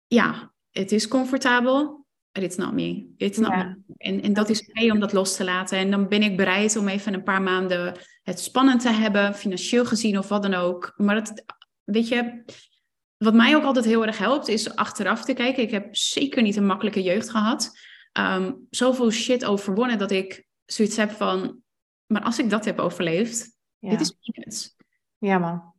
Ja, 0.08 0.54
het 0.71 0.91
is 0.91 1.08
comfortabel, 1.08 2.05
it's 2.43 2.56
not 2.56 2.74
me. 2.74 3.13
It's 3.17 3.38
not 3.38 3.56
me. 3.56 3.76
En, 3.98 4.21
en 4.21 4.34
dat 4.34 4.50
is 4.50 4.69
oké 4.69 4.91
om 4.91 5.00
dat 5.00 5.13
los 5.13 5.36
te 5.36 5.43
laten. 5.43 5.78
En 5.78 5.91
dan 5.91 6.08
ben 6.08 6.24
ik 6.24 6.38
bereid 6.38 6.76
om 6.76 6.88
even 6.88 7.13
een 7.13 7.24
paar 7.24 7.41
maanden 7.41 7.98
het 8.24 8.39
spannend 8.39 8.82
te 8.82 8.89
hebben, 8.89 9.36
financieel 9.36 9.86
gezien 9.86 10.17
of 10.17 10.28
wat 10.28 10.43
dan 10.43 10.54
ook. 10.54 10.93
Maar 10.98 11.15
dat, 11.15 11.43
weet 11.84 12.08
je, 12.08 12.43
wat 13.17 13.34
mij 13.34 13.56
ook 13.56 13.63
altijd 13.63 13.86
heel 13.86 14.06
erg 14.06 14.17
helpt, 14.17 14.48
is 14.48 14.76
achteraf 14.76 15.26
te 15.26 15.34
kijken. 15.34 15.63
Ik 15.63 15.71
heb 15.71 15.95
zeker 15.95 16.41
niet 16.41 16.56
een 16.56 16.65
makkelijke 16.65 17.04
jeugd 17.04 17.30
gehad. 17.30 17.71
Um, 18.19 18.65
zoveel 18.69 19.12
shit 19.12 19.45
overwonnen 19.45 19.98
dat 19.98 20.12
ik 20.12 20.45
zoiets 20.65 20.95
heb 20.95 21.12
van, 21.12 21.62
maar 22.06 22.24
als 22.24 22.39
ik 22.39 22.50
dat 22.50 22.65
heb 22.65 22.80
overleefd, 22.80 23.58
dit 23.80 24.02
is 24.02 24.12
peanuts. 24.12 24.76
Ja 25.17 25.38
man. 25.38 25.75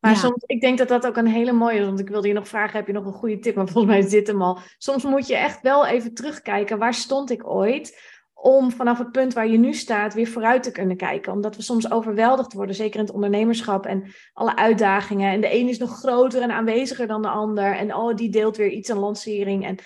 Maar 0.00 0.16
soms, 0.16 0.42
ik 0.46 0.60
denk 0.60 0.78
dat 0.78 0.88
dat 0.88 1.06
ook 1.06 1.16
een 1.16 1.26
hele 1.26 1.52
mooie 1.52 1.78
is. 1.78 1.84
Want 1.84 2.00
ik 2.00 2.08
wilde 2.08 2.28
je 2.28 2.34
nog 2.34 2.48
vragen, 2.48 2.76
heb 2.76 2.86
je 2.86 2.92
nog 2.92 3.04
een 3.04 3.12
goede 3.12 3.38
tip? 3.38 3.54
Maar 3.54 3.68
volgens 3.68 3.94
mij 3.94 4.08
zit 4.08 4.26
hem 4.26 4.42
al. 4.42 4.58
Soms 4.78 5.04
moet 5.04 5.26
je 5.26 5.36
echt 5.36 5.60
wel 5.62 5.86
even 5.86 6.14
terugkijken. 6.14 6.78
Waar 6.78 6.94
stond 6.94 7.30
ik 7.30 7.46
ooit? 7.46 8.16
Om 8.34 8.70
vanaf 8.70 8.98
het 8.98 9.12
punt 9.12 9.34
waar 9.34 9.48
je 9.48 9.58
nu 9.58 9.74
staat 9.74 10.14
weer 10.14 10.26
vooruit 10.26 10.62
te 10.62 10.70
kunnen 10.70 10.96
kijken. 10.96 11.32
Omdat 11.32 11.56
we 11.56 11.62
soms 11.62 11.90
overweldigd 11.90 12.52
worden, 12.52 12.74
zeker 12.74 13.00
in 13.00 13.06
het 13.06 13.14
ondernemerschap 13.14 13.86
en 13.86 14.12
alle 14.32 14.56
uitdagingen. 14.56 15.32
En 15.32 15.40
de 15.40 15.54
een 15.54 15.68
is 15.68 15.78
nog 15.78 15.98
groter 15.98 16.42
en 16.42 16.50
aanweziger 16.50 17.06
dan 17.06 17.22
de 17.22 17.28
ander. 17.28 17.76
En 17.76 17.94
oh, 17.94 18.14
die 18.14 18.30
deelt 18.30 18.56
weer 18.56 18.70
iets 18.70 18.90
aan 18.90 18.98
lancering. 18.98 19.66
En 19.66 19.76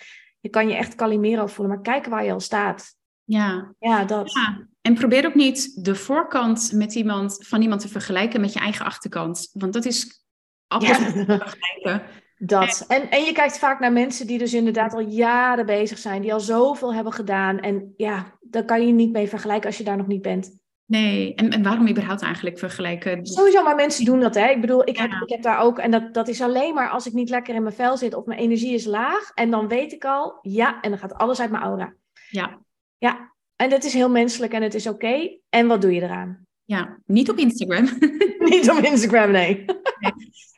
je 0.40 0.48
kan 0.48 0.68
je 0.68 0.75
echt 0.75 0.94
Calimero 0.94 1.46
voelen. 1.46 1.75
Maar 1.75 1.83
kijk 1.83 2.07
waar 2.07 2.25
je 2.25 2.33
al 2.33 2.40
staat. 2.40 2.96
Ja. 3.25 3.75
Ja, 3.79 4.05
dat. 4.05 4.33
Ja. 4.33 4.66
En 4.83 4.95
probeer 4.95 5.27
ook 5.27 5.35
niet 5.35 5.85
de 5.85 5.95
voorkant 5.95 6.73
met 6.75 6.95
iemand, 6.95 7.47
van 7.49 7.62
iemand 7.62 7.81
te 7.81 7.88
vergelijken 7.88 8.40
met 8.40 8.53
je 8.53 8.61
eigen 8.61 8.85
achterkant. 8.85 9.51
Want 9.53 9.73
dat 9.73 9.85
is 9.85 10.25
appels 10.66 10.99
ja. 10.99 11.12
vergelijken. 11.25 12.03
Dat. 12.37 12.85
En, 12.88 13.11
en 13.11 13.25
je 13.25 13.33
kijkt 13.33 13.59
vaak 13.59 13.81
naar 13.81 13.92
mensen 13.92 14.27
die 14.27 14.38
dus 14.38 14.55
inderdaad 14.55 14.95
al 14.95 15.01
jaren 15.01 15.66
bezig 15.66 15.99
zijn, 15.99 16.23
die 16.23 16.33
al 16.33 16.40
zoveel 16.40 16.95
hebben 16.95 17.12
gedaan. 17.12 17.59
En 17.59 17.95
ja, 17.97 18.38
daar 18.40 18.64
kan 18.64 18.87
je 18.87 18.92
niet 18.92 19.12
mee 19.12 19.29
vergelijken 19.29 19.66
als 19.66 19.79
je 19.79 19.85
daar 19.85 19.97
nog 19.97 20.07
niet 20.07 20.23
bent. 20.23 20.61
Nee, 20.87 21.35
en, 21.35 21.51
en 21.51 21.62
waarom 21.62 21.88
überhaupt 21.88 22.23
eigenlijk 22.23 22.59
vergelijken? 22.59 23.27
Sowieso, 23.27 23.62
maar 23.62 23.75
mensen 23.75 24.05
doen 24.05 24.21
dat, 24.21 24.35
hè. 24.35 24.49
Ik 24.49 24.61
bedoel, 24.61 24.88
ik, 24.88 24.97
heb, 24.97 25.11
ik 25.11 25.29
heb 25.29 25.42
daar 25.42 25.59
ook, 25.59 25.79
en 25.79 25.90
dat, 25.90 26.14
dat 26.14 26.29
is 26.29 26.40
alleen 26.40 26.75
maar 26.75 26.88
als 26.88 27.07
ik 27.07 27.12
niet 27.12 27.31
lekker 27.31 27.55
in 27.55 27.62
mijn 27.62 27.75
vel 27.75 27.97
zit 27.97 28.14
of 28.14 28.25
mijn 28.25 28.40
energie 28.40 28.75
is 28.75 28.85
laag. 28.85 29.31
En 29.35 29.51
dan 29.51 29.68
weet 29.68 29.92
ik 29.92 30.05
al, 30.05 30.38
ja, 30.42 30.81
en 30.81 30.90
dan 30.90 30.99
gaat 30.99 31.14
alles 31.14 31.40
uit 31.40 31.51
mijn 31.51 31.62
aura. 31.62 31.95
Ja. 32.31 32.59
Ja, 32.99 33.32
en 33.62 33.70
dat 33.70 33.85
is 33.85 33.92
heel 33.92 34.11
menselijk 34.11 34.53
en 34.53 34.62
het 34.62 34.75
is 34.75 34.87
oké. 34.87 35.38
En 35.48 35.66
wat 35.66 35.81
doe 35.81 35.94
je 35.94 36.03
eraan? 36.03 36.46
Ja, 36.64 36.98
niet 37.07 37.31
op 37.31 37.37
Instagram. 37.37 37.88
niet 38.51 38.70
op 38.70 38.85
Instagram, 38.85 39.31
nee. 39.31 39.64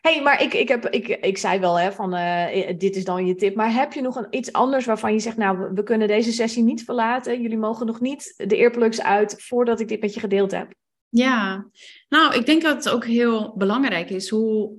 hey, 0.00 0.22
maar 0.22 0.42
ik, 0.42 0.54
ik, 0.54 0.68
heb, 0.68 0.88
ik, 0.88 1.08
ik 1.08 1.38
zei 1.38 1.60
wel 1.60 1.78
hè, 1.78 1.92
van 1.92 2.14
uh, 2.14 2.78
dit 2.78 2.96
is 2.96 3.04
dan 3.04 3.26
je 3.26 3.34
tip. 3.34 3.54
Maar 3.54 3.72
heb 3.72 3.92
je 3.92 4.00
nog 4.00 4.16
een, 4.16 4.26
iets 4.30 4.52
anders 4.52 4.84
waarvan 4.84 5.12
je 5.12 5.18
zegt, 5.18 5.36
nou, 5.36 5.70
we 5.74 5.82
kunnen 5.82 6.08
deze 6.08 6.32
sessie 6.32 6.62
niet 6.62 6.84
verlaten. 6.84 7.40
Jullie 7.40 7.58
mogen 7.58 7.86
nog 7.86 8.00
niet 8.00 8.34
de 8.36 8.56
earplugs 8.56 9.02
uit 9.02 9.42
voordat 9.42 9.80
ik 9.80 9.88
dit 9.88 10.00
met 10.00 10.14
je 10.14 10.20
gedeeld 10.20 10.50
heb. 10.50 10.74
Ja, 11.08 11.66
nou, 12.08 12.34
ik 12.34 12.46
denk 12.46 12.62
dat 12.62 12.84
het 12.84 12.88
ook 12.88 13.04
heel 13.04 13.54
belangrijk 13.56 14.10
is 14.10 14.28
hoe 14.28 14.72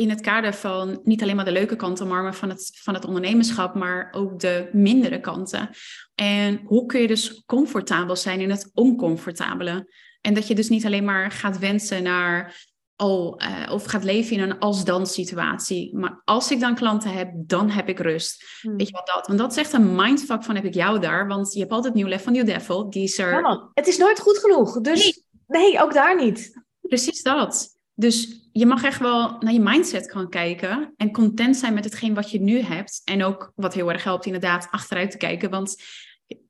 in 0.00 0.10
het 0.10 0.20
kader 0.20 0.54
van 0.54 1.00
niet 1.04 1.22
alleen 1.22 1.36
maar 1.36 1.44
de 1.44 1.52
leuke 1.52 1.76
kanten, 1.76 2.08
maar 2.08 2.34
van 2.34 2.48
het, 2.48 2.78
van 2.82 2.94
het 2.94 3.04
ondernemerschap, 3.04 3.74
maar 3.74 4.08
ook 4.12 4.38
de 4.38 4.68
mindere 4.72 5.20
kanten. 5.20 5.70
En 6.14 6.60
hoe 6.64 6.86
kun 6.86 7.00
je 7.00 7.06
dus 7.06 7.42
comfortabel 7.46 8.16
zijn 8.16 8.40
in 8.40 8.50
het 8.50 8.70
oncomfortabele? 8.74 9.92
En 10.20 10.34
dat 10.34 10.46
je 10.46 10.54
dus 10.54 10.68
niet 10.68 10.86
alleen 10.86 11.04
maar 11.04 11.30
gaat 11.30 11.58
wensen 11.58 12.02
naar 12.02 12.68
al, 12.96 13.42
uh, 13.42 13.72
of 13.72 13.84
gaat 13.84 14.04
leven 14.04 14.36
in 14.36 14.42
een 14.42 14.58
als-dan 14.58 15.06
situatie. 15.06 15.96
Maar 15.96 16.22
als 16.24 16.50
ik 16.50 16.60
dan 16.60 16.74
klanten 16.74 17.12
heb, 17.12 17.30
dan 17.34 17.70
heb 17.70 17.88
ik 17.88 17.98
rust. 17.98 18.44
Hmm. 18.60 18.76
Weet 18.76 18.86
je 18.86 18.92
wat 18.92 19.06
dat? 19.06 19.26
Want 19.26 19.38
dat 19.38 19.50
is 19.50 19.56
echt 19.56 19.72
een 19.72 19.94
mindfuck 19.94 20.44
van 20.44 20.54
heb 20.54 20.64
ik 20.64 20.74
jou 20.74 21.00
daar. 21.00 21.26
Want 21.26 21.52
je 21.52 21.60
hebt 21.60 21.72
altijd 21.72 21.94
nieuw 21.94 22.06
lef 22.06 22.22
van 22.22 22.32
New 22.32 22.46
Devil. 22.46 22.90
Die 22.90 23.02
is 23.02 23.18
er... 23.18 23.30
Ja 23.30 23.40
man, 23.40 23.70
het 23.74 23.86
is 23.86 23.98
nooit 23.98 24.20
goed 24.20 24.38
genoeg. 24.38 24.80
Dus 24.80 25.24
nee, 25.46 25.62
nee 25.62 25.82
ook 25.82 25.92
daar 25.92 26.16
niet. 26.16 26.62
Precies 26.80 27.22
dat. 27.22 27.78
Dus 28.00 28.48
je 28.52 28.66
mag 28.66 28.84
echt 28.84 29.00
wel 29.00 29.36
naar 29.40 29.52
je 29.52 29.60
mindset 29.60 30.10
gaan 30.10 30.28
kijken 30.28 30.94
en 30.96 31.12
content 31.12 31.56
zijn 31.56 31.74
met 31.74 31.84
hetgeen 31.84 32.14
wat 32.14 32.30
je 32.30 32.40
nu 32.40 32.60
hebt. 32.60 33.00
En 33.04 33.24
ook 33.24 33.52
wat 33.54 33.74
heel 33.74 33.92
erg 33.92 34.04
helpt, 34.04 34.26
inderdaad, 34.26 34.68
achteruit 34.70 35.10
te 35.10 35.16
kijken. 35.16 35.50
Want 35.50 35.82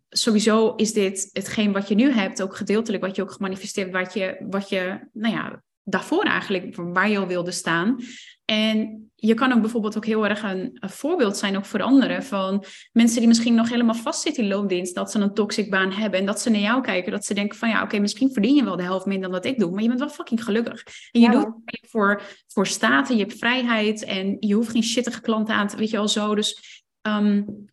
sowieso 0.09 0.75
is 0.75 0.93
dit 0.93 1.31
hetgeen 1.33 1.73
wat 1.73 1.89
je 1.89 1.95
nu 1.95 2.11
hebt, 2.11 2.43
ook 2.43 2.57
gedeeltelijk 2.57 3.03
wat 3.03 3.17
je 3.17 3.23
ook 3.23 3.33
gemanifesteerd, 3.33 3.93
wat 3.93 4.15
je, 4.15 4.47
wat 4.51 4.69
je 4.69 5.09
nou 5.13 5.35
ja, 5.35 5.63
daarvoor 5.85 6.25
eigenlijk, 6.25 6.77
waar 6.77 7.11
je 7.11 7.19
al 7.19 7.27
wilde 7.27 7.51
staan. 7.51 7.97
En 8.51 9.11
je 9.15 9.35
kan 9.35 9.53
ook 9.53 9.61
bijvoorbeeld 9.61 9.97
ook 9.97 10.07
heel 10.07 10.27
erg 10.27 10.43
een, 10.43 10.71
een, 10.75 10.91
voorbeeld 10.91 11.37
zijn 11.37 11.57
ook 11.57 11.65
voor 11.65 11.83
anderen 11.83 12.23
van 12.23 12.65
mensen 12.93 13.19
die 13.19 13.29
misschien 13.29 13.55
nog 13.55 13.69
helemaal 13.69 13.95
vastzitten 13.95 14.43
in 14.43 14.49
loondienst, 14.49 14.95
dat 14.95 15.11
ze 15.11 15.19
een 15.19 15.35
toxic 15.35 15.71
baan 15.71 15.93
hebben 15.93 16.21
en 16.21 16.27
dat 16.27 16.41
ze 16.41 16.51
naar 16.51 16.61
jou 16.61 16.83
kijken, 16.83 17.13
dat 17.13 17.25
ze 17.25 17.35
denken 17.35 17.59
van 17.59 17.69
ja, 17.69 17.83
oké, 17.83 17.99
misschien 17.99 18.33
verdien 18.33 18.55
je 18.55 18.65
wel 18.65 18.77
de 18.77 18.83
helft 18.83 19.07
minder 19.07 19.31
dan 19.31 19.41
wat 19.41 19.51
ik 19.51 19.59
doe, 19.59 19.71
maar 19.71 19.83
je 19.83 19.89
bent 19.89 20.01
wel 20.01 20.09
fucking 20.09 20.45
gelukkig. 20.45 20.85
En 21.11 21.21
je 21.21 21.31
doet 21.31 21.47
het 21.65 21.87
voor, 21.91 22.23
voor 22.47 22.67
staten, 22.67 23.17
je 23.17 23.23
hebt 23.23 23.39
vrijheid 23.39 24.05
en 24.05 24.37
je 24.41 24.55
hoeft 24.55 24.71
geen 24.71 24.83
shittige 24.83 25.21
klanten 25.21 25.55
aan 25.55 25.69
te, 25.69 25.77
weet 25.77 25.91
je 25.91 25.97
wel 25.97 26.09
zo. 26.09 26.35
Dus 26.35 26.83
um, 27.03 27.69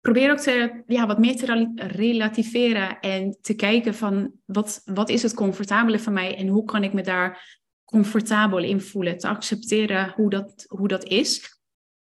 probeer 0.00 0.30
ook 0.30 0.38
te, 0.38 0.82
ja, 0.86 1.06
wat 1.06 1.18
meer 1.18 1.36
te 1.36 1.72
relativeren 1.74 3.00
en 3.00 3.38
te 3.40 3.54
kijken 3.54 3.94
van 3.94 4.32
wat, 4.44 4.82
wat 4.84 5.08
is 5.08 5.22
het 5.22 5.34
comfortabele 5.34 5.98
voor 5.98 6.12
mij 6.12 6.36
en 6.36 6.48
hoe 6.48 6.64
kan 6.64 6.84
ik 6.84 6.92
me 6.92 7.02
daar 7.02 7.59
comfortabel 7.90 8.58
in 8.58 8.80
voelen. 8.80 9.18
Te 9.18 9.28
accepteren 9.28 10.12
hoe 10.16 10.30
dat, 10.30 10.64
hoe 10.68 10.88
dat 10.88 11.04
is 11.04 11.58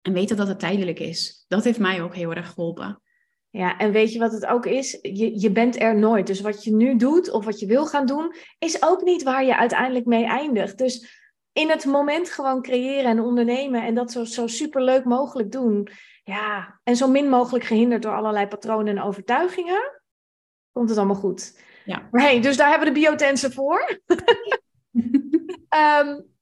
en 0.02 0.12
weten 0.12 0.36
dat 0.36 0.48
het 0.48 0.58
tijdelijk 0.58 0.98
is. 0.98 1.44
Dat 1.48 1.64
heeft 1.64 1.78
mij 1.78 2.02
ook 2.02 2.14
heel 2.14 2.34
erg 2.34 2.48
geholpen. 2.48 3.00
Ja, 3.50 3.78
en 3.78 3.92
weet 3.92 4.12
je 4.12 4.18
wat 4.18 4.32
het 4.32 4.46
ook 4.46 4.66
is? 4.66 4.98
Je, 5.02 5.40
je 5.40 5.50
bent 5.50 5.80
er 5.80 5.98
nooit. 5.98 6.26
Dus 6.26 6.40
wat 6.40 6.64
je 6.64 6.74
nu 6.74 6.96
doet 6.96 7.30
of 7.30 7.44
wat 7.44 7.60
je 7.60 7.66
wil 7.66 7.86
gaan 7.86 8.06
doen, 8.06 8.34
is 8.58 8.82
ook 8.82 9.02
niet 9.02 9.22
waar 9.22 9.44
je 9.44 9.56
uiteindelijk 9.56 10.06
mee 10.06 10.24
eindigt. 10.24 10.78
Dus 10.78 11.24
in 11.52 11.70
het 11.70 11.84
moment 11.84 12.30
gewoon 12.30 12.62
creëren 12.62 13.10
en 13.10 13.20
ondernemen 13.20 13.82
en 13.82 13.94
dat 13.94 14.12
zo, 14.12 14.24
zo 14.24 14.46
super 14.46 14.82
leuk 14.82 15.04
mogelijk 15.04 15.52
doen. 15.52 15.88
Ja, 16.24 16.80
en 16.82 16.96
zo 16.96 17.08
min 17.08 17.28
mogelijk 17.28 17.64
gehinderd 17.64 18.02
door 18.02 18.16
allerlei 18.16 18.46
patronen 18.46 18.96
en 18.96 19.02
overtuigingen, 19.02 20.02
komt 20.72 20.88
het 20.88 20.98
allemaal 20.98 21.16
goed. 21.16 21.60
Ja. 21.84 22.08
Maar 22.10 22.22
hey, 22.22 22.40
dus 22.40 22.56
daar 22.56 22.68
hebben 22.68 22.88
we 22.88 22.94
de 22.94 23.00
biotensen 23.00 23.52
voor. 23.52 24.00
um, 25.76 26.34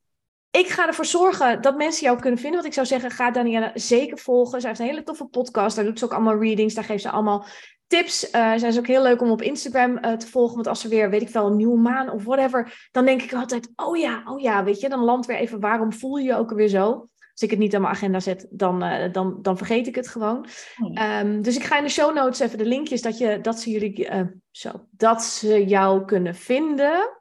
ik 0.51 0.68
ga 0.68 0.87
ervoor 0.87 1.05
zorgen 1.05 1.62
dat 1.62 1.77
mensen 1.77 2.05
jou 2.05 2.18
kunnen 2.18 2.38
vinden. 2.38 2.55
Want 2.61 2.66
ik 2.66 2.75
zou 2.75 2.87
zeggen, 2.87 3.11
ga 3.11 3.31
Danielle 3.31 3.70
zeker 3.75 4.18
volgen. 4.18 4.61
Zij 4.61 4.68
heeft 4.68 4.81
een 4.81 4.88
hele 4.88 5.03
toffe 5.03 5.25
podcast. 5.25 5.77
Daar 5.77 5.85
doet 5.85 5.99
ze 5.99 6.05
ook 6.05 6.12
allemaal 6.12 6.40
readings. 6.40 6.75
Daar 6.75 6.85
geeft 6.85 7.03
ze 7.03 7.11
allemaal 7.11 7.47
tips. 7.87 8.25
Uh, 8.25 8.31
zij 8.57 8.68
is 8.68 8.79
ook 8.79 8.87
heel 8.87 9.03
leuk 9.03 9.20
om 9.20 9.31
op 9.31 9.42
Instagram 9.42 9.90
uh, 9.90 10.12
te 10.12 10.27
volgen. 10.27 10.55
Want 10.55 10.66
als 10.66 10.85
er 10.85 10.90
weer, 10.90 11.11
weet 11.11 11.23
ik 11.23 11.29
wel, 11.29 11.47
een 11.47 11.57
nieuwe 11.57 11.79
maan 11.79 12.11
of 12.11 12.25
whatever. 12.25 12.88
Dan 12.92 13.05
denk 13.05 13.23
ik 13.23 13.33
altijd, 13.33 13.73
oh 13.77 13.97
ja, 13.97 14.23
oh 14.27 14.40
ja, 14.40 14.64
weet 14.64 14.81
je. 14.81 14.88
Dan 14.88 15.05
land 15.05 15.27
weer 15.27 15.37
even, 15.37 15.61
waarom 15.61 15.92
voel 15.92 16.16
je 16.16 16.25
je 16.25 16.37
ook 16.37 16.51
weer 16.51 16.68
zo? 16.68 17.09
Als 17.31 17.42
ik 17.42 17.51
het 17.51 17.59
niet 17.59 17.75
aan 17.75 17.81
mijn 17.81 17.94
agenda 17.94 18.20
zet, 18.20 18.47
dan, 18.51 18.85
uh, 18.85 19.12
dan, 19.12 19.38
dan 19.42 19.57
vergeet 19.57 19.87
ik 19.87 19.94
het 19.94 20.09
gewoon. 20.09 20.47
Oh. 20.83 21.20
Um, 21.20 21.42
dus 21.42 21.57
ik 21.57 21.64
ga 21.64 21.79
in 21.79 21.85
de 21.85 21.90
show 21.90 22.14
notes 22.14 22.40
even 22.40 22.59
de 22.59 22.66
linkjes 22.66 23.03
dat, 23.03 23.18
je, 23.18 23.40
dat 23.40 23.61
ze 23.61 23.70
jullie 23.70 24.09
zo, 24.51 24.87
dat 24.90 25.23
ze 25.23 25.64
jou 25.64 26.05
kunnen 26.05 26.35
vinden. 26.35 27.20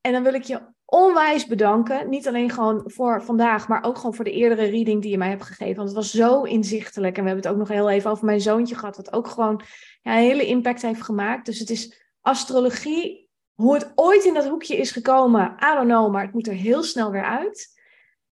En 0.00 0.12
dan 0.12 0.22
wil 0.22 0.34
ik 0.34 0.42
je 0.42 0.74
onwijs 0.86 1.46
bedanken. 1.46 2.08
Niet 2.08 2.28
alleen 2.28 2.50
gewoon 2.50 2.82
voor 2.84 3.22
vandaag, 3.22 3.68
maar 3.68 3.84
ook 3.84 3.96
gewoon 3.96 4.14
voor 4.14 4.24
de 4.24 4.32
eerdere 4.32 4.64
reading 4.64 5.02
die 5.02 5.10
je 5.10 5.18
mij 5.18 5.28
hebt 5.28 5.42
gegeven. 5.42 5.76
Want 5.76 5.88
het 5.88 5.96
was 5.96 6.10
zo 6.10 6.42
inzichtelijk. 6.42 7.16
En 7.16 7.22
we 7.22 7.28
hebben 7.28 7.44
het 7.44 7.52
ook 7.54 7.60
nog 7.60 7.76
heel 7.76 7.90
even 7.90 8.10
over 8.10 8.24
mijn 8.24 8.40
zoontje 8.40 8.74
gehad, 8.74 8.96
wat 8.96 9.12
ook 9.12 9.28
gewoon 9.28 9.62
ja, 10.02 10.12
een 10.12 10.22
hele 10.22 10.46
impact 10.46 10.82
heeft 10.82 11.02
gemaakt. 11.02 11.46
Dus 11.46 11.58
het 11.58 11.70
is 11.70 12.02
astrologie. 12.20 13.24
Hoe 13.54 13.74
het 13.74 13.92
ooit 13.94 14.24
in 14.24 14.34
dat 14.34 14.48
hoekje 14.48 14.76
is 14.76 14.90
gekomen, 14.90 15.56
I 15.58 15.74
don't 15.74 15.88
know, 15.88 16.12
maar 16.12 16.22
het 16.22 16.32
moet 16.32 16.46
er 16.46 16.54
heel 16.54 16.82
snel 16.82 17.10
weer 17.10 17.24
uit. 17.24 17.74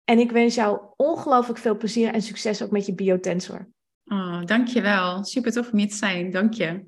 En 0.03 0.19
ik 0.19 0.31
wens 0.31 0.55
jou 0.55 0.79
ongelooflijk 0.95 1.59
veel 1.59 1.77
plezier 1.77 2.13
en 2.13 2.21
succes 2.21 2.63
ook 2.63 2.71
met 2.71 2.85
je 2.85 2.93
biotensor. 2.93 3.67
Oh, 4.05 4.45
dankjewel. 4.45 5.23
Super 5.23 5.51
tof 5.51 5.71
om 5.71 5.77
hier 5.77 5.89
te 5.89 5.95
zijn. 5.95 6.31
Dank 6.31 6.53
je. 6.53 6.88